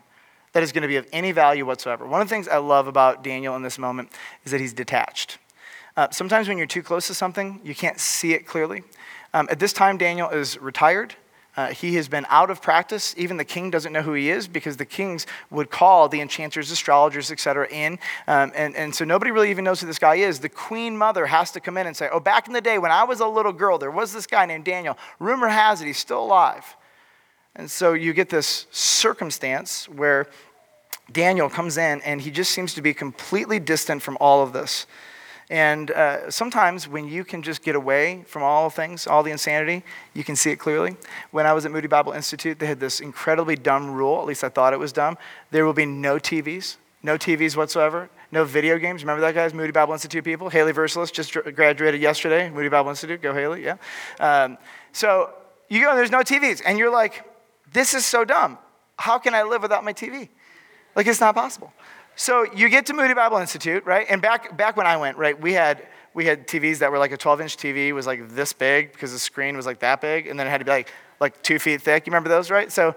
that 0.53 0.63
is 0.63 0.71
going 0.73 0.83
to 0.83 0.89
be 0.89 0.97
of 0.97 1.07
any 1.13 1.33
value 1.33 1.65
whatsoever. 1.67 2.07
One 2.07 2.21
of 2.21 2.29
the 2.29 2.35
things 2.35 2.47
I 2.47 2.59
love 2.59 2.87
about 2.87 3.25
Daniel 3.25 3.57
in 3.57 3.63
this 3.63 3.79
moment 3.79 4.11
is 4.45 4.53
that 4.53 4.61
he's 4.61 4.73
detached. 4.73 5.39
Uh, 5.97 6.09
sometimes 6.11 6.49
when 6.49 6.59
you're 6.59 6.67
too 6.67 6.83
close 6.83 7.07
to 7.07 7.15
something, 7.15 7.61
you 7.65 7.75
can't 7.75 7.99
see 7.99 8.35
it 8.35 8.47
clearly. 8.47 8.83
Um, 9.33 9.49
at 9.51 9.59
this 9.59 9.73
time, 9.73 9.97
Daniel 9.97 10.29
is 10.29 10.59
retired. 10.59 11.15
Uh, 11.57 11.69
he 11.69 11.95
has 11.95 12.09
been 12.09 12.27
out 12.31 12.51
of 12.51 12.61
practice. 12.61 13.15
Even 13.17 13.37
the 13.37 13.45
king 13.45 13.71
doesn't 13.71 13.93
know 13.93 14.03
who 14.03 14.13
he 14.13 14.31
is 14.31 14.49
because 14.49 14.77
the 14.77 14.85
kings 14.85 15.27
would 15.51 15.71
call 15.71 16.09
the 16.09 16.21
enchanters, 16.21 16.71
astrologers, 16.71 17.31
etc., 17.31 17.69
in. 17.69 17.99
Um, 18.27 18.51
and, 18.55 18.75
and 18.75 18.95
so 18.95 19.05
nobody 19.05 19.31
really 19.31 19.51
even 19.51 19.65
knows 19.65 19.81
who 19.81 19.87
this 19.87 19.99
guy 19.99 20.17
is. 20.17 20.41
The 20.41 20.49
queen 20.49 20.97
mother 20.97 21.27
has 21.27 21.53
to 21.53 21.61
come 21.61 21.77
in 21.77 21.87
and 21.87 21.97
say, 21.97 22.09
Oh, 22.11 22.21
back 22.21 22.49
in 22.49 22.53
the 22.53 22.61
day 22.61 22.79
when 22.79 22.91
I 22.91 23.05
was 23.05 23.21
a 23.21 23.29
little 23.29 23.53
girl, 23.53 23.79
there 23.79 23.91
was 23.91 24.13
this 24.13 24.27
guy 24.27 24.47
named 24.47 24.65
Daniel. 24.65 24.99
Rumor 25.21 25.49
has 25.49 25.81
it 25.81 25.87
he's 25.87 25.99
still 25.99 26.25
alive. 26.25 26.77
And 27.55 27.71
so 27.71 27.93
you 27.93 28.13
get 28.13 28.31
this 28.31 28.67
circumstance 28.73 29.89
where 29.89 30.27
Daniel 31.13 31.49
comes 31.49 31.77
in 31.77 32.01
and 32.03 32.21
he 32.21 32.31
just 32.31 32.51
seems 32.51 32.75
to 32.75 32.83
be 32.83 32.95
completely 32.95 33.61
distant 33.61 34.03
from 34.03 34.17
all 34.21 34.43
of 34.43 34.53
this. 34.53 34.87
And 35.51 35.91
uh, 35.91 36.31
sometimes 36.31 36.89
when 36.89 37.07
you 37.07 37.25
can 37.25 37.43
just 37.43 37.63
get 37.63 37.77
away 37.77 38.25
from 38.27 38.43
all 38.43 38.71
things, 38.71 39.07
all 39.07 39.23
the 39.23 39.31
insanity, 39.31 39.85
you 40.15 40.25
can 40.25 40.37
see 40.37 40.51
it 40.51 40.57
clearly. 40.57 40.97
When 41.33 41.47
I 41.47 41.53
was 41.53 41.67
at 41.67 41.73
Moody 41.73 41.89
Bible 41.89 42.13
Institute, 42.13 42.59
they 42.59 42.67
had 42.67 42.81
this 42.81 43.01
incredibly 43.01 43.57
dumb 43.57 43.91
rule, 43.91 44.21
at 44.21 44.27
least 44.27 44.43
I 44.43 44.49
thought 44.49 44.73
it 44.73 44.79
was 44.79 44.93
dumb. 44.93 45.19
There 45.51 45.67
will 45.67 45.75
be 45.75 45.87
no 45.87 46.17
TVs, 46.17 46.77
no 47.03 47.19
TVs 47.19 47.57
whatsoever, 47.57 48.09
no 48.33 48.45
video 48.45 48.79
games. 48.79 49.03
Remember 49.03 49.21
that, 49.21 49.35
guys? 49.35 49.55
Moody 49.55 49.71
Bible 49.71 49.93
Institute 49.93 50.25
people. 50.25 50.49
Haley 50.49 50.73
Versalis 50.73 51.13
just 51.13 51.33
graduated 51.33 52.01
yesterday. 52.01 52.51
Moody 52.51 52.69
Bible 52.69 52.91
Institute. 52.91 53.23
Go, 53.23 53.33
Haley. 53.33 53.63
Yeah. 53.63 53.77
Um, 54.19 54.59
so 54.93 55.31
you 55.69 55.81
go, 55.81 55.91
and 55.91 55.99
there's 55.99 56.11
no 56.11 56.21
TVs. 56.21 56.63
And 56.65 56.79
you're 56.79 56.91
like, 56.91 57.25
this 57.73 57.95
is 57.95 58.05
so 58.05 58.25
dumb. 58.25 58.59
How 58.99 59.19
can 59.19 59.35
I 59.35 59.43
live 59.43 59.63
without 59.63 59.85
my 59.85 59.93
TV? 59.93 60.29
Like, 60.97 61.07
it's 61.07 61.21
not 61.21 61.35
possible. 61.35 61.73
So 62.17 62.47
you 62.55 62.69
get 62.69 62.87
to 62.87 62.95
Moody 62.95 63.15
Bible 63.15 63.39
Institute, 63.39 63.85
right? 63.85 64.07
And 64.09 64.23
back, 64.23 64.57
back 64.57 64.77
when 64.77 64.87
I 64.87 64.97
went, 64.97 65.19
right, 65.19 65.39
we 65.41 65.53
had, 65.53 65.87
we 66.15 66.27
had 66.27 66.47
TVs 66.47 66.79
that 66.79 66.93
were 66.93 66.99
like 66.99 67.13
a 67.13 67.17
12 67.17 67.41
inch 67.41 67.57
TV 67.57 67.93
was 67.93 68.07
like 68.07 68.29
this 68.31 68.53
big 68.53 68.93
because 68.93 69.13
the 69.13 69.19
screen 69.19 69.57
was 69.57 69.67
like 69.67 69.81
that 69.81 70.01
big. 70.01 70.27
And 70.29 70.39
then 70.39 70.47
it 70.47 70.51
had 70.51 70.59
to 70.59 70.65
be 70.65 70.71
like, 70.71 70.93
like 71.21 71.43
two 71.43 71.59
feet 71.59 71.83
thick. 71.83 72.07
You 72.07 72.11
remember 72.11 72.29
those, 72.29 72.51
right? 72.51 72.71
So 72.71 72.95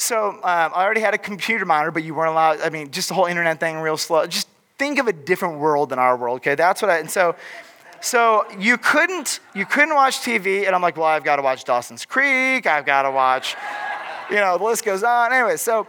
so 0.00 0.30
um, 0.30 0.40
I 0.42 0.82
already 0.82 1.02
had 1.02 1.12
a 1.12 1.18
computer 1.18 1.66
monitor, 1.66 1.90
but 1.90 2.04
you 2.04 2.14
weren't 2.14 2.30
allowed. 2.30 2.62
I 2.62 2.70
mean, 2.70 2.90
just 2.90 3.08
the 3.08 3.14
whole 3.14 3.26
internet 3.26 3.60
thing, 3.60 3.76
real 3.76 3.98
slow. 3.98 4.26
Just 4.26 4.48
think 4.78 4.98
of 4.98 5.06
a 5.08 5.12
different 5.12 5.58
world 5.58 5.90
than 5.90 5.98
our 5.98 6.16
world. 6.16 6.36
Okay, 6.36 6.54
that's 6.54 6.80
what 6.80 6.90
I. 6.90 6.98
And 6.98 7.10
so, 7.10 7.36
so 8.00 8.46
you 8.58 8.78
couldn't 8.78 9.40
you 9.54 9.66
couldn't 9.66 9.94
watch 9.94 10.20
TV, 10.20 10.66
and 10.66 10.74
I'm 10.74 10.80
like, 10.80 10.96
well, 10.96 11.06
I've 11.06 11.22
got 11.22 11.36
to 11.36 11.42
watch 11.42 11.64
Dawson's 11.64 12.06
Creek. 12.06 12.66
I've 12.66 12.86
got 12.86 13.02
to 13.02 13.10
watch, 13.10 13.56
you 14.30 14.36
know, 14.36 14.56
the 14.56 14.64
list 14.64 14.86
goes 14.86 15.02
on. 15.02 15.34
Anyway, 15.34 15.58
so 15.58 15.86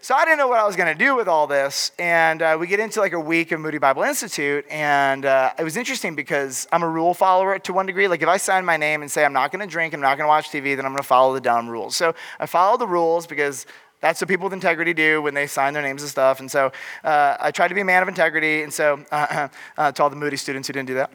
so 0.00 0.14
I 0.14 0.24
didn't 0.24 0.38
know 0.38 0.46
what 0.46 0.60
I 0.60 0.64
was 0.64 0.76
going 0.76 0.96
to 0.96 1.04
do 1.04 1.16
with 1.16 1.26
all 1.26 1.46
this. 1.46 1.90
And 1.98 2.40
uh, 2.40 2.56
we 2.60 2.66
get 2.66 2.78
into 2.78 3.00
like 3.00 3.12
a 3.12 3.20
week 3.20 3.50
of 3.50 3.60
Moody 3.60 3.78
Bible 3.78 4.02
Institute. 4.04 4.64
And 4.70 5.24
uh, 5.24 5.52
it 5.58 5.64
was 5.64 5.76
interesting 5.76 6.14
because 6.14 6.68
I'm 6.70 6.82
a 6.82 6.88
rule 6.88 7.14
follower 7.14 7.58
to 7.58 7.72
one 7.72 7.86
degree. 7.86 8.06
Like 8.06 8.22
if 8.22 8.28
I 8.28 8.36
sign 8.36 8.64
my 8.64 8.76
name 8.76 9.02
and 9.02 9.10
say 9.10 9.24
I'm 9.24 9.32
not 9.32 9.50
going 9.50 9.66
to 9.66 9.70
drink, 9.70 9.94
I'm 9.94 10.00
not 10.00 10.16
going 10.16 10.26
to 10.26 10.28
watch 10.28 10.50
TV, 10.50 10.76
then 10.76 10.86
I'm 10.86 10.92
going 10.92 11.02
to 11.02 11.02
follow 11.02 11.34
the 11.34 11.40
dumb 11.40 11.68
rules. 11.68 11.96
So 11.96 12.14
I 12.38 12.46
follow 12.46 12.76
the 12.76 12.86
rules 12.86 13.26
because 13.26 13.66
that's 14.00 14.20
what 14.20 14.28
people 14.28 14.44
with 14.44 14.52
integrity 14.52 14.94
do 14.94 15.22
when 15.22 15.34
they 15.34 15.46
sign 15.46 15.72
their 15.72 15.82
names 15.82 16.02
and 16.02 16.10
stuff. 16.10 16.38
And 16.38 16.50
so 16.50 16.70
uh, 17.02 17.36
I 17.40 17.50
tried 17.50 17.68
to 17.68 17.74
be 17.74 17.80
a 17.80 17.84
man 17.84 18.02
of 18.02 18.08
integrity. 18.08 18.62
And 18.62 18.72
so 18.72 19.04
uh, 19.10 19.48
uh, 19.76 19.92
to 19.92 20.02
all 20.02 20.10
the 20.10 20.16
Moody 20.16 20.36
students 20.36 20.68
who 20.68 20.72
didn't 20.72 20.88
do 20.88 20.94
that. 20.94 21.10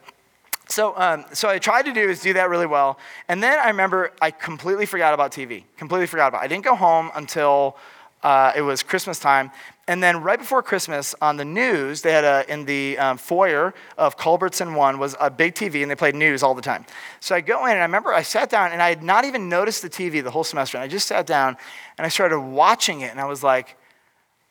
So, 0.67 0.97
um, 0.97 1.25
so 1.33 1.49
I 1.49 1.59
tried 1.59 1.83
to 1.83 1.93
do 1.93 2.09
is 2.09 2.21
do 2.21 2.33
that 2.33 2.49
really 2.49 2.65
well. 2.65 2.97
And 3.27 3.43
then 3.43 3.59
I 3.59 3.67
remember 3.67 4.11
I 4.21 4.31
completely 4.31 4.85
forgot 4.85 5.13
about 5.13 5.31
TV. 5.31 5.63
Completely 5.77 6.07
forgot 6.07 6.29
about 6.29 6.41
it. 6.41 6.45
I 6.45 6.47
didn't 6.47 6.63
go 6.63 6.75
home 6.75 7.11
until 7.13 7.77
uh, 8.23 8.53
it 8.55 8.61
was 8.61 8.83
Christmas 8.83 9.19
time. 9.19 9.51
And 9.87 10.01
then 10.01 10.21
right 10.21 10.39
before 10.39 10.63
Christmas, 10.63 11.15
on 11.21 11.37
the 11.37 11.45
news, 11.45 12.01
they 12.01 12.13
had 12.13 12.23
a, 12.23 12.45
in 12.51 12.65
the 12.65 12.97
um, 12.97 13.17
foyer 13.17 13.73
of 13.97 14.15
Culbertson 14.15 14.73
One 14.73 14.99
was 14.99 15.15
a 15.19 15.29
big 15.29 15.53
TV, 15.53 15.81
and 15.81 15.91
they 15.91 15.95
played 15.95 16.15
news 16.15 16.43
all 16.43 16.53
the 16.53 16.61
time. 16.61 16.85
So 17.19 17.35
I 17.35 17.41
go 17.41 17.65
in, 17.65 17.71
and 17.71 17.79
I 17.79 17.85
remember 17.85 18.13
I 18.13 18.21
sat 18.21 18.49
down, 18.49 18.71
and 18.71 18.81
I 18.81 18.89
had 18.89 19.03
not 19.03 19.25
even 19.25 19.49
noticed 19.49 19.81
the 19.81 19.89
TV 19.89 20.23
the 20.23 20.31
whole 20.31 20.43
semester. 20.43 20.77
And 20.77 20.83
I 20.83 20.87
just 20.87 21.07
sat 21.07 21.25
down, 21.25 21.57
and 21.97 22.05
I 22.05 22.09
started 22.09 22.39
watching 22.39 23.01
it, 23.01 23.11
and 23.11 23.19
I 23.19 23.25
was 23.25 23.43
like, 23.43 23.75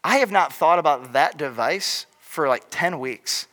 I 0.03 0.17
have 0.17 0.31
not 0.31 0.53
thought 0.53 0.79
about 0.79 1.13
that 1.13 1.39
device 1.39 2.07
for 2.19 2.49
like 2.49 2.65
10 2.71 2.99
weeks. 2.99 3.47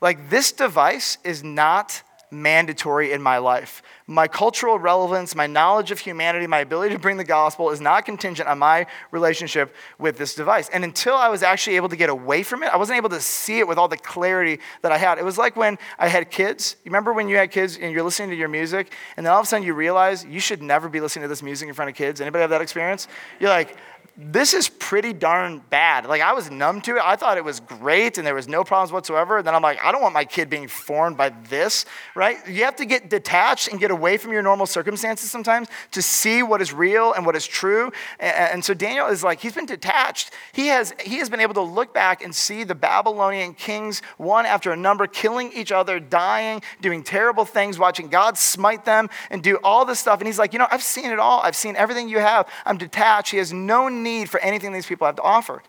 Like, 0.00 0.30
this 0.30 0.52
device 0.52 1.18
is 1.24 1.42
not 1.42 2.02
mandatory 2.42 3.12
in 3.12 3.22
my 3.22 3.38
life. 3.38 3.82
My 4.06 4.28
cultural 4.28 4.78
relevance, 4.78 5.34
my 5.34 5.46
knowledge 5.46 5.90
of 5.90 5.98
humanity, 5.98 6.46
my 6.46 6.58
ability 6.58 6.94
to 6.94 7.00
bring 7.00 7.16
the 7.16 7.24
gospel 7.24 7.70
is 7.70 7.80
not 7.80 8.04
contingent 8.04 8.48
on 8.48 8.58
my 8.58 8.86
relationship 9.10 9.74
with 9.98 10.18
this 10.18 10.34
device. 10.34 10.68
And 10.68 10.84
until 10.84 11.14
I 11.14 11.28
was 11.28 11.42
actually 11.42 11.76
able 11.76 11.88
to 11.88 11.96
get 11.96 12.10
away 12.10 12.42
from 12.42 12.62
it, 12.62 12.66
I 12.66 12.76
wasn't 12.76 12.98
able 12.98 13.08
to 13.10 13.20
see 13.20 13.60
it 13.60 13.68
with 13.68 13.78
all 13.78 13.88
the 13.88 13.96
clarity 13.96 14.60
that 14.82 14.92
I 14.92 14.98
had. 14.98 15.18
It 15.18 15.24
was 15.24 15.38
like 15.38 15.56
when 15.56 15.78
I 15.98 16.08
had 16.08 16.30
kids. 16.30 16.76
You 16.84 16.90
remember 16.90 17.12
when 17.12 17.28
you 17.28 17.36
had 17.36 17.50
kids 17.50 17.78
and 17.78 17.92
you're 17.92 18.02
listening 18.02 18.30
to 18.30 18.36
your 18.36 18.48
music, 18.48 18.92
and 19.16 19.24
then 19.24 19.32
all 19.32 19.40
of 19.40 19.46
a 19.46 19.48
sudden 19.48 19.66
you 19.66 19.72
realize 19.72 20.24
you 20.24 20.40
should 20.40 20.62
never 20.62 20.88
be 20.88 21.00
listening 21.00 21.22
to 21.22 21.28
this 21.28 21.42
music 21.42 21.68
in 21.68 21.74
front 21.74 21.90
of 21.90 21.96
kids? 21.96 22.20
Anybody 22.20 22.42
have 22.42 22.50
that 22.50 22.60
experience? 22.60 23.08
You're 23.40 23.50
like, 23.50 23.76
this 24.16 24.54
is 24.54 24.68
pretty 24.68 25.12
darn 25.12 25.60
bad. 25.70 26.06
Like, 26.06 26.22
I 26.22 26.34
was 26.34 26.48
numb 26.48 26.80
to 26.82 26.96
it. 26.96 27.02
I 27.04 27.16
thought 27.16 27.36
it 27.36 27.44
was 27.44 27.58
great 27.58 28.16
and 28.16 28.24
there 28.24 28.34
was 28.34 28.46
no 28.46 28.62
problems 28.62 28.92
whatsoever. 28.92 29.38
And 29.38 29.46
then 29.46 29.56
I'm 29.56 29.62
like, 29.62 29.80
I 29.82 29.90
don't 29.90 30.02
want 30.02 30.14
my 30.14 30.24
kid 30.24 30.48
being 30.48 30.68
formed 30.68 31.16
by 31.16 31.30
this, 31.48 31.84
right? 32.14 32.36
You 32.48 32.64
have 32.64 32.76
to 32.76 32.84
get 32.84 33.10
detached 33.10 33.68
and 33.68 33.80
get 33.80 33.90
away 33.90 34.16
from 34.16 34.32
your 34.32 34.42
normal 34.42 34.66
circumstances 34.66 35.30
sometimes 35.30 35.66
to 35.90 36.00
see 36.00 36.44
what 36.44 36.62
is 36.62 36.72
real 36.72 37.12
and 37.12 37.26
what 37.26 37.34
is 37.34 37.44
true. 37.44 37.90
And, 38.20 38.64
so 38.64 38.72
Daniel 38.72 39.08
is 39.08 39.24
like, 39.24 39.40
he's 39.40 39.54
been 39.54 39.66
detached. 39.66 40.30
He 40.52 40.68
has, 40.68 40.94
he 41.00 41.16
has 41.16 41.28
been 41.28 41.40
able 41.40 41.54
to 41.54 41.62
look 41.62 41.92
back 41.92 42.22
and 42.22 42.32
see 42.32 42.62
the 42.62 42.74
Babylonian 42.74 43.52
kings, 43.54 44.00
one 44.16 44.46
after 44.46 44.70
another, 44.70 45.08
killing 45.08 45.52
each 45.52 45.72
other, 45.72 45.98
dying, 45.98 46.62
doing 46.80 47.02
terrible 47.02 47.44
things, 47.44 47.80
watching 47.80 48.08
God 48.08 48.38
smite 48.38 48.84
them 48.84 49.10
and 49.30 49.42
do 49.42 49.56
all 49.64 49.84
this 49.84 49.98
stuff. 49.98 50.20
And 50.20 50.28
he's 50.28 50.38
like, 50.38 50.52
you 50.52 50.58
know, 50.60 50.68
I've 50.70 50.84
seen 50.84 51.10
it 51.10 51.18
all. 51.18 51.40
I've 51.42 51.56
seen 51.56 51.74
everything 51.74 52.08
you 52.08 52.20
have. 52.20 52.48
I'm 52.64 52.78
detached. 52.78 53.32
He 53.32 53.38
has 53.38 53.52
no 53.52 53.88
need 54.04 54.30
for 54.30 54.38
anything 54.38 54.72
these 54.72 54.86
people 54.86 55.06
have 55.06 55.16
to 55.16 55.22
offer. 55.22 55.62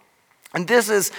And 0.53 0.67
this 0.67 0.89
is 0.89 1.11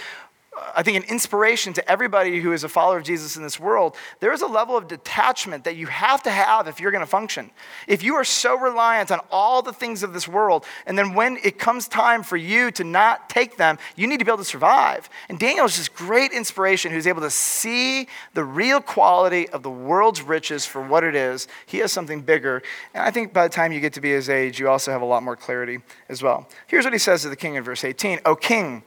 I 0.74 0.82
think, 0.82 0.96
an 0.96 1.10
inspiration 1.10 1.72
to 1.74 1.90
everybody 1.90 2.40
who 2.40 2.52
is 2.52 2.64
a 2.64 2.68
follower 2.68 2.98
of 2.98 3.04
Jesus 3.04 3.36
in 3.36 3.42
this 3.42 3.60
world. 3.60 3.96
There 4.20 4.32
is 4.32 4.42
a 4.42 4.46
level 4.46 4.76
of 4.76 4.88
detachment 4.88 5.64
that 5.64 5.76
you 5.76 5.86
have 5.86 6.22
to 6.24 6.30
have 6.30 6.68
if 6.68 6.80
you're 6.80 6.90
going 6.90 7.04
to 7.04 7.10
function. 7.10 7.50
If 7.86 8.02
you 8.02 8.14
are 8.14 8.24
so 8.24 8.58
reliant 8.58 9.10
on 9.10 9.20
all 9.30 9.62
the 9.62 9.72
things 9.72 10.02
of 10.02 10.12
this 10.12 10.26
world, 10.26 10.64
and 10.86 10.98
then 10.98 11.14
when 11.14 11.38
it 11.42 11.58
comes 11.58 11.88
time 11.88 12.22
for 12.22 12.36
you 12.36 12.70
to 12.72 12.84
not 12.84 13.28
take 13.28 13.56
them, 13.56 13.78
you 13.96 14.06
need 14.06 14.18
to 14.18 14.24
be 14.24 14.30
able 14.30 14.38
to 14.38 14.44
survive. 14.44 15.08
And 15.28 15.38
Daniel 15.38 15.66
is 15.66 15.76
just 15.76 15.94
great 15.94 16.32
inspiration 16.32 16.92
who's 16.92 17.06
able 17.06 17.22
to 17.22 17.30
see 17.30 18.08
the 18.34 18.44
real 18.44 18.80
quality 18.80 19.48
of 19.48 19.62
the 19.62 19.70
world's 19.70 20.22
riches 20.22 20.66
for 20.66 20.80
what 20.80 21.04
it 21.04 21.14
is. 21.14 21.48
He 21.66 21.78
has 21.78 21.92
something 21.92 22.22
bigger. 22.22 22.62
And 22.94 23.02
I 23.02 23.10
think 23.10 23.32
by 23.32 23.46
the 23.46 23.52
time 23.54 23.72
you 23.72 23.80
get 23.80 23.92
to 23.94 24.00
be 24.00 24.10
his 24.10 24.28
age, 24.28 24.58
you 24.58 24.68
also 24.68 24.90
have 24.92 25.02
a 25.02 25.06
lot 25.06 25.22
more 25.22 25.36
clarity 25.36 25.80
as 26.08 26.22
well. 26.22 26.48
Here's 26.66 26.84
what 26.84 26.92
he 26.92 26.98
says 26.98 27.22
to 27.22 27.28
the 27.28 27.36
king 27.36 27.54
in 27.54 27.62
verse 27.62 27.84
18 27.84 28.20
O 28.24 28.36
king, 28.36 28.82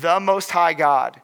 the 0.00 0.20
Most 0.20 0.50
High 0.50 0.74
God, 0.74 1.20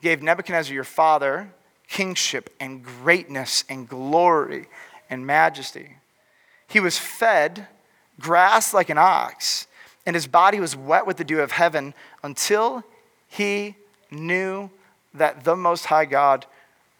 gave 0.00 0.22
Nebuchadnezzar 0.22 0.74
your 0.74 0.84
father 0.84 1.52
kingship 1.88 2.54
and 2.60 2.84
greatness 2.84 3.64
and 3.68 3.88
glory 3.88 4.66
and 5.08 5.26
majesty. 5.26 5.96
He 6.68 6.80
was 6.80 6.98
fed 6.98 7.66
grass 8.20 8.72
like 8.72 8.90
an 8.90 8.98
ox, 8.98 9.66
and 10.06 10.14
his 10.14 10.26
body 10.26 10.60
was 10.60 10.76
wet 10.76 11.06
with 11.06 11.16
the 11.16 11.24
dew 11.24 11.40
of 11.40 11.52
heaven 11.52 11.94
until 12.22 12.84
he 13.26 13.76
knew 14.10 14.70
that 15.14 15.44
the 15.44 15.56
Most 15.56 15.86
High 15.86 16.04
God 16.04 16.46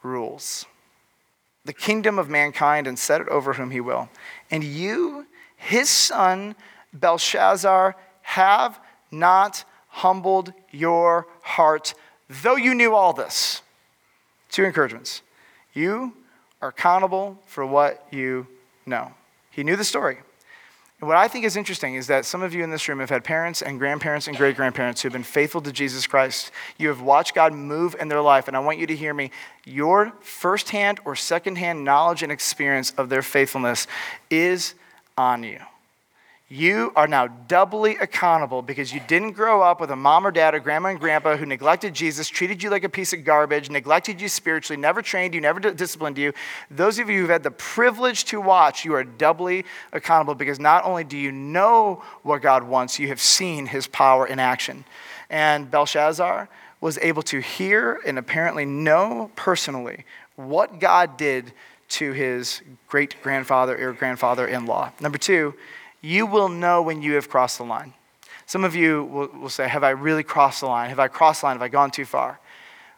rules 0.03 0.67
the 1.65 1.73
kingdom 1.73 2.19
of 2.19 2.29
mankind 2.29 2.87
and 2.87 2.99
set 2.99 3.21
it 3.21 3.29
over 3.29 3.53
whom 3.53 3.71
he 3.71 3.81
will. 3.81 4.09
And 4.51 4.65
you, 4.65 5.27
his 5.57 5.89
son 5.89 6.55
Belshazzar, 6.93 7.95
have 8.23 8.81
not 9.11 9.65
humbled 9.91 10.53
your 10.71 11.27
heart, 11.43 11.95
though 12.43 12.57
you 12.57 12.75
knew 12.75 12.95
all 12.95 13.13
this. 13.13 13.63
Two 14.51 14.65
encouragements. 14.65 15.23
You 15.75 16.15
are 16.63 16.69
accountable 16.69 17.39
for 17.47 17.65
what 17.67 18.07
you 18.11 18.47
know. 18.87 19.13
He 19.51 19.63
knew 19.63 19.77
the 19.77 19.85
story. 19.85 20.19
And 21.01 21.09
what 21.09 21.17
I 21.17 21.29
think 21.29 21.45
is 21.45 21.57
interesting 21.57 21.95
is 21.95 22.09
that 22.09 22.27
some 22.27 22.43
of 22.43 22.53
you 22.53 22.63
in 22.63 22.71
this 22.71 22.87
room 22.87 23.01
have 23.01 23.09
had 23.09 23.25
parents 23.25 23.63
and 23.63 23.79
grandparents 23.79 24.29
and 24.29 24.37
great 24.37 24.55
grandparents 24.55 25.01
who 25.01 25.07
have 25.07 25.15
been 25.15 25.23
faithful 25.23 25.63
to 25.63 25.73
Jesus 25.73 26.07
Christ. 26.07 26.51
You 26.77 26.89
have 26.89 27.01
watched 27.01 27.35
God 27.35 27.55
move 27.55 27.97
in 27.99 28.09
their 28.09 28.21
life, 28.21 28.49
and 28.49 28.57
I 28.57 28.61
want 28.61 28.79
you 28.79 28.87
to 28.87 28.97
hear 28.97 29.15
me. 29.15 29.31
Your 29.65 30.13
firsthand 30.21 31.01
or 31.07 31.17
secondhand 31.17 31.85
knowledge 31.85 32.23
and 32.23 32.31
experience 32.31 32.93
of 32.99 33.09
their 33.09 33.23
faithfulness 33.23 33.87
is 34.29 34.75
on 35.17 35.43
you 35.43 35.61
you 36.53 36.93
are 36.97 37.07
now 37.07 37.29
doubly 37.29 37.97
accountable 37.99 38.61
because 38.61 38.93
you 38.93 39.01
didn't 39.07 39.33
grow 39.33 39.63
up 39.63 39.81
with 39.81 39.89
a 39.93 39.97
mom 39.97 40.27
or 40.27 40.33
dad 40.33 40.53
or 40.53 40.59
grandma 40.59 40.89
and 40.89 40.99
grandpa 40.99 41.37
who 41.37 41.47
neglected 41.47 41.95
Jesus, 41.95 42.29
treated 42.29 42.61
you 42.61 42.71
like 42.71 42.83
a 42.83 42.89
piece 42.89 43.13
of 43.13 43.23
garbage, 43.25 43.71
neglected 43.71 44.21
you 44.21 44.29
spiritually, 44.29 44.79
never 44.79 45.01
trained 45.01 45.33
you, 45.33 45.41
never 45.41 45.61
disciplined 45.61 46.19
you. 46.19 46.33
Those 46.69 46.99
of 46.99 47.09
you 47.09 47.21
who've 47.21 47.31
had 47.31 47.45
the 47.45 47.53
privilege 47.53 48.25
to 48.27 48.41
watch, 48.41 48.85
you 48.85 48.95
are 48.95 49.05
doubly 49.05 49.65
accountable 49.93 50.35
because 50.35 50.59
not 50.59 50.85
only 50.85 51.05
do 51.05 51.17
you 51.17 51.31
know 51.31 52.03
what 52.25 52.43
God 52.43 52.65
wants, 52.65 52.99
you 52.99 53.07
have 53.09 53.21
seen 53.21 53.67
his 53.67 53.87
power 53.87 54.27
in 54.27 54.41
action. 54.41 54.85
And 55.31 55.71
Belshazzar 55.71 56.49
was 56.81 56.99
able 56.99 57.23
to 57.23 57.39
hear 57.39 58.01
and 58.05 58.19
apparently 58.19 58.65
know 58.65 59.31
personally 59.37 60.05
what 60.35 60.81
God 60.81 61.17
did 61.17 61.53
to 61.91 62.11
his 62.11 62.61
great 62.89 63.23
grandfather 63.23 63.89
or 63.89 63.93
grandfather 63.93 64.49
in 64.49 64.67
law. 64.67 64.91
Number 65.01 65.19
two, 65.19 65.55
you 66.01 66.27
will 66.27 66.49
know 66.49 66.83
when 66.83 67.03
you 67.03 67.15
have 67.15 67.29
crossed 67.29 67.59
the 67.59 67.65
line. 67.65 67.95
Some 68.47 68.65
of 68.65 68.75
you 68.75 69.05
will, 69.05 69.29
will 69.41 69.49
say, 69.49 69.69
Have 69.69 69.85
I 69.85 69.91
really 69.91 70.23
crossed 70.23 70.61
the 70.61 70.67
line? 70.67 70.89
Have 70.89 70.99
I 70.99 71.09
crossed 71.09 71.43
the 71.43 71.47
line? 71.47 71.57
Have 71.57 71.63
I 71.63 71.69
gone 71.69 71.91
too 71.91 72.05
far? 72.05 72.41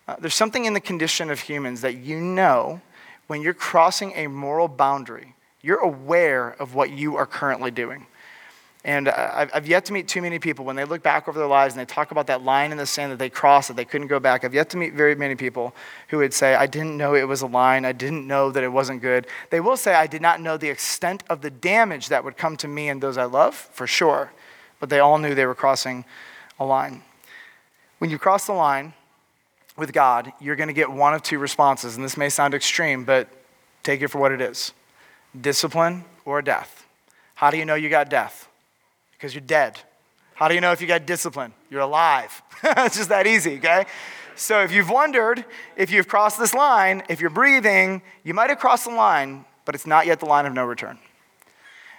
Uh, 0.09 0.17
there's 0.19 0.35
something 0.35 0.65
in 0.65 0.73
the 0.73 0.81
condition 0.81 1.31
of 1.31 1.41
humans 1.41 1.81
that 1.83 1.97
you 1.97 2.21
know 2.21 2.81
when 3.27 3.43
you're 3.43 3.55
crossing 3.55 4.13
a 4.15 4.27
moral 4.27 4.69
boundary, 4.69 5.35
you're 5.61 5.79
aware 5.79 6.51
of 6.59 6.75
what 6.75 6.91
you 6.91 7.17
are 7.17 7.27
currently 7.27 7.71
doing. 7.71 8.07
And 8.85 9.09
I've 9.09 9.69
yet 9.69 9.85
to 9.85 9.93
meet 9.93 10.09
too 10.09 10.21
many 10.21 10.41
people 10.41 10.65
when 10.65 10.75
they 10.75 10.85
look 10.85 11.05
back 11.05 11.29
over 11.29 11.39
their 11.39 11.49
lives 11.49 11.73
and 11.75 11.81
they 11.81 11.85
talk 11.85 12.11
about 12.11 12.27
that 12.27 12.43
line 12.43 12.73
in 12.73 12.79
the 12.79 12.87
sand 12.87 13.13
that 13.13 13.19
they 13.21 13.31
crossed 13.31 13.69
that 13.69 13.77
they 13.77 13.85
couldn't 13.85 14.09
go 14.09 14.19
back. 14.19 14.43
I've 14.43 14.55
yet 14.55 14.71
to 14.71 14.77
meet 14.77 14.95
very 14.95 15.15
many 15.15 15.37
people 15.37 15.73
who 16.09 16.19
would 16.19 16.35
say, 16.35 16.57
I 16.57 16.67
didn't 16.67 16.97
know 16.97 17.15
it 17.15 17.29
was 17.29 17.43
a 17.43 17.47
line. 17.47 17.85
I 17.85 17.93
didn't 17.93 18.27
know 18.27 18.51
that 18.51 18.65
it 18.65 18.73
wasn't 18.73 19.01
good. 19.01 19.29
They 19.51 19.61
will 19.61 19.77
say, 19.77 19.95
I 19.95 20.09
did 20.09 20.21
not 20.21 20.41
know 20.41 20.57
the 20.57 20.69
extent 20.69 21.23
of 21.31 21.43
the 21.43 21.51
damage 21.51 22.09
that 22.09 22.25
would 22.25 22.37
come 22.37 22.57
to 22.57 22.67
me 22.67 22.89
and 22.89 23.01
those 23.01 23.17
I 23.17 23.25
love, 23.25 23.55
for 23.55 23.87
sure. 23.87 24.33
But 24.81 24.91
they 24.91 24.99
all 24.99 25.17
knew 25.19 25.37
they 25.37 25.47
were 25.47 25.55
crossing 25.55 26.05
a 26.59 26.65
line. 26.65 27.03
When 27.99 28.11
you 28.11 28.19
cross 28.19 28.47
the 28.47 28.53
line 28.53 28.95
with 29.77 29.93
God, 29.93 30.33
you're 30.41 30.57
going 30.57 30.67
to 30.67 30.75
get 30.75 30.91
one 30.91 31.15
of 31.15 31.23
two 31.23 31.39
responses. 31.39 31.95
And 31.95 32.05
this 32.05 32.17
may 32.17 32.29
sound 32.29 32.53
extreme, 32.53 33.05
but 33.05 33.29
take 33.85 34.03
it 34.03 34.09
for 34.09 34.19
what 34.19 34.33
it 34.33 34.41
is 34.41 34.73
discipline 35.41 36.05
or 36.25 36.43
death. 36.43 36.85
How 37.37 37.51
do 37.53 37.57
you 37.57 37.65
know 37.65 37.77
you 37.77 37.89
got 37.89 38.11
death? 38.11 38.49
Because 39.23 39.37
you're 39.37 39.41
dead. 39.41 39.79
How 40.35 40.49
do 40.49 40.55
you 40.57 40.61
know 40.61 40.73
if 40.73 40.81
you 40.81 40.89
got 40.89 41.07
discipline? 41.07 41.53
You're 41.71 41.83
alive. 41.83 42.43
it's 42.65 42.97
just 42.97 43.11
that 43.11 43.25
easy, 43.25 43.59
okay? 43.59 43.87
So 44.35 44.63
if 44.63 44.73
you've 44.73 44.91
wondered 44.91 45.45
if 45.77 45.93
you've 45.93 46.09
crossed 46.09 46.41
this 46.41 46.53
line, 46.53 47.05
if 47.09 47.21
you're 47.21 47.31
breathing, 47.31 48.03
you 48.25 48.35
might 48.35 48.51
have 48.51 48.59
crossed 48.59 48.85
the 48.85 48.91
line, 48.91 49.45
but 49.65 49.77
it's 49.77 49.87
not 49.87 50.07
yet 50.07 50.19
the 50.19 50.27
line 50.27 50.45
of 50.45 50.55
no 50.55 50.65
return. 50.65 50.99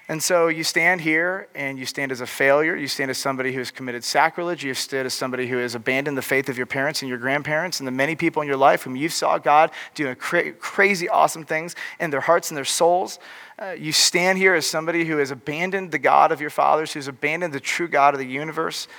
And 0.09 0.21
so 0.21 0.49
you 0.49 0.65
stand 0.65 0.99
here 0.99 1.47
and 1.55 1.79
you 1.79 1.85
stand 1.85 2.11
as 2.11 2.19
a 2.19 2.27
failure. 2.27 2.75
You 2.75 2.87
stand 2.87 3.09
as 3.09 3.17
somebody 3.17 3.53
who 3.53 3.59
has 3.59 3.71
committed 3.71 4.03
sacrilege. 4.03 4.61
You 4.63 4.73
stand 4.73 5.05
as 5.05 5.13
somebody 5.13 5.47
who 5.47 5.57
has 5.57 5.75
abandoned 5.75 6.17
the 6.17 6.21
faith 6.21 6.49
of 6.49 6.57
your 6.57 6.65
parents 6.65 7.01
and 7.01 7.07
your 7.07 7.17
grandparents 7.17 7.79
and 7.79 7.87
the 7.87 7.91
many 7.91 8.15
people 8.15 8.41
in 8.41 8.47
your 8.47 8.57
life 8.57 8.83
whom 8.83 8.97
you 8.97 9.07
saw 9.07 9.37
God 9.37 9.71
doing 9.95 10.15
cra- 10.15 10.51
crazy, 10.51 11.07
awesome 11.07 11.45
things 11.45 11.73
in 12.01 12.09
their 12.09 12.19
hearts 12.19 12.51
and 12.51 12.57
their 12.57 12.65
souls. 12.65 13.17
Uh, 13.57 13.75
you 13.79 13.93
stand 13.93 14.37
here 14.37 14.53
as 14.55 14.65
somebody 14.65 15.05
who 15.05 15.17
has 15.17 15.31
abandoned 15.31 15.91
the 15.91 15.99
God 15.99 16.33
of 16.33 16.41
your 16.41 16.49
fathers, 16.49 16.91
who's 16.91 17.07
abandoned 17.07 17.53
the 17.53 17.61
true 17.61 17.87
God 17.87 18.13
of 18.13 18.19
the 18.19 18.27
universe. 18.27 18.89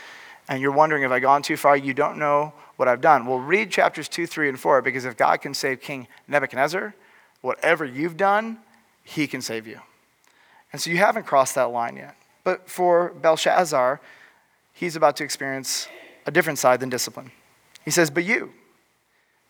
And 0.49 0.63
you're 0.63 0.73
wondering, 0.73 1.03
have 1.03 1.13
I 1.13 1.21
gone 1.21 1.43
too 1.43 1.59
far? 1.59 1.77
You 1.77 1.93
don't 1.93 2.19
know 2.19 2.55
what 2.77 2.89
I've 2.89 3.03
done. 3.03 3.27
Well, 3.27 3.39
read 3.39 3.71
chapters 3.71 4.09
2, 4.09 4.27
3, 4.27 4.49
and 4.49 4.61
4 4.61 4.81
because 4.81 5.05
if 5.05 5.19
God 5.19 5.43
can 5.43 5.53
save 5.53 5.83
King 5.83 6.09
Nebuchadnezzar, 6.29 6.95
whatever 7.43 7.85
you've 7.85 8.17
done, 8.17 8.59
he 9.03 9.27
can 9.27 9.43
save 9.43 9.67
you. 9.67 9.81
And 10.75 10.81
so 10.81 10.91
you 10.91 10.97
haven't 10.97 11.25
crossed 11.25 11.55
that 11.55 11.71
line 11.71 11.95
yet. 11.95 12.17
But 12.43 12.69
for 12.69 13.11
Belshazzar, 13.23 14.01
he's 14.73 14.97
about 14.97 15.15
to 15.19 15.25
experience 15.25 15.87
a 16.27 16.33
different 16.33 16.59
side 16.59 16.81
than 16.81 16.89
discipline. 16.89 17.31
He 17.85 17.93
says, 17.93 18.11
But 18.11 18.25
you, 18.25 18.53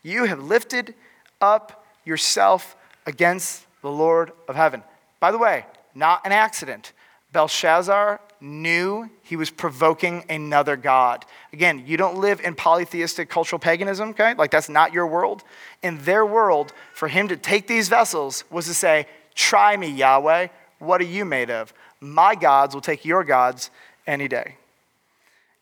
you 0.03 0.25
have 0.25 0.39
lifted 0.39 0.95
up 1.41 1.87
yourself 2.05 2.77
against 3.07 3.65
the 3.81 3.91
Lord 3.91 4.33
of 4.49 4.55
heaven. 4.55 4.83
By 5.19 5.33
the 5.33 5.39
way, 5.39 5.65
not 5.95 6.21
an 6.27 6.33
accident. 6.33 6.93
Belshazzar 7.33 8.21
knew 8.43 9.09
he 9.23 9.37
was 9.37 9.49
provoking 9.49 10.27
another 10.29 10.77
God. 10.77 11.25
Again, 11.55 11.85
you 11.87 11.97
don't 11.97 12.19
live 12.19 12.43
in 12.43 12.55
polytheistic 12.55 13.31
cultural 13.31 13.59
paganism, 13.59 14.11
okay? 14.11 14.35
Like 14.35 14.51
that's 14.51 14.69
not 14.69 14.93
your 14.93 15.07
world. 15.07 15.43
In 15.83 15.97
their 16.05 16.27
world, 16.27 16.75
for 16.93 17.09
him 17.09 17.29
to 17.29 17.37
take 17.39 17.67
these 17.67 17.89
vessels 17.89 18.45
was 18.51 18.67
to 18.67 18.75
say, 18.75 19.07
Try 19.35 19.75
me, 19.77 19.89
Yahweh. 19.89 20.49
What 20.85 21.01
are 21.01 21.05
you 21.05 21.25
made 21.25 21.51
of? 21.51 21.73
My 22.01 22.35
gods 22.35 22.75
will 22.75 22.83
take 22.83 23.05
your 23.05 23.25
gods 23.25 23.71
any 24.07 24.29
day. 24.29 24.57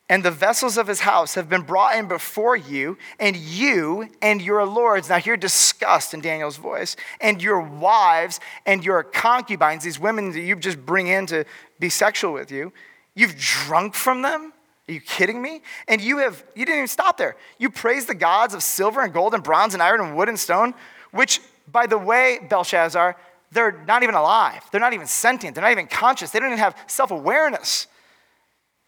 And 0.09 0.23
the 0.23 0.31
vessels 0.31 0.77
of 0.77 0.89
his 0.89 1.01
house 1.01 1.37
have 1.37 1.49
been 1.49 1.63
brought 1.63 1.97
in 1.97 2.07
before 2.07 2.55
you, 2.55 2.99
and 3.19 3.35
you 3.35 4.11
and 4.21 4.43
your 4.43 4.67
lords. 4.67 5.09
Now, 5.09 5.19
hear 5.19 5.39
disgust 5.39 6.13
in 6.13 6.21
Daniel's 6.21 6.59
voice, 6.59 6.97
and 7.21 7.43
your 7.43 7.61
wives 7.61 8.39
and 8.67 8.85
your 8.85 9.05
concubines, 9.05 9.85
these 9.85 9.99
women 9.99 10.33
that 10.33 10.41
you 10.41 10.57
just 10.57 10.85
bring 10.85 11.07
in 11.07 11.27
to 11.29 11.47
be 11.81 11.89
sexual 11.89 12.35
with 12.35 12.51
you, 12.53 12.75
you've 13.15 13.39
drunk 13.39 13.95
from 13.95 14.21
them? 14.21 14.53
Are 14.89 14.93
you 14.93 15.01
kidding 15.01 15.41
me? 15.41 15.63
And 15.89 16.01
you 16.03 16.19
have, 16.19 16.45
you 16.55 16.67
didn't 16.67 16.79
even 16.79 16.89
stop 16.89 17.17
there. 17.17 17.37
You 17.59 17.71
praise 17.71 18.05
the 18.05 18.15
gods 18.15 18.53
of 18.53 18.63
silver 18.63 19.01
and 19.01 19.15
gold 19.15 19.33
and 19.33 19.43
bronze 19.43 19.73
and 19.73 19.83
iron 19.83 20.01
and 20.01 20.17
wood 20.17 20.29
and 20.29 20.39
stone, 20.39 20.75
which, 21.13 21.41
by 21.71 21.87
the 21.87 21.97
way, 21.97 22.41
Belshazzar, 22.51 23.17
they're 23.53 23.85
not 23.87 24.03
even 24.03 24.15
alive. 24.15 24.63
They're 24.71 24.81
not 24.81 24.95
even 24.95 25.07
sentient. 25.07 25.55
They're 25.55 25.63
not 25.63 25.73
even 25.73 25.87
conscious. 25.87 26.31
They 26.31 26.39
don't 26.39 26.49
even 26.49 26.59
have 26.59 26.77
self 26.87 27.11
awareness. 27.11 27.87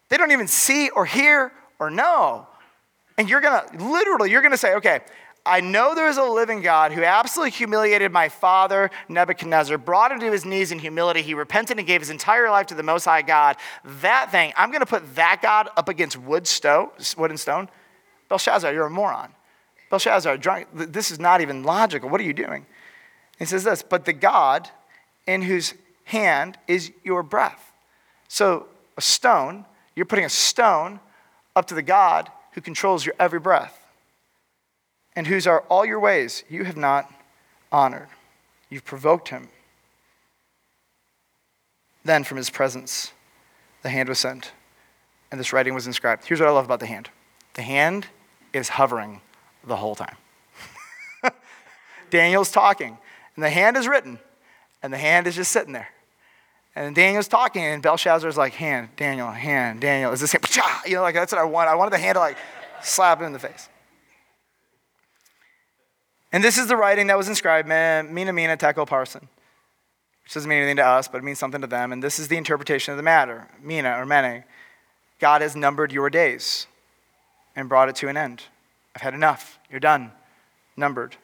They 0.09 0.17
don't 0.17 0.31
even 0.31 0.47
see 0.47 0.89
or 0.89 1.05
hear 1.05 1.51
or 1.79 1.89
know. 1.89 2.47
And 3.17 3.29
you're 3.29 3.41
gonna, 3.41 3.65
literally, 3.77 4.31
you're 4.31 4.41
gonna 4.41 4.57
say, 4.57 4.75
okay, 4.75 5.01
I 5.45 5.61
know 5.61 5.93
there 5.93 6.09
is 6.09 6.17
a 6.17 6.23
living 6.23 6.61
God 6.61 6.91
who 6.91 7.03
absolutely 7.03 7.51
humiliated 7.51 8.11
my 8.11 8.29
father, 8.29 8.89
Nebuchadnezzar, 9.07 9.77
brought 9.77 10.11
him 10.11 10.19
to 10.21 10.31
his 10.31 10.43
knees 10.43 10.71
in 10.71 10.79
humility. 10.79 11.21
He 11.21 11.35
repented 11.35 11.77
and 11.77 11.85
gave 11.85 12.01
his 12.01 12.09
entire 12.09 12.49
life 12.49 12.65
to 12.67 12.75
the 12.75 12.81
Most 12.81 13.05
High 13.05 13.21
God. 13.21 13.57
That 14.01 14.31
thing, 14.31 14.53
I'm 14.57 14.71
going 14.71 14.79
to 14.79 14.87
put 14.87 15.15
that 15.15 15.41
God 15.43 15.69
up 15.77 15.87
against 15.87 16.17
wood, 16.17 16.47
stone, 16.47 16.89
wood 17.15 17.29
and 17.29 17.39
stone. 17.39 17.69
Belshazzar, 18.27 18.73
you're 18.73 18.87
a 18.87 18.89
moron. 18.89 19.31
Belshazzar, 19.91 20.39
this 20.73 21.11
is 21.11 21.19
not 21.19 21.41
even 21.41 21.61
logical. 21.61 22.09
What 22.09 22.19
are 22.19 22.23
you 22.25 22.33
doing? 22.33 22.65
He 23.39 23.45
says 23.45 23.63
this, 23.63 23.83
but 23.83 24.05
the 24.05 24.13
God 24.13 24.69
in 25.27 25.41
whose 25.41 25.73
hand 26.05 26.57
is 26.67 26.91
your 27.03 27.23
breath. 27.23 27.71
So, 28.27 28.67
a 28.97 29.01
stone, 29.01 29.65
you're 29.95 30.05
putting 30.05 30.25
a 30.25 30.29
stone 30.29 30.99
up 31.55 31.65
to 31.67 31.75
the 31.75 31.81
God 31.81 32.31
who 32.53 32.61
controls 32.61 33.05
your 33.05 33.15
every 33.19 33.39
breath 33.39 33.85
and 35.15 35.27
whose 35.27 35.47
are 35.47 35.61
all 35.69 35.85
your 35.85 35.99
ways 35.99 36.43
you 36.49 36.65
have 36.65 36.77
not 36.77 37.11
honored. 37.71 38.07
You've 38.69 38.85
provoked 38.85 39.29
him. 39.29 39.49
Then, 42.03 42.23
from 42.23 42.37
his 42.37 42.49
presence, 42.49 43.11
the 43.81 43.89
hand 43.89 44.09
was 44.09 44.19
sent, 44.19 44.51
and 45.31 45.39
this 45.39 45.51
writing 45.53 45.73
was 45.73 45.87
inscribed. 45.87 46.25
Here's 46.25 46.39
what 46.39 46.49
I 46.49 46.51
love 46.51 46.65
about 46.65 46.79
the 46.79 46.85
hand 46.85 47.09
the 47.55 47.61
hand 47.61 48.07
is 48.53 48.69
hovering 48.69 49.21
the 49.65 49.75
whole 49.75 49.95
time. 49.95 50.15
Daniel's 52.09 52.51
talking. 52.51 52.97
And 53.35 53.43
the 53.43 53.49
hand 53.49 53.77
is 53.77 53.87
written, 53.87 54.19
and 54.81 54.93
the 54.93 54.97
hand 54.97 55.27
is 55.27 55.35
just 55.35 55.51
sitting 55.51 55.73
there. 55.73 55.89
And 56.75 56.95
Daniel's 56.95 57.27
talking, 57.27 57.63
and 57.63 57.81
Belshazzar's 57.81 58.37
like, 58.37 58.53
hand, 58.53 58.89
Daniel, 58.97 59.31
hand, 59.31 59.81
Daniel. 59.81 60.11
Is 60.11 60.19
this 60.19 60.31
hand? 60.31 60.45
You 60.85 60.95
know, 60.95 61.01
like 61.01 61.15
that's 61.15 61.31
what 61.31 61.39
I 61.39 61.45
want. 61.45 61.69
I 61.69 61.75
wanted 61.75 61.93
the 61.93 61.97
hand 61.97 62.15
to 62.15 62.19
like 62.19 62.37
slap 62.81 63.19
him 63.19 63.27
in 63.27 63.33
the 63.33 63.39
face. 63.39 63.69
And 66.31 66.43
this 66.43 66.57
is 66.57 66.67
the 66.67 66.75
writing 66.75 67.07
that 67.07 67.17
was 67.17 67.29
inscribed, 67.29 67.67
Mina 67.67 68.33
Mina 68.33 68.57
Tekel 68.57 68.85
Parsin, 68.85 69.21
which 70.23 70.33
doesn't 70.33 70.49
mean 70.49 70.59
anything 70.59 70.75
to 70.77 70.85
us, 70.85 71.07
but 71.07 71.19
it 71.19 71.23
means 71.23 71.39
something 71.39 71.61
to 71.61 71.67
them. 71.67 71.93
And 71.93 72.03
this 72.03 72.19
is 72.19 72.27
the 72.27 72.35
interpretation 72.35 72.91
of 72.91 72.97
the 72.97 73.03
matter, 73.03 73.47
Mina 73.61 73.97
or 73.97 74.05
Mene. 74.05 74.43
God 75.19 75.41
has 75.41 75.55
numbered 75.55 75.93
your 75.93 76.09
days 76.09 76.67
and 77.55 77.69
brought 77.69 77.87
it 77.87 77.95
to 77.97 78.09
an 78.09 78.17
end. 78.17 78.43
I've 78.95 79.01
had 79.01 79.13
enough. 79.13 79.59
You're 79.71 79.79
done. 79.79 80.11
Numbered. 80.75 81.15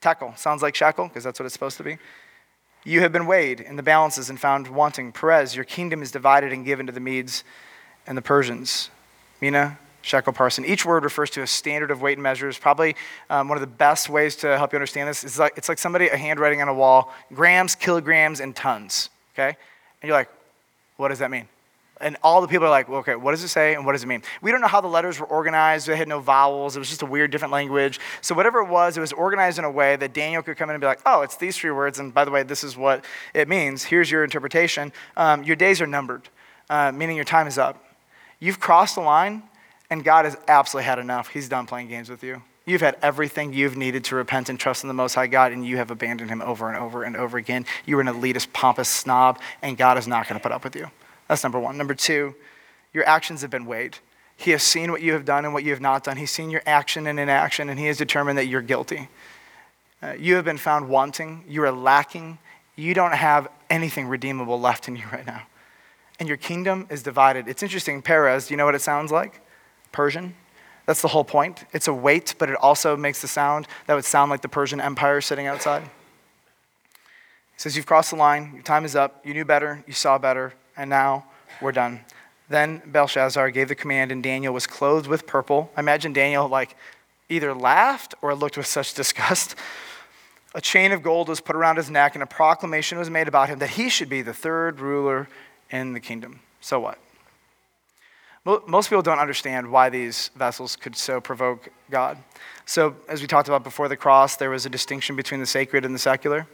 Tekel 0.00 0.34
sounds 0.36 0.62
like 0.62 0.74
shekel 0.74 1.08
because 1.08 1.24
that's 1.24 1.38
what 1.38 1.46
it's 1.46 1.52
supposed 1.52 1.76
to 1.76 1.82
be. 1.82 1.98
You 2.84 3.00
have 3.00 3.12
been 3.12 3.26
weighed 3.26 3.60
in 3.60 3.76
the 3.76 3.82
balances 3.82 4.30
and 4.30 4.40
found 4.40 4.68
wanting. 4.68 5.12
Peres, 5.12 5.54
your 5.54 5.64
kingdom 5.64 6.00
is 6.00 6.10
divided 6.10 6.52
and 6.52 6.64
given 6.64 6.86
to 6.86 6.92
the 6.92 7.00
Medes 7.00 7.44
and 8.06 8.16
the 8.16 8.22
Persians. 8.22 8.88
Mina, 9.42 9.78
shekel, 10.02 10.32
parsin. 10.32 10.64
Each 10.64 10.86
word 10.86 11.04
refers 11.04 11.30
to 11.30 11.42
a 11.42 11.46
standard 11.46 11.90
of 11.90 12.00
weight 12.00 12.14
and 12.14 12.22
measures. 12.22 12.58
Probably 12.58 12.96
um, 13.28 13.48
one 13.48 13.58
of 13.58 13.60
the 13.60 13.66
best 13.66 14.08
ways 14.08 14.36
to 14.36 14.56
help 14.56 14.72
you 14.72 14.76
understand 14.76 15.08
this 15.08 15.24
is 15.24 15.38
like 15.38 15.52
it's 15.56 15.68
like 15.68 15.78
somebody 15.78 16.08
a 16.08 16.16
handwriting 16.16 16.62
on 16.62 16.68
a 16.68 16.74
wall: 16.74 17.12
grams, 17.32 17.74
kilograms, 17.74 18.40
and 18.40 18.56
tons. 18.56 19.10
Okay, 19.34 19.48
and 19.48 20.08
you're 20.08 20.16
like, 20.16 20.30
what 20.96 21.08
does 21.08 21.18
that 21.18 21.30
mean? 21.30 21.48
And 22.00 22.16
all 22.22 22.40
the 22.40 22.48
people 22.48 22.66
are 22.66 22.70
like, 22.70 22.88
well, 22.88 23.00
okay, 23.00 23.14
what 23.14 23.32
does 23.32 23.44
it 23.44 23.48
say 23.48 23.74
and 23.74 23.84
what 23.84 23.92
does 23.92 24.02
it 24.02 24.06
mean? 24.06 24.22
We 24.40 24.50
don't 24.50 24.60
know 24.60 24.68
how 24.68 24.80
the 24.80 24.88
letters 24.88 25.20
were 25.20 25.26
organized. 25.26 25.86
They 25.86 25.96
had 25.96 26.08
no 26.08 26.20
vowels. 26.20 26.74
It 26.74 26.78
was 26.78 26.88
just 26.88 27.02
a 27.02 27.06
weird, 27.06 27.30
different 27.30 27.52
language. 27.52 28.00
So, 28.22 28.34
whatever 28.34 28.60
it 28.60 28.68
was, 28.68 28.96
it 28.96 29.00
was 29.00 29.12
organized 29.12 29.58
in 29.58 29.64
a 29.64 29.70
way 29.70 29.96
that 29.96 30.14
Daniel 30.14 30.42
could 30.42 30.56
come 30.56 30.70
in 30.70 30.74
and 30.74 30.80
be 30.80 30.86
like, 30.86 31.00
oh, 31.04 31.22
it's 31.22 31.36
these 31.36 31.56
three 31.56 31.70
words. 31.70 31.98
And 31.98 32.14
by 32.14 32.24
the 32.24 32.30
way, 32.30 32.42
this 32.42 32.64
is 32.64 32.76
what 32.76 33.04
it 33.34 33.48
means. 33.48 33.84
Here's 33.84 34.10
your 34.10 34.24
interpretation. 34.24 34.92
Um, 35.16 35.44
your 35.44 35.56
days 35.56 35.80
are 35.80 35.86
numbered, 35.86 36.28
uh, 36.70 36.90
meaning 36.92 37.16
your 37.16 37.24
time 37.24 37.46
is 37.46 37.58
up. 37.58 37.84
You've 38.38 38.60
crossed 38.60 38.94
the 38.94 39.02
line, 39.02 39.42
and 39.90 40.02
God 40.02 40.24
has 40.24 40.36
absolutely 40.48 40.86
had 40.86 40.98
enough. 40.98 41.28
He's 41.28 41.48
done 41.48 41.66
playing 41.66 41.88
games 41.88 42.08
with 42.08 42.24
you. 42.24 42.42
You've 42.64 42.80
had 42.80 42.96
everything 43.02 43.52
you've 43.52 43.76
needed 43.76 44.04
to 44.04 44.16
repent 44.16 44.48
and 44.48 44.58
trust 44.58 44.84
in 44.84 44.88
the 44.88 44.94
Most 44.94 45.14
High 45.14 45.26
God, 45.26 45.52
and 45.52 45.66
you 45.66 45.76
have 45.78 45.90
abandoned 45.90 46.30
Him 46.30 46.40
over 46.40 46.68
and 46.68 46.78
over 46.78 47.02
and 47.02 47.16
over 47.16 47.36
again. 47.36 47.66
You're 47.84 48.00
an 48.00 48.06
elitist, 48.06 48.52
pompous 48.52 48.88
snob, 48.88 49.40
and 49.60 49.76
God 49.76 49.98
is 49.98 50.06
not 50.06 50.28
going 50.28 50.38
to 50.38 50.42
put 50.42 50.52
up 50.52 50.64
with 50.64 50.76
you. 50.76 50.90
That's 51.30 51.44
number 51.44 51.60
one. 51.60 51.78
Number 51.78 51.94
two, 51.94 52.34
your 52.92 53.08
actions 53.08 53.42
have 53.42 53.52
been 53.52 53.64
weighed. 53.64 53.98
He 54.36 54.50
has 54.50 54.64
seen 54.64 54.90
what 54.90 55.00
you 55.00 55.12
have 55.12 55.24
done 55.24 55.44
and 55.44 55.54
what 55.54 55.62
you 55.62 55.70
have 55.70 55.80
not 55.80 56.02
done. 56.02 56.16
He's 56.16 56.32
seen 56.32 56.50
your 56.50 56.62
action 56.66 57.06
and 57.06 57.20
inaction, 57.20 57.68
and 57.68 57.78
he 57.78 57.86
has 57.86 57.96
determined 57.96 58.36
that 58.36 58.46
you're 58.46 58.62
guilty. 58.62 59.08
Uh, 60.02 60.14
you 60.18 60.34
have 60.34 60.44
been 60.44 60.58
found 60.58 60.88
wanting. 60.88 61.44
You 61.46 61.62
are 61.62 61.70
lacking. 61.70 62.38
You 62.74 62.94
don't 62.94 63.12
have 63.12 63.46
anything 63.70 64.08
redeemable 64.08 64.58
left 64.58 64.88
in 64.88 64.96
you 64.96 65.04
right 65.12 65.24
now. 65.24 65.42
And 66.18 66.26
your 66.28 66.36
kingdom 66.36 66.88
is 66.90 67.04
divided. 67.04 67.46
It's 67.46 67.62
interesting. 67.62 68.02
Peres, 68.02 68.48
do 68.48 68.54
you 68.54 68.58
know 68.58 68.64
what 68.64 68.74
it 68.74 68.82
sounds 68.82 69.12
like? 69.12 69.40
Persian. 69.92 70.34
That's 70.86 71.00
the 71.00 71.08
whole 71.08 71.22
point. 71.22 71.64
It's 71.72 71.86
a 71.86 71.94
weight, 71.94 72.34
but 72.38 72.50
it 72.50 72.56
also 72.56 72.96
makes 72.96 73.22
the 73.22 73.28
sound 73.28 73.68
that 73.86 73.94
would 73.94 74.04
sound 74.04 74.32
like 74.32 74.42
the 74.42 74.48
Persian 74.48 74.80
Empire 74.80 75.20
sitting 75.20 75.46
outside. 75.46 75.84
He 75.84 77.58
says, 77.58 77.76
You've 77.76 77.86
crossed 77.86 78.10
the 78.10 78.16
line. 78.16 78.50
Your 78.52 78.64
time 78.64 78.84
is 78.84 78.96
up. 78.96 79.24
You 79.24 79.32
knew 79.32 79.44
better. 79.44 79.84
You 79.86 79.92
saw 79.92 80.18
better 80.18 80.54
and 80.80 80.88
now 80.88 81.26
we're 81.60 81.72
done. 81.72 82.00
Then 82.48 82.82
Belshazzar 82.86 83.50
gave 83.50 83.68
the 83.68 83.74
command, 83.74 84.10
and 84.10 84.22
Daniel 84.22 84.54
was 84.54 84.66
clothed 84.66 85.06
with 85.06 85.26
purple. 85.26 85.70
I 85.76 85.80
imagine 85.80 86.14
Daniel 86.14 86.48
like 86.48 86.74
either 87.28 87.54
laughed 87.54 88.14
or 88.22 88.34
looked 88.34 88.56
with 88.56 88.66
such 88.66 88.94
disgust. 88.94 89.54
A 90.54 90.60
chain 90.60 90.90
of 90.90 91.02
gold 91.02 91.28
was 91.28 91.40
put 91.40 91.54
around 91.54 91.76
his 91.76 91.90
neck, 91.90 92.16
and 92.16 92.22
a 92.22 92.26
proclamation 92.26 92.98
was 92.98 93.10
made 93.10 93.28
about 93.28 93.50
him 93.50 93.58
that 93.60 93.70
he 93.70 93.88
should 93.88 94.08
be 94.08 94.22
the 94.22 94.32
third 94.32 94.80
ruler 94.80 95.28
in 95.70 95.92
the 95.92 96.00
kingdom. 96.00 96.40
So 96.60 96.80
what? 96.80 96.98
Most 98.66 98.88
people 98.88 99.02
don't 99.02 99.18
understand 99.18 99.70
why 99.70 99.90
these 99.90 100.30
vessels 100.34 100.74
could 100.74 100.96
so 100.96 101.20
provoke 101.20 101.68
God. 101.90 102.16
So, 102.64 102.96
as 103.06 103.20
we 103.20 103.26
talked 103.26 103.48
about 103.48 103.62
before 103.62 103.86
the 103.86 103.98
cross, 103.98 104.36
there 104.36 104.48
was 104.48 104.64
a 104.64 104.70
distinction 104.70 105.14
between 105.14 105.40
the 105.40 105.46
sacred 105.46 105.84
and 105.84 105.94
the 105.94 105.98
secular. 105.98 106.46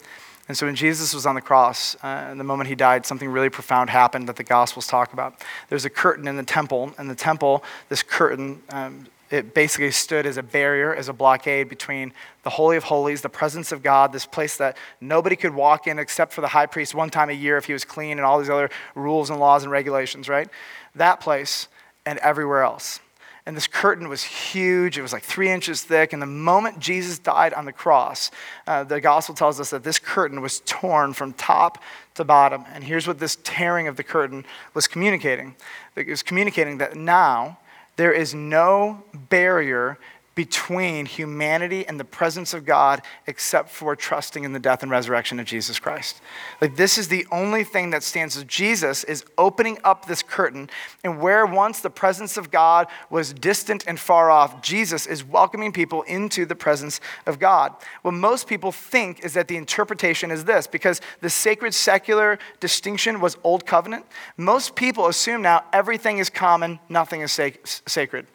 And 0.48 0.56
so 0.56 0.66
when 0.66 0.76
Jesus 0.76 1.12
was 1.12 1.26
on 1.26 1.34
the 1.34 1.40
cross, 1.40 1.96
uh, 2.02 2.32
the 2.34 2.44
moment 2.44 2.68
he 2.68 2.76
died, 2.76 3.04
something 3.04 3.28
really 3.28 3.50
profound 3.50 3.90
happened 3.90 4.28
that 4.28 4.36
the 4.36 4.44
Gospels 4.44 4.86
talk 4.86 5.12
about. 5.12 5.42
There's 5.68 5.84
a 5.84 5.90
curtain 5.90 6.28
in 6.28 6.36
the 6.36 6.44
temple, 6.44 6.92
and 6.98 7.10
the 7.10 7.16
temple, 7.16 7.64
this 7.88 8.02
curtain, 8.02 8.62
um, 8.70 9.06
it 9.28 9.54
basically 9.54 9.90
stood 9.90 10.24
as 10.24 10.36
a 10.36 10.42
barrier, 10.42 10.94
as 10.94 11.08
a 11.08 11.12
blockade 11.12 11.68
between 11.68 12.12
the 12.44 12.50
Holy 12.50 12.76
of 12.76 12.84
Holies, 12.84 13.22
the 13.22 13.28
presence 13.28 13.72
of 13.72 13.82
God, 13.82 14.12
this 14.12 14.24
place 14.24 14.56
that 14.58 14.76
nobody 15.00 15.34
could 15.34 15.52
walk 15.52 15.88
in 15.88 15.98
except 15.98 16.32
for 16.32 16.42
the 16.42 16.48
high 16.48 16.66
priest 16.66 16.94
one 16.94 17.10
time 17.10 17.28
a 17.28 17.32
year 17.32 17.56
if 17.56 17.64
he 17.64 17.72
was 17.72 17.84
clean, 17.84 18.12
and 18.12 18.20
all 18.20 18.38
these 18.38 18.50
other 18.50 18.70
rules 18.94 19.30
and 19.30 19.40
laws 19.40 19.64
and 19.64 19.72
regulations, 19.72 20.28
right? 20.28 20.48
That 20.94 21.18
place 21.18 21.66
and 22.04 22.20
everywhere 22.20 22.62
else 22.62 23.00
and 23.46 23.56
this 23.56 23.68
curtain 23.68 24.08
was 24.08 24.24
huge. 24.24 24.98
It 24.98 25.02
was 25.02 25.12
like 25.12 25.22
three 25.22 25.50
inches 25.50 25.82
thick. 25.82 26.12
And 26.12 26.20
the 26.20 26.26
moment 26.26 26.80
Jesus 26.80 27.20
died 27.20 27.54
on 27.54 27.64
the 27.64 27.72
cross, 27.72 28.32
uh, 28.66 28.82
the 28.82 29.00
gospel 29.00 29.36
tells 29.36 29.60
us 29.60 29.70
that 29.70 29.84
this 29.84 30.00
curtain 30.00 30.40
was 30.40 30.60
torn 30.66 31.12
from 31.12 31.32
top 31.32 31.80
to 32.14 32.24
bottom. 32.24 32.64
And 32.74 32.82
here's 32.82 33.06
what 33.06 33.20
this 33.20 33.38
tearing 33.44 33.86
of 33.86 33.96
the 33.96 34.02
curtain 34.02 34.44
was 34.74 34.88
communicating 34.88 35.54
it 35.94 36.08
was 36.08 36.22
communicating 36.22 36.78
that 36.78 36.96
now 36.96 37.58
there 37.96 38.12
is 38.12 38.34
no 38.34 39.04
barrier 39.14 39.98
between 40.36 41.06
humanity 41.06 41.88
and 41.88 41.98
the 41.98 42.04
presence 42.04 42.54
of 42.54 42.64
God 42.64 43.02
except 43.26 43.70
for 43.70 43.96
trusting 43.96 44.44
in 44.44 44.52
the 44.52 44.60
death 44.60 44.82
and 44.82 44.92
resurrection 44.92 45.40
of 45.40 45.46
Jesus 45.46 45.80
Christ. 45.80 46.20
Like 46.60 46.76
this 46.76 46.98
is 46.98 47.08
the 47.08 47.26
only 47.32 47.64
thing 47.64 47.90
that 47.90 48.04
stands. 48.04 48.36
Jesus 48.44 49.02
is 49.02 49.24
opening 49.38 49.78
up 49.82 50.04
this 50.06 50.22
curtain, 50.22 50.68
and 51.02 51.20
where 51.20 51.46
once 51.46 51.80
the 51.80 51.90
presence 51.90 52.36
of 52.36 52.50
God 52.50 52.86
was 53.08 53.32
distant 53.32 53.84
and 53.86 53.98
far 53.98 54.30
off, 54.30 54.60
Jesus 54.60 55.06
is 55.06 55.24
welcoming 55.24 55.72
people 55.72 56.02
into 56.02 56.44
the 56.44 56.54
presence 56.54 57.00
of 57.24 57.38
God. 57.38 57.74
What 58.02 58.12
most 58.12 58.46
people 58.46 58.72
think 58.72 59.24
is 59.24 59.32
that 59.34 59.48
the 59.48 59.56
interpretation 59.56 60.30
is 60.30 60.44
this 60.44 60.66
because 60.66 61.00
the 61.22 61.30
sacred 61.30 61.72
secular 61.72 62.38
distinction 62.60 63.20
was 63.20 63.38
old 63.42 63.64
covenant. 63.64 64.04
Most 64.36 64.76
people 64.76 65.06
assume 65.06 65.40
now 65.40 65.64
everything 65.72 66.18
is 66.18 66.28
common, 66.28 66.78
nothing 66.90 67.22
is 67.22 67.32
sac- 67.32 67.66
sacred. 67.86 68.26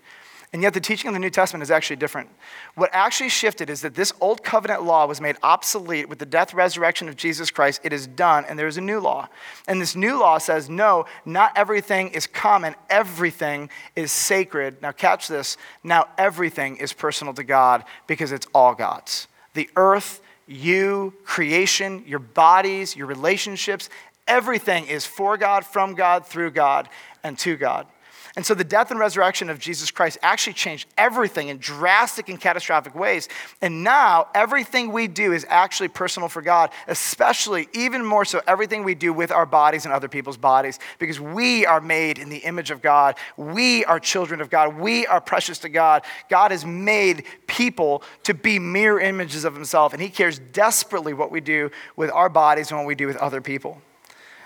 And 0.54 0.62
yet, 0.62 0.74
the 0.74 0.82
teaching 0.82 1.08
of 1.08 1.14
the 1.14 1.20
New 1.20 1.30
Testament 1.30 1.64
is 1.64 1.72
actually 1.72 1.96
different. 1.96 2.30
What 2.76 2.90
actually 2.92 3.30
shifted 3.30 3.70
is 3.70 3.80
that 3.82 3.96
this 3.96 4.12
old 4.20 4.44
covenant 4.44 4.84
law 4.84 5.06
was 5.06 5.22
made 5.22 5.38
obsolete 5.44 6.10
with 6.10 6.20
the 6.20 6.26
death, 6.26 6.54
resurrection 6.54 7.08
of 7.08 7.16
Jesus 7.16 7.50
Christ. 7.50 7.80
It 7.86 7.94
is 7.94 8.06
done, 8.06 8.44
and 8.44 8.60
there 8.60 8.68
is 8.68 8.76
a 8.76 8.82
new 8.82 9.00
law. 9.00 9.30
And 9.70 9.80
this 9.80 9.96
new 9.96 10.20
law 10.20 10.40
says, 10.40 10.70
no, 10.70 11.06
not 11.24 11.54
everything 11.56 12.10
is 12.10 12.28
common, 12.28 12.76
everything 12.90 13.70
is 13.96 14.12
sacred. 14.12 14.82
Now, 14.82 14.92
catch 14.92 15.30
this. 15.30 15.56
Now, 15.86 16.10
everything 16.18 16.76
is 16.76 16.92
personal 16.92 17.34
to 17.36 17.46
God 17.46 17.86
because 18.06 18.34
it's 18.34 18.48
all 18.54 18.76
God's. 18.76 19.30
The 19.54 19.70
earth, 19.78 20.22
you, 20.48 21.14
creation, 21.24 22.04
your 22.06 22.20
bodies, 22.20 22.94
your 22.94 23.08
relationships, 23.08 23.90
everything 24.28 24.88
is 24.88 25.06
for 25.06 25.38
God, 25.38 25.66
from 25.66 25.96
God, 25.96 26.26
through 26.26 26.52
God, 26.52 26.90
and 27.24 27.40
to 27.40 27.56
God. 27.56 27.88
And 28.36 28.46
so 28.46 28.54
the 28.54 28.64
death 28.64 28.92
and 28.92 29.00
resurrection 29.00 29.50
of 29.50 29.60
Jesus 29.60 29.92
Christ 29.92 30.18
actually 30.22 30.54
changed 30.54 30.88
everything 30.98 31.50
in 31.50 31.58
drastic 31.58 32.30
and 32.30 32.40
catastrophic 32.40 32.96
ways. 32.96 33.28
And 33.62 33.84
now 33.84 34.28
everything 34.34 34.94
we 34.94 35.08
do 35.08 35.34
is 35.34 35.46
actually 35.50 35.90
personal 35.90 36.30
for 36.30 36.42
God, 36.42 36.70
especially 36.88 37.68
even 37.74 38.06
more 38.06 38.24
so 38.24 38.42
everything 38.48 38.84
we 38.86 38.96
do 38.96 39.12
with 39.12 39.32
our 39.32 39.46
bodies 39.46 39.84
and 39.84 39.94
other 39.94 40.08
people's 40.08 40.38
bodies, 40.38 40.80
because 40.98 41.20
we 41.20 41.66
are 41.66 41.82
made 41.82 42.20
in 42.20 42.30
the 42.30 42.38
image 42.38 42.72
of 42.72 42.82
God. 42.82 43.18
We 43.36 43.84
are 43.86 44.00
children 44.00 44.40
of 44.40 44.50
God. 44.50 44.78
We 44.78 45.06
are 45.08 45.20
precious 45.20 45.60
to 45.60 45.70
God. 45.70 46.04
God 46.30 46.52
has 46.52 46.66
made 46.66 47.26
people 47.48 48.02
to 48.24 48.34
be 48.34 48.60
mere 48.60 48.98
images 49.00 49.44
of 49.44 49.54
himself, 49.54 49.92
and 49.92 50.02
he 50.02 50.10
cares 50.10 50.40
desperately 50.40 51.14
what 51.14 51.32
we 51.32 51.42
do 51.42 51.70
with 51.98 52.10
our 52.12 52.30
bodies 52.30 52.72
and 52.72 52.80
what 52.80 52.88
we 52.88 52.96
do 52.96 53.08
with 53.08 53.18
other 53.18 53.42
people. 53.42 53.82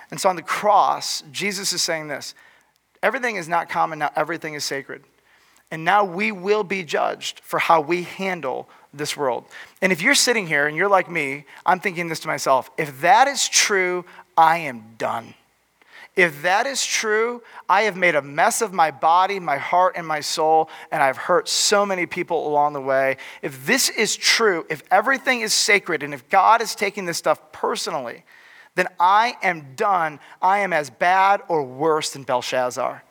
And 0.09 0.19
so 0.19 0.29
on 0.29 0.35
the 0.35 0.41
cross, 0.41 1.23
Jesus 1.31 1.71
is 1.71 1.81
saying 1.81 2.07
this 2.07 2.33
Everything 3.05 3.35
is 3.35 3.47
not 3.47 3.69
common, 3.69 3.99
now 3.99 4.09
everything 4.15 4.55
is 4.55 4.65
sacred. 4.65 5.03
And 5.69 5.85
now 5.85 6.03
we 6.03 6.31
will 6.31 6.63
be 6.63 6.83
judged 6.83 7.39
for 7.41 7.59
how 7.59 7.79
we 7.79 8.01
handle 8.01 8.67
this 8.91 9.15
world. 9.15 9.45
And 9.79 9.91
if 9.91 10.01
you're 10.01 10.15
sitting 10.15 10.47
here 10.47 10.65
and 10.65 10.75
you're 10.75 10.89
like 10.89 11.07
me, 11.07 11.45
I'm 11.67 11.79
thinking 11.79 12.07
this 12.07 12.21
to 12.21 12.27
myself 12.27 12.71
if 12.79 13.01
that 13.01 13.27
is 13.27 13.47
true, 13.47 14.05
I 14.35 14.57
am 14.57 14.95
done. 14.97 15.35
If 16.15 16.41
that 16.41 16.65
is 16.65 16.83
true, 16.83 17.43
I 17.69 17.83
have 17.83 17.95
made 17.95 18.15
a 18.15 18.23
mess 18.23 18.63
of 18.63 18.73
my 18.73 18.89
body, 18.89 19.39
my 19.39 19.57
heart, 19.57 19.93
and 19.95 20.07
my 20.07 20.21
soul, 20.21 20.67
and 20.91 21.03
I've 21.03 21.17
hurt 21.17 21.47
so 21.47 21.85
many 21.85 22.07
people 22.07 22.47
along 22.47 22.73
the 22.73 22.81
way. 22.81 23.17
If 23.43 23.67
this 23.67 23.89
is 23.89 24.15
true, 24.15 24.65
if 24.67 24.81
everything 24.89 25.41
is 25.41 25.53
sacred, 25.53 26.01
and 26.01 26.11
if 26.11 26.27
God 26.29 26.59
is 26.59 26.73
taking 26.73 27.05
this 27.05 27.19
stuff 27.19 27.51
personally, 27.51 28.23
then 28.75 28.87
I 28.99 29.35
am 29.41 29.75
done. 29.75 30.19
I 30.41 30.59
am 30.59 30.73
as 30.73 30.89
bad 30.89 31.41
or 31.47 31.63
worse 31.63 32.11
than 32.11 32.23
Belshazzar. 32.23 33.03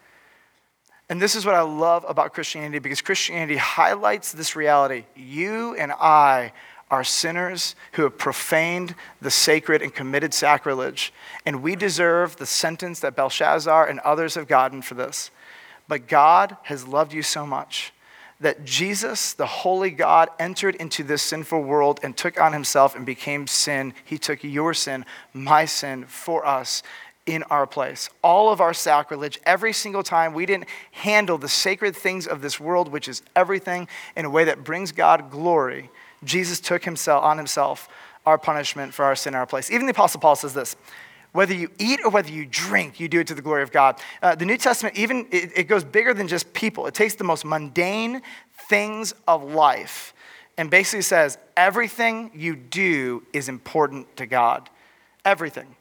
And 1.08 1.20
this 1.20 1.34
is 1.34 1.44
what 1.44 1.54
I 1.54 1.62
love 1.62 2.04
about 2.08 2.32
Christianity 2.32 2.78
because 2.78 3.00
Christianity 3.00 3.56
highlights 3.56 4.32
this 4.32 4.56
reality. 4.56 5.04
You 5.14 5.74
and 5.76 5.92
I 5.92 6.52
are 6.90 7.04
sinners 7.04 7.74
who 7.92 8.02
have 8.02 8.18
profaned 8.18 8.94
the 9.20 9.30
sacred 9.30 9.82
and 9.82 9.92
committed 9.92 10.32
sacrilege, 10.32 11.12
and 11.44 11.62
we 11.62 11.76
deserve 11.76 12.36
the 12.36 12.46
sentence 12.46 13.00
that 13.00 13.16
Belshazzar 13.16 13.86
and 13.86 14.00
others 14.00 14.34
have 14.34 14.46
gotten 14.46 14.82
for 14.82 14.94
this. 14.94 15.30
But 15.88 16.08
God 16.08 16.56
has 16.64 16.86
loved 16.86 17.12
you 17.12 17.22
so 17.22 17.46
much 17.46 17.92
that 18.40 18.64
Jesus, 18.64 19.32
the 19.32 19.46
holy 19.46 19.90
God, 19.90 20.28
entered 20.38 20.74
into 20.76 21.02
this 21.02 21.22
sinful 21.22 21.62
world 21.62 22.00
and 22.02 22.16
took 22.16 22.40
on 22.40 22.52
himself 22.52 22.96
and 22.96 23.06
became 23.06 23.46
sin. 23.46 23.94
He 24.04 24.18
took 24.18 24.42
your 24.42 24.74
sin, 24.74 25.04
my 25.32 25.64
sin, 25.64 26.04
for 26.06 26.44
us 26.46 26.82
in 27.26 27.42
our 27.44 27.66
place. 27.66 28.10
All 28.22 28.52
of 28.52 28.60
our 28.60 28.74
sacrilege, 28.74 29.40
every 29.44 29.72
single 29.72 30.02
time 30.02 30.34
we 30.34 30.46
didn't 30.46 30.68
handle 30.92 31.38
the 31.38 31.48
sacred 31.48 31.96
things 31.96 32.26
of 32.26 32.42
this 32.42 32.60
world, 32.60 32.88
which 32.88 33.08
is 33.08 33.22
everything, 33.34 33.88
in 34.16 34.24
a 34.24 34.30
way 34.30 34.44
that 34.44 34.64
brings 34.64 34.92
God 34.92 35.30
glory, 35.30 35.90
Jesus 36.22 36.60
took 36.60 36.84
himself 36.84 37.24
on 37.24 37.38
himself 37.38 37.88
our 38.26 38.38
punishment 38.38 38.94
for 38.94 39.04
our 39.04 39.16
sin 39.16 39.34
in 39.34 39.38
our 39.38 39.46
place. 39.46 39.70
Even 39.70 39.86
the 39.86 39.92
Apostle 39.92 40.20
Paul 40.20 40.36
says 40.36 40.54
this 40.54 40.76
whether 41.34 41.52
you 41.52 41.68
eat 41.80 41.98
or 42.04 42.10
whether 42.10 42.30
you 42.30 42.46
drink, 42.46 43.00
you 43.00 43.08
do 43.08 43.18
it 43.18 43.26
to 43.26 43.34
the 43.34 43.42
glory 43.42 43.64
of 43.64 43.72
God. 43.72 44.00
Uh, 44.22 44.36
the 44.36 44.44
New 44.44 44.56
Testament, 44.56 44.96
even, 44.96 45.26
it, 45.32 45.50
it 45.56 45.64
goes 45.64 45.82
bigger 45.82 46.14
than 46.14 46.28
just 46.28 46.52
people. 46.52 46.86
It 46.86 46.94
takes 46.94 47.16
the 47.16 47.24
most 47.24 47.44
mundane 47.44 48.22
things 48.68 49.14
of 49.26 49.42
life 49.42 50.14
and 50.56 50.70
basically 50.70 51.02
says 51.02 51.36
everything 51.56 52.30
you 52.36 52.54
do 52.54 53.24
is 53.32 53.48
important 53.48 54.16
to 54.16 54.26
God. 54.26 54.70
Everything. 55.24 55.74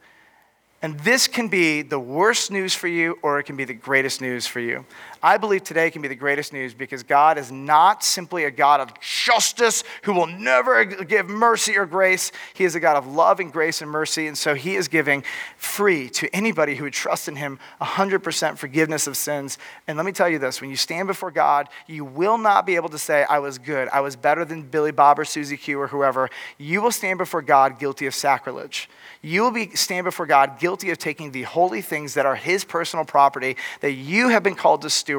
And 0.82 1.00
this 1.02 1.28
can 1.28 1.50
be 1.50 1.84
the 1.84 2.00
worst 2.00 2.50
news 2.50 2.74
for 2.74 2.88
you, 2.88 3.20
or 3.22 3.40
it 3.40 3.44
can 3.44 3.56
be 3.56 3.64
the 3.64 3.76
greatest 3.76 4.22
news 4.22 4.48
for 4.48 4.60
you. 4.60 4.86
I 5.24 5.38
believe 5.38 5.64
today 5.64 5.90
can 5.90 6.02
be 6.02 6.10
the 6.10 6.16
greatest 6.16 6.52
news 6.52 6.74
because 6.74 7.02
God 7.02 7.38
is 7.38 7.50
not 7.50 8.04
simply 8.04 8.44
a 8.44 8.52
God 8.52 8.82
of 8.82 9.00
justice 9.00 9.86
who 10.02 10.12
will 10.12 10.28
never 10.28 10.84
give 10.84 11.30
mercy 11.30 11.78
or 11.78 11.86
grace. 11.86 12.34
He 12.54 12.66
is 12.66 12.76
a 12.76 12.82
God 12.82 12.98
of 12.98 13.08
love 13.08 13.40
and 13.40 13.52
grace 13.52 13.82
and 13.82 13.90
mercy. 13.90 14.28
And 14.28 14.38
so 14.38 14.54
He 14.54 14.76
is 14.76 14.90
giving 14.90 15.24
free 15.56 16.10
to 16.10 16.28
anybody 16.36 16.76
who 16.76 16.84
would 16.84 16.94
trust 16.94 17.30
in 17.30 17.38
Him 17.38 17.58
100% 17.82 18.58
forgiveness 18.58 19.08
of 19.08 19.16
sins. 19.16 19.58
And 19.88 19.96
let 19.96 20.06
me 20.06 20.12
tell 20.12 20.28
you 20.28 20.40
this 20.40 20.60
when 20.60 20.70
you 20.70 20.76
stand 20.76 21.08
before 21.08 21.32
God, 21.32 21.70
you 21.88 22.04
will 22.04 22.38
not 22.38 22.66
be 22.66 22.76
able 22.76 22.90
to 22.90 23.00
say, 23.00 23.26
I 23.30 23.40
was 23.40 23.58
good, 23.58 23.88
I 23.94 24.02
was 24.02 24.18
better 24.18 24.44
than 24.44 24.64
Billy 24.64 24.92
Bob 24.92 25.20
or 25.20 25.26
Susie 25.26 25.56
Q 25.56 25.80
or 25.80 25.88
whoever. 25.88 26.30
You 26.58 26.82
will 26.82 26.92
stand 26.92 27.18
before 27.18 27.42
God 27.42 27.80
guilty 27.80 28.08
of 28.08 28.14
sacrilege 28.14 28.90
you 29.26 29.42
will 29.42 29.52
be 29.52 29.70
stand 29.70 30.04
before 30.04 30.26
God 30.26 30.60
guilty 30.60 30.92
of 30.92 30.98
taking 30.98 31.32
the 31.32 31.44
holy 31.44 31.82
things 31.82 32.14
that 32.16 32.26
are 32.26 32.36
his 32.36 32.66
personal 32.66 33.06
property 33.06 33.56
that 33.80 33.94
you 33.94 34.28
have 34.28 34.44
been 34.44 34.54
called 34.54 34.82
to 34.82 34.90
steward, 34.90 35.13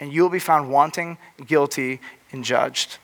and 0.00 0.12
you 0.12 0.22
will 0.22 0.30
be 0.30 0.38
found 0.38 0.70
wanting, 0.70 1.18
guilty, 1.46 2.00
and 2.32 2.44
judged. 2.44 2.98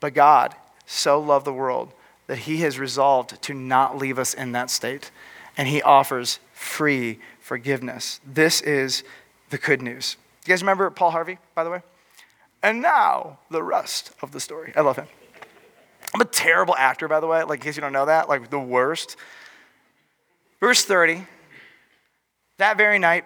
But 0.00 0.14
God 0.14 0.54
so 0.86 1.20
loved 1.20 1.46
the 1.46 1.52
world 1.52 1.92
that 2.26 2.38
he 2.38 2.58
has 2.58 2.78
resolved 2.78 3.40
to 3.42 3.54
not 3.54 3.96
leave 3.96 4.18
us 4.18 4.34
in 4.34 4.52
that 4.52 4.70
state, 4.70 5.10
and 5.56 5.68
he 5.68 5.82
offers 5.82 6.40
free 6.52 7.18
forgiveness. 7.40 8.20
This 8.26 8.60
is 8.60 9.04
the 9.50 9.58
good 9.58 9.82
news. 9.82 10.16
You 10.44 10.52
guys 10.52 10.62
remember 10.62 10.88
Paul 10.90 11.10
Harvey, 11.10 11.38
by 11.54 11.64
the 11.64 11.70
way? 11.70 11.82
And 12.62 12.82
now, 12.82 13.38
the 13.50 13.62
rest 13.62 14.12
of 14.22 14.32
the 14.32 14.40
story. 14.40 14.72
I 14.76 14.80
love 14.82 14.96
him. 14.96 15.06
I'm 16.14 16.20
a 16.20 16.26
terrible 16.26 16.74
actor, 16.76 17.08
by 17.08 17.20
the 17.20 17.26
way, 17.26 17.42
like 17.44 17.60
in 17.60 17.64
case 17.64 17.76
you 17.76 17.82
don't 17.82 17.92
know 17.92 18.06
that, 18.06 18.28
like 18.28 18.50
the 18.50 18.58
worst. 18.58 19.16
Verse 20.60 20.84
30 20.84 21.26
That 22.58 22.76
very 22.76 22.98
night, 22.98 23.24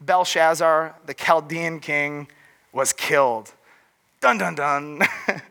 Belshazzar, 0.00 0.94
the 1.06 1.14
Chaldean 1.14 1.80
king, 1.80 2.28
was 2.72 2.92
killed. 2.92 3.52
Dun 4.20 4.38
dun 4.38 4.54
dun. 4.54 5.02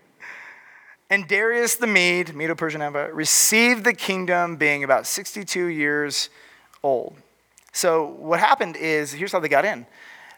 and 1.09 1.27
Darius 1.27 1.75
the 1.75 1.87
Mede, 1.87 2.35
Medo 2.35 2.55
Persian 2.55 2.81
Empire, 2.81 3.13
received 3.13 3.83
the 3.83 3.93
kingdom 3.93 4.55
being 4.55 4.83
about 4.83 5.07
62 5.07 5.65
years 5.65 6.29
old. 6.83 7.15
So 7.71 8.05
what 8.05 8.39
happened 8.39 8.77
is 8.77 9.11
here's 9.11 9.31
how 9.31 9.39
they 9.39 9.49
got 9.49 9.65
in 9.65 9.85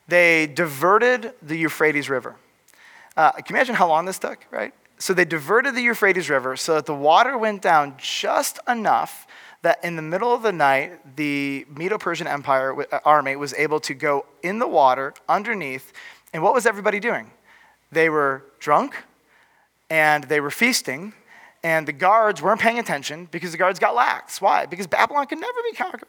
they 0.07 0.47
diverted 0.47 1.33
the 1.41 1.57
Euphrates 1.57 2.09
River. 2.09 2.35
Uh, 3.17 3.31
can 3.31 3.45
you 3.49 3.55
imagine 3.55 3.75
how 3.75 3.87
long 3.87 4.05
this 4.05 4.19
took, 4.19 4.45
right? 4.51 4.73
So 4.99 5.13
they 5.13 5.25
diverted 5.25 5.75
the 5.75 5.81
Euphrates 5.81 6.29
River 6.29 6.55
so 6.55 6.75
that 6.75 6.85
the 6.85 6.95
water 6.95 7.37
went 7.37 7.61
down 7.61 7.95
just 7.97 8.59
enough 8.67 9.27
that 9.67 9.83
in 9.83 9.97
the 9.97 10.01
middle 10.01 10.33
of 10.33 10.43
the 10.43 10.53
night, 10.53 11.17
the 11.17 11.65
Medo 11.75 11.97
Persian 11.97 12.25
Empire 12.25 12.85
uh, 12.89 12.99
army 13.03 13.35
was 13.35 13.53
able 13.55 13.81
to 13.81 13.93
go 13.93 14.25
in 14.41 14.59
the 14.59 14.67
water 14.67 15.13
underneath. 15.27 15.91
And 16.31 16.41
what 16.41 16.53
was 16.53 16.65
everybody 16.65 17.01
doing? 17.01 17.31
They 17.91 18.07
were 18.09 18.45
drunk 18.59 18.95
and 19.89 20.23
they 20.23 20.39
were 20.39 20.51
feasting, 20.51 21.11
and 21.63 21.85
the 21.85 21.91
guards 21.91 22.41
weren't 22.41 22.61
paying 22.61 22.79
attention 22.79 23.27
because 23.29 23.51
the 23.51 23.57
guards 23.57 23.77
got 23.77 23.93
lax. 23.93 24.39
Why? 24.39 24.67
Because 24.67 24.87
Babylon 24.87 25.25
could 25.27 25.41
never 25.41 25.59
be 25.69 25.75
conquered. 25.75 26.07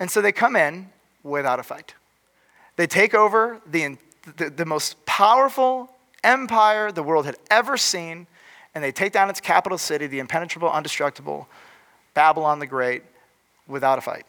And 0.00 0.10
so 0.10 0.20
they 0.20 0.32
come 0.32 0.56
in 0.56 0.88
without 1.22 1.60
a 1.60 1.62
fight. 1.62 1.94
They 2.74 2.88
take 2.88 3.14
over 3.14 3.60
the, 3.64 3.96
the, 4.36 4.50
the 4.50 4.66
most 4.66 5.06
powerful 5.06 5.88
empire 6.24 6.90
the 6.90 7.04
world 7.04 7.26
had 7.26 7.36
ever 7.48 7.76
seen, 7.76 8.26
and 8.74 8.82
they 8.82 8.90
take 8.90 9.12
down 9.12 9.30
its 9.30 9.40
capital 9.40 9.78
city, 9.78 10.08
the 10.08 10.18
impenetrable, 10.18 10.76
indestructible 10.76 11.48
Babylon 12.18 12.58
the 12.58 12.66
Great, 12.66 13.04
without 13.68 13.96
a 13.96 14.00
fight. 14.00 14.26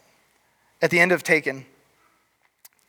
At 0.80 0.90
the 0.90 1.00
end 1.00 1.10
of 1.10 1.24
Taken, 1.24 1.66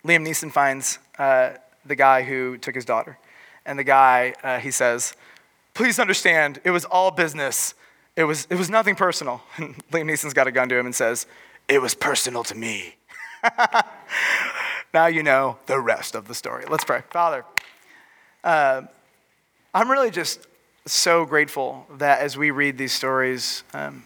Liam 0.06 0.24
Neeson 0.24 0.52
finds 0.52 1.00
uh, 1.18 1.54
the 1.84 1.96
guy 1.96 2.22
who 2.22 2.60
took 2.60 2.76
his 2.76 2.86
daughter. 2.86 3.18
And 3.66 3.80
the 3.80 3.84
guy, 3.84 4.36
uh, 4.44 4.60
he 4.60 4.70
says, 4.70 5.16
Please 5.74 5.98
understand, 5.98 6.62
it 6.64 6.70
was 6.70 6.86
all 6.86 7.10
business. 7.10 7.74
It 8.16 8.26
was, 8.26 8.46
it 8.52 8.60
was 8.60 8.70
nothing 8.70 8.94
personal. 8.94 9.42
And 9.58 9.76
Liam 9.90 10.06
Neeson's 10.06 10.36
got 10.36 10.46
a 10.46 10.52
gun 10.52 10.70
to 10.70 10.78
him 10.78 10.86
and 10.86 10.94
says, 10.94 11.26
It 11.68 11.82
was 11.82 11.96
personal 11.96 12.44
to 12.44 12.54
me. 12.54 12.98
now 14.94 15.08
you 15.08 15.24
know 15.24 15.58
the 15.66 15.80
rest 15.80 16.14
of 16.14 16.28
the 16.28 16.36
story. 16.36 16.66
Let's 16.70 16.86
pray. 16.86 17.02
Father, 17.10 17.44
uh, 18.44 18.84
I'm 19.74 19.90
really 19.90 20.12
just 20.12 20.46
so 20.86 21.26
grateful 21.26 21.88
that 21.98 22.20
as 22.20 22.38
we 22.38 22.52
read 22.52 22.78
these 22.78 22.94
stories, 22.94 23.64
um, 23.74 24.04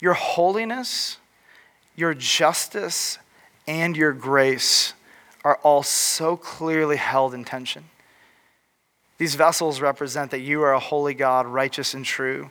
your 0.00 0.14
holiness, 0.14 1.18
your 1.96 2.14
justice, 2.14 3.18
and 3.66 3.96
your 3.96 4.12
grace 4.12 4.94
are 5.44 5.58
all 5.62 5.82
so 5.82 6.36
clearly 6.36 6.96
held 6.96 7.34
in 7.34 7.44
tension. 7.44 7.84
These 9.18 9.34
vessels 9.34 9.80
represent 9.80 10.30
that 10.30 10.40
you 10.40 10.62
are 10.62 10.72
a 10.72 10.80
holy 10.80 11.14
God, 11.14 11.46
righteous 11.46 11.92
and 11.92 12.04
true. 12.04 12.50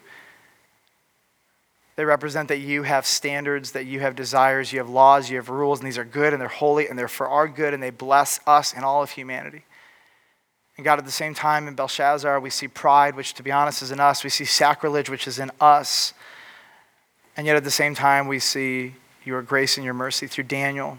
They 1.96 2.06
represent 2.06 2.48
that 2.48 2.60
you 2.60 2.84
have 2.84 3.06
standards, 3.06 3.72
that 3.72 3.86
you 3.86 4.00
have 4.00 4.16
desires, 4.16 4.72
you 4.72 4.80
have 4.80 4.90
laws, 4.90 5.30
you 5.30 5.38
have 5.38 5.50
rules, 5.50 5.80
and 5.80 5.88
these 5.88 5.98
are 5.98 6.06
good 6.06 6.32
and 6.32 6.42
they're 6.42 6.48
holy 6.48 6.88
and 6.88 6.98
they're 6.98 7.08
for 7.08 7.28
our 7.28 7.48
good 7.48 7.74
and 7.74 7.84
they 7.84 7.90
bless 7.90 8.40
us 8.48 8.74
and 8.74 8.86
all 8.86 9.04
of 9.04 9.10
humanity. 9.10 9.64
And 10.78 10.86
God, 10.86 10.98
at 10.98 11.06
the 11.06 11.12
same 11.12 11.34
time, 11.34 11.68
in 11.68 11.74
Belshazzar, 11.74 12.40
we 12.40 12.50
see 12.50 12.70
pride, 12.70 13.16
which 13.16 13.34
to 13.34 13.44
be 13.44 13.52
honest 13.52 13.82
is 13.82 13.92
in 13.92 14.00
us. 14.00 14.24
We 14.24 14.30
see 14.30 14.46
sacrilege, 14.46 15.10
which 15.10 15.28
is 15.28 15.40
in 15.40 15.52
us. 15.60 16.14
And 17.40 17.48
yet 17.48 17.56
at 17.56 17.64
the 17.64 17.72
same 17.72 17.96
time, 17.96 18.28
we 18.28 18.38
see 18.38 18.96
your 19.24 19.42
grace 19.42 19.78
and 19.78 19.86
your 19.86 19.94
mercy 19.94 20.28
through 20.28 20.44
Daniel. 20.44 20.98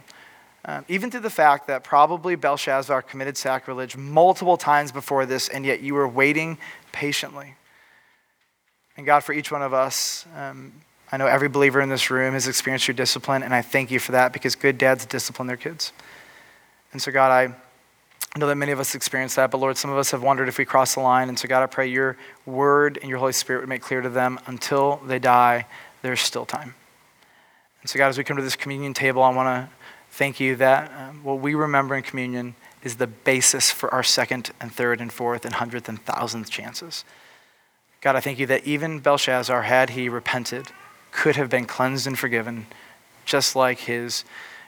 Um, 0.65 0.87
even 0.89 1.11
through 1.11 1.21
the 1.21 1.29
fact 1.29 1.67
that 1.67 1.85
probably 1.85 2.35
Belshazzar 2.35 3.03
committed 3.03 3.37
sacrilege 3.37 3.95
multiple 3.95 4.57
times 4.57 4.91
before 4.91 5.27
this, 5.27 5.51
and 5.51 5.67
yet 5.67 5.83
you 5.83 5.93
were 5.93 6.09
waiting 6.09 6.57
patiently. 6.93 7.57
And 8.97 9.05
God, 9.05 9.23
for 9.23 9.35
each 9.35 9.53
one 9.53 9.61
of 9.61 9.75
us, 9.75 10.25
um, 10.35 10.73
I 11.13 11.19
know 11.19 11.27
every 11.27 11.51
believer 11.51 11.79
in 11.83 11.91
this 11.91 12.11
room 12.11 12.33
has 12.33 12.49
experienced 12.49 12.89
your 12.89 12.95
discipline, 12.95 13.43
and 13.43 13.55
I 13.55 13.61
thank 13.61 13.91
you 13.91 13.99
for 13.99 14.13
that 14.13 14.33
because 14.33 14.55
good 14.55 14.79
dads 14.79 15.05
discipline 15.05 15.47
their 15.47 15.59
kids. 15.59 15.93
And 16.95 17.03
so, 17.03 17.13
God, 17.13 17.31
I 17.31 18.39
know 18.39 18.47
that 18.47 18.57
many 18.57 18.73
of 18.73 18.81
us 18.81 18.95
experience 18.95 19.35
that, 19.35 19.51
but 19.51 19.59
Lord, 19.59 19.77
some 19.77 19.91
of 19.91 19.99
us 19.99 20.11
have 20.13 20.23
wondered 20.23 20.49
if 20.49 20.57
we 20.57 20.65
cross 20.65 20.95
the 20.95 21.01
line. 21.01 21.29
And 21.29 21.39
so, 21.39 21.49
God, 21.49 21.63
I 21.63 21.67
pray 21.67 21.89
your 21.89 22.17
word 22.47 22.99
and 23.03 23.11
your 23.11 23.19
Holy 23.19 23.35
Spirit 23.35 23.61
would 23.61 23.69
make 23.69 23.83
clear 23.83 24.01
to 24.01 24.09
them 24.09 24.41
until 24.47 25.03
they 25.05 25.19
die, 25.19 25.67
there's 26.03 26.21
still 26.21 26.47
time. 26.47 26.75
And 27.81 27.91
so, 27.91 27.99
God, 27.99 28.09
as 28.09 28.19
we 28.19 28.25
come 28.25 28.37
to 28.37 28.43
this 28.43 28.57
communion 28.57 28.95
table, 28.95 29.23
I 29.23 29.35
want 29.35 29.47
to 29.47 29.75
thank 30.11 30.41
you 30.41 30.57
that 30.57 30.93
um, 30.97 31.25
what 31.25 31.41
we 31.41 31.55
remember 31.55 31.95
in 31.97 32.03
communion 32.03 32.55
is 32.83 32.97
the 32.97 33.07
basis 33.07 33.71
for 33.71 33.93
our 33.93 34.03
second 34.03 34.51
and 34.61 34.73
third 34.73 35.01
and 35.01 35.13
fourth 35.13 35.45
and 35.45 35.55
hundredth 35.55 35.89
and 35.89 36.01
thousandth 36.03 36.51
chances. 36.51 37.05
God, 38.01 38.17
I 38.17 38.21
thank 38.21 38.39
you 38.39 38.47
that 38.47 38.65
even 38.65 39.01
Belshazzar, 39.01 39.63
had 39.63 39.91
he 39.91 40.09
repented, 40.09 40.69
could 41.13 41.37
have 41.37 41.51
been 41.51 41.67
cleansed 41.67 42.07
and 42.07 42.19
forgiven, 42.19 42.67
just 43.25 43.55
like 43.55 43.81
his 43.81 44.25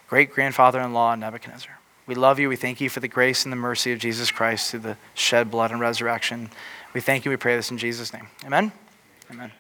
great 0.09 0.33
grandfather 0.33 0.80
in 0.80 0.93
law, 0.93 1.14
Nebuchadnezzar. 1.14 1.78
We 2.07 2.14
love 2.14 2.39
you. 2.39 2.49
We 2.49 2.57
thank 2.57 2.80
you 2.80 2.91
for 2.91 3.01
the 3.01 3.09
grace 3.09 3.45
and 3.45 3.53
the 3.53 3.57
mercy 3.57 3.93
of 3.93 3.99
Jesus 3.99 4.30
Christ 4.30 4.70
through 4.70 4.80
the 4.80 4.97
shed 5.14 5.51
blood 5.51 5.70
and 5.70 5.80
resurrection. 5.80 6.51
We 6.93 7.01
thank 7.01 7.24
you. 7.24 7.30
We 7.30 7.37
pray 7.37 7.57
this 7.57 7.70
in 7.70 7.78
Jesus' 7.78 8.12
name. 8.12 8.26
Amen. 8.45 8.72
Amen. 9.30 9.53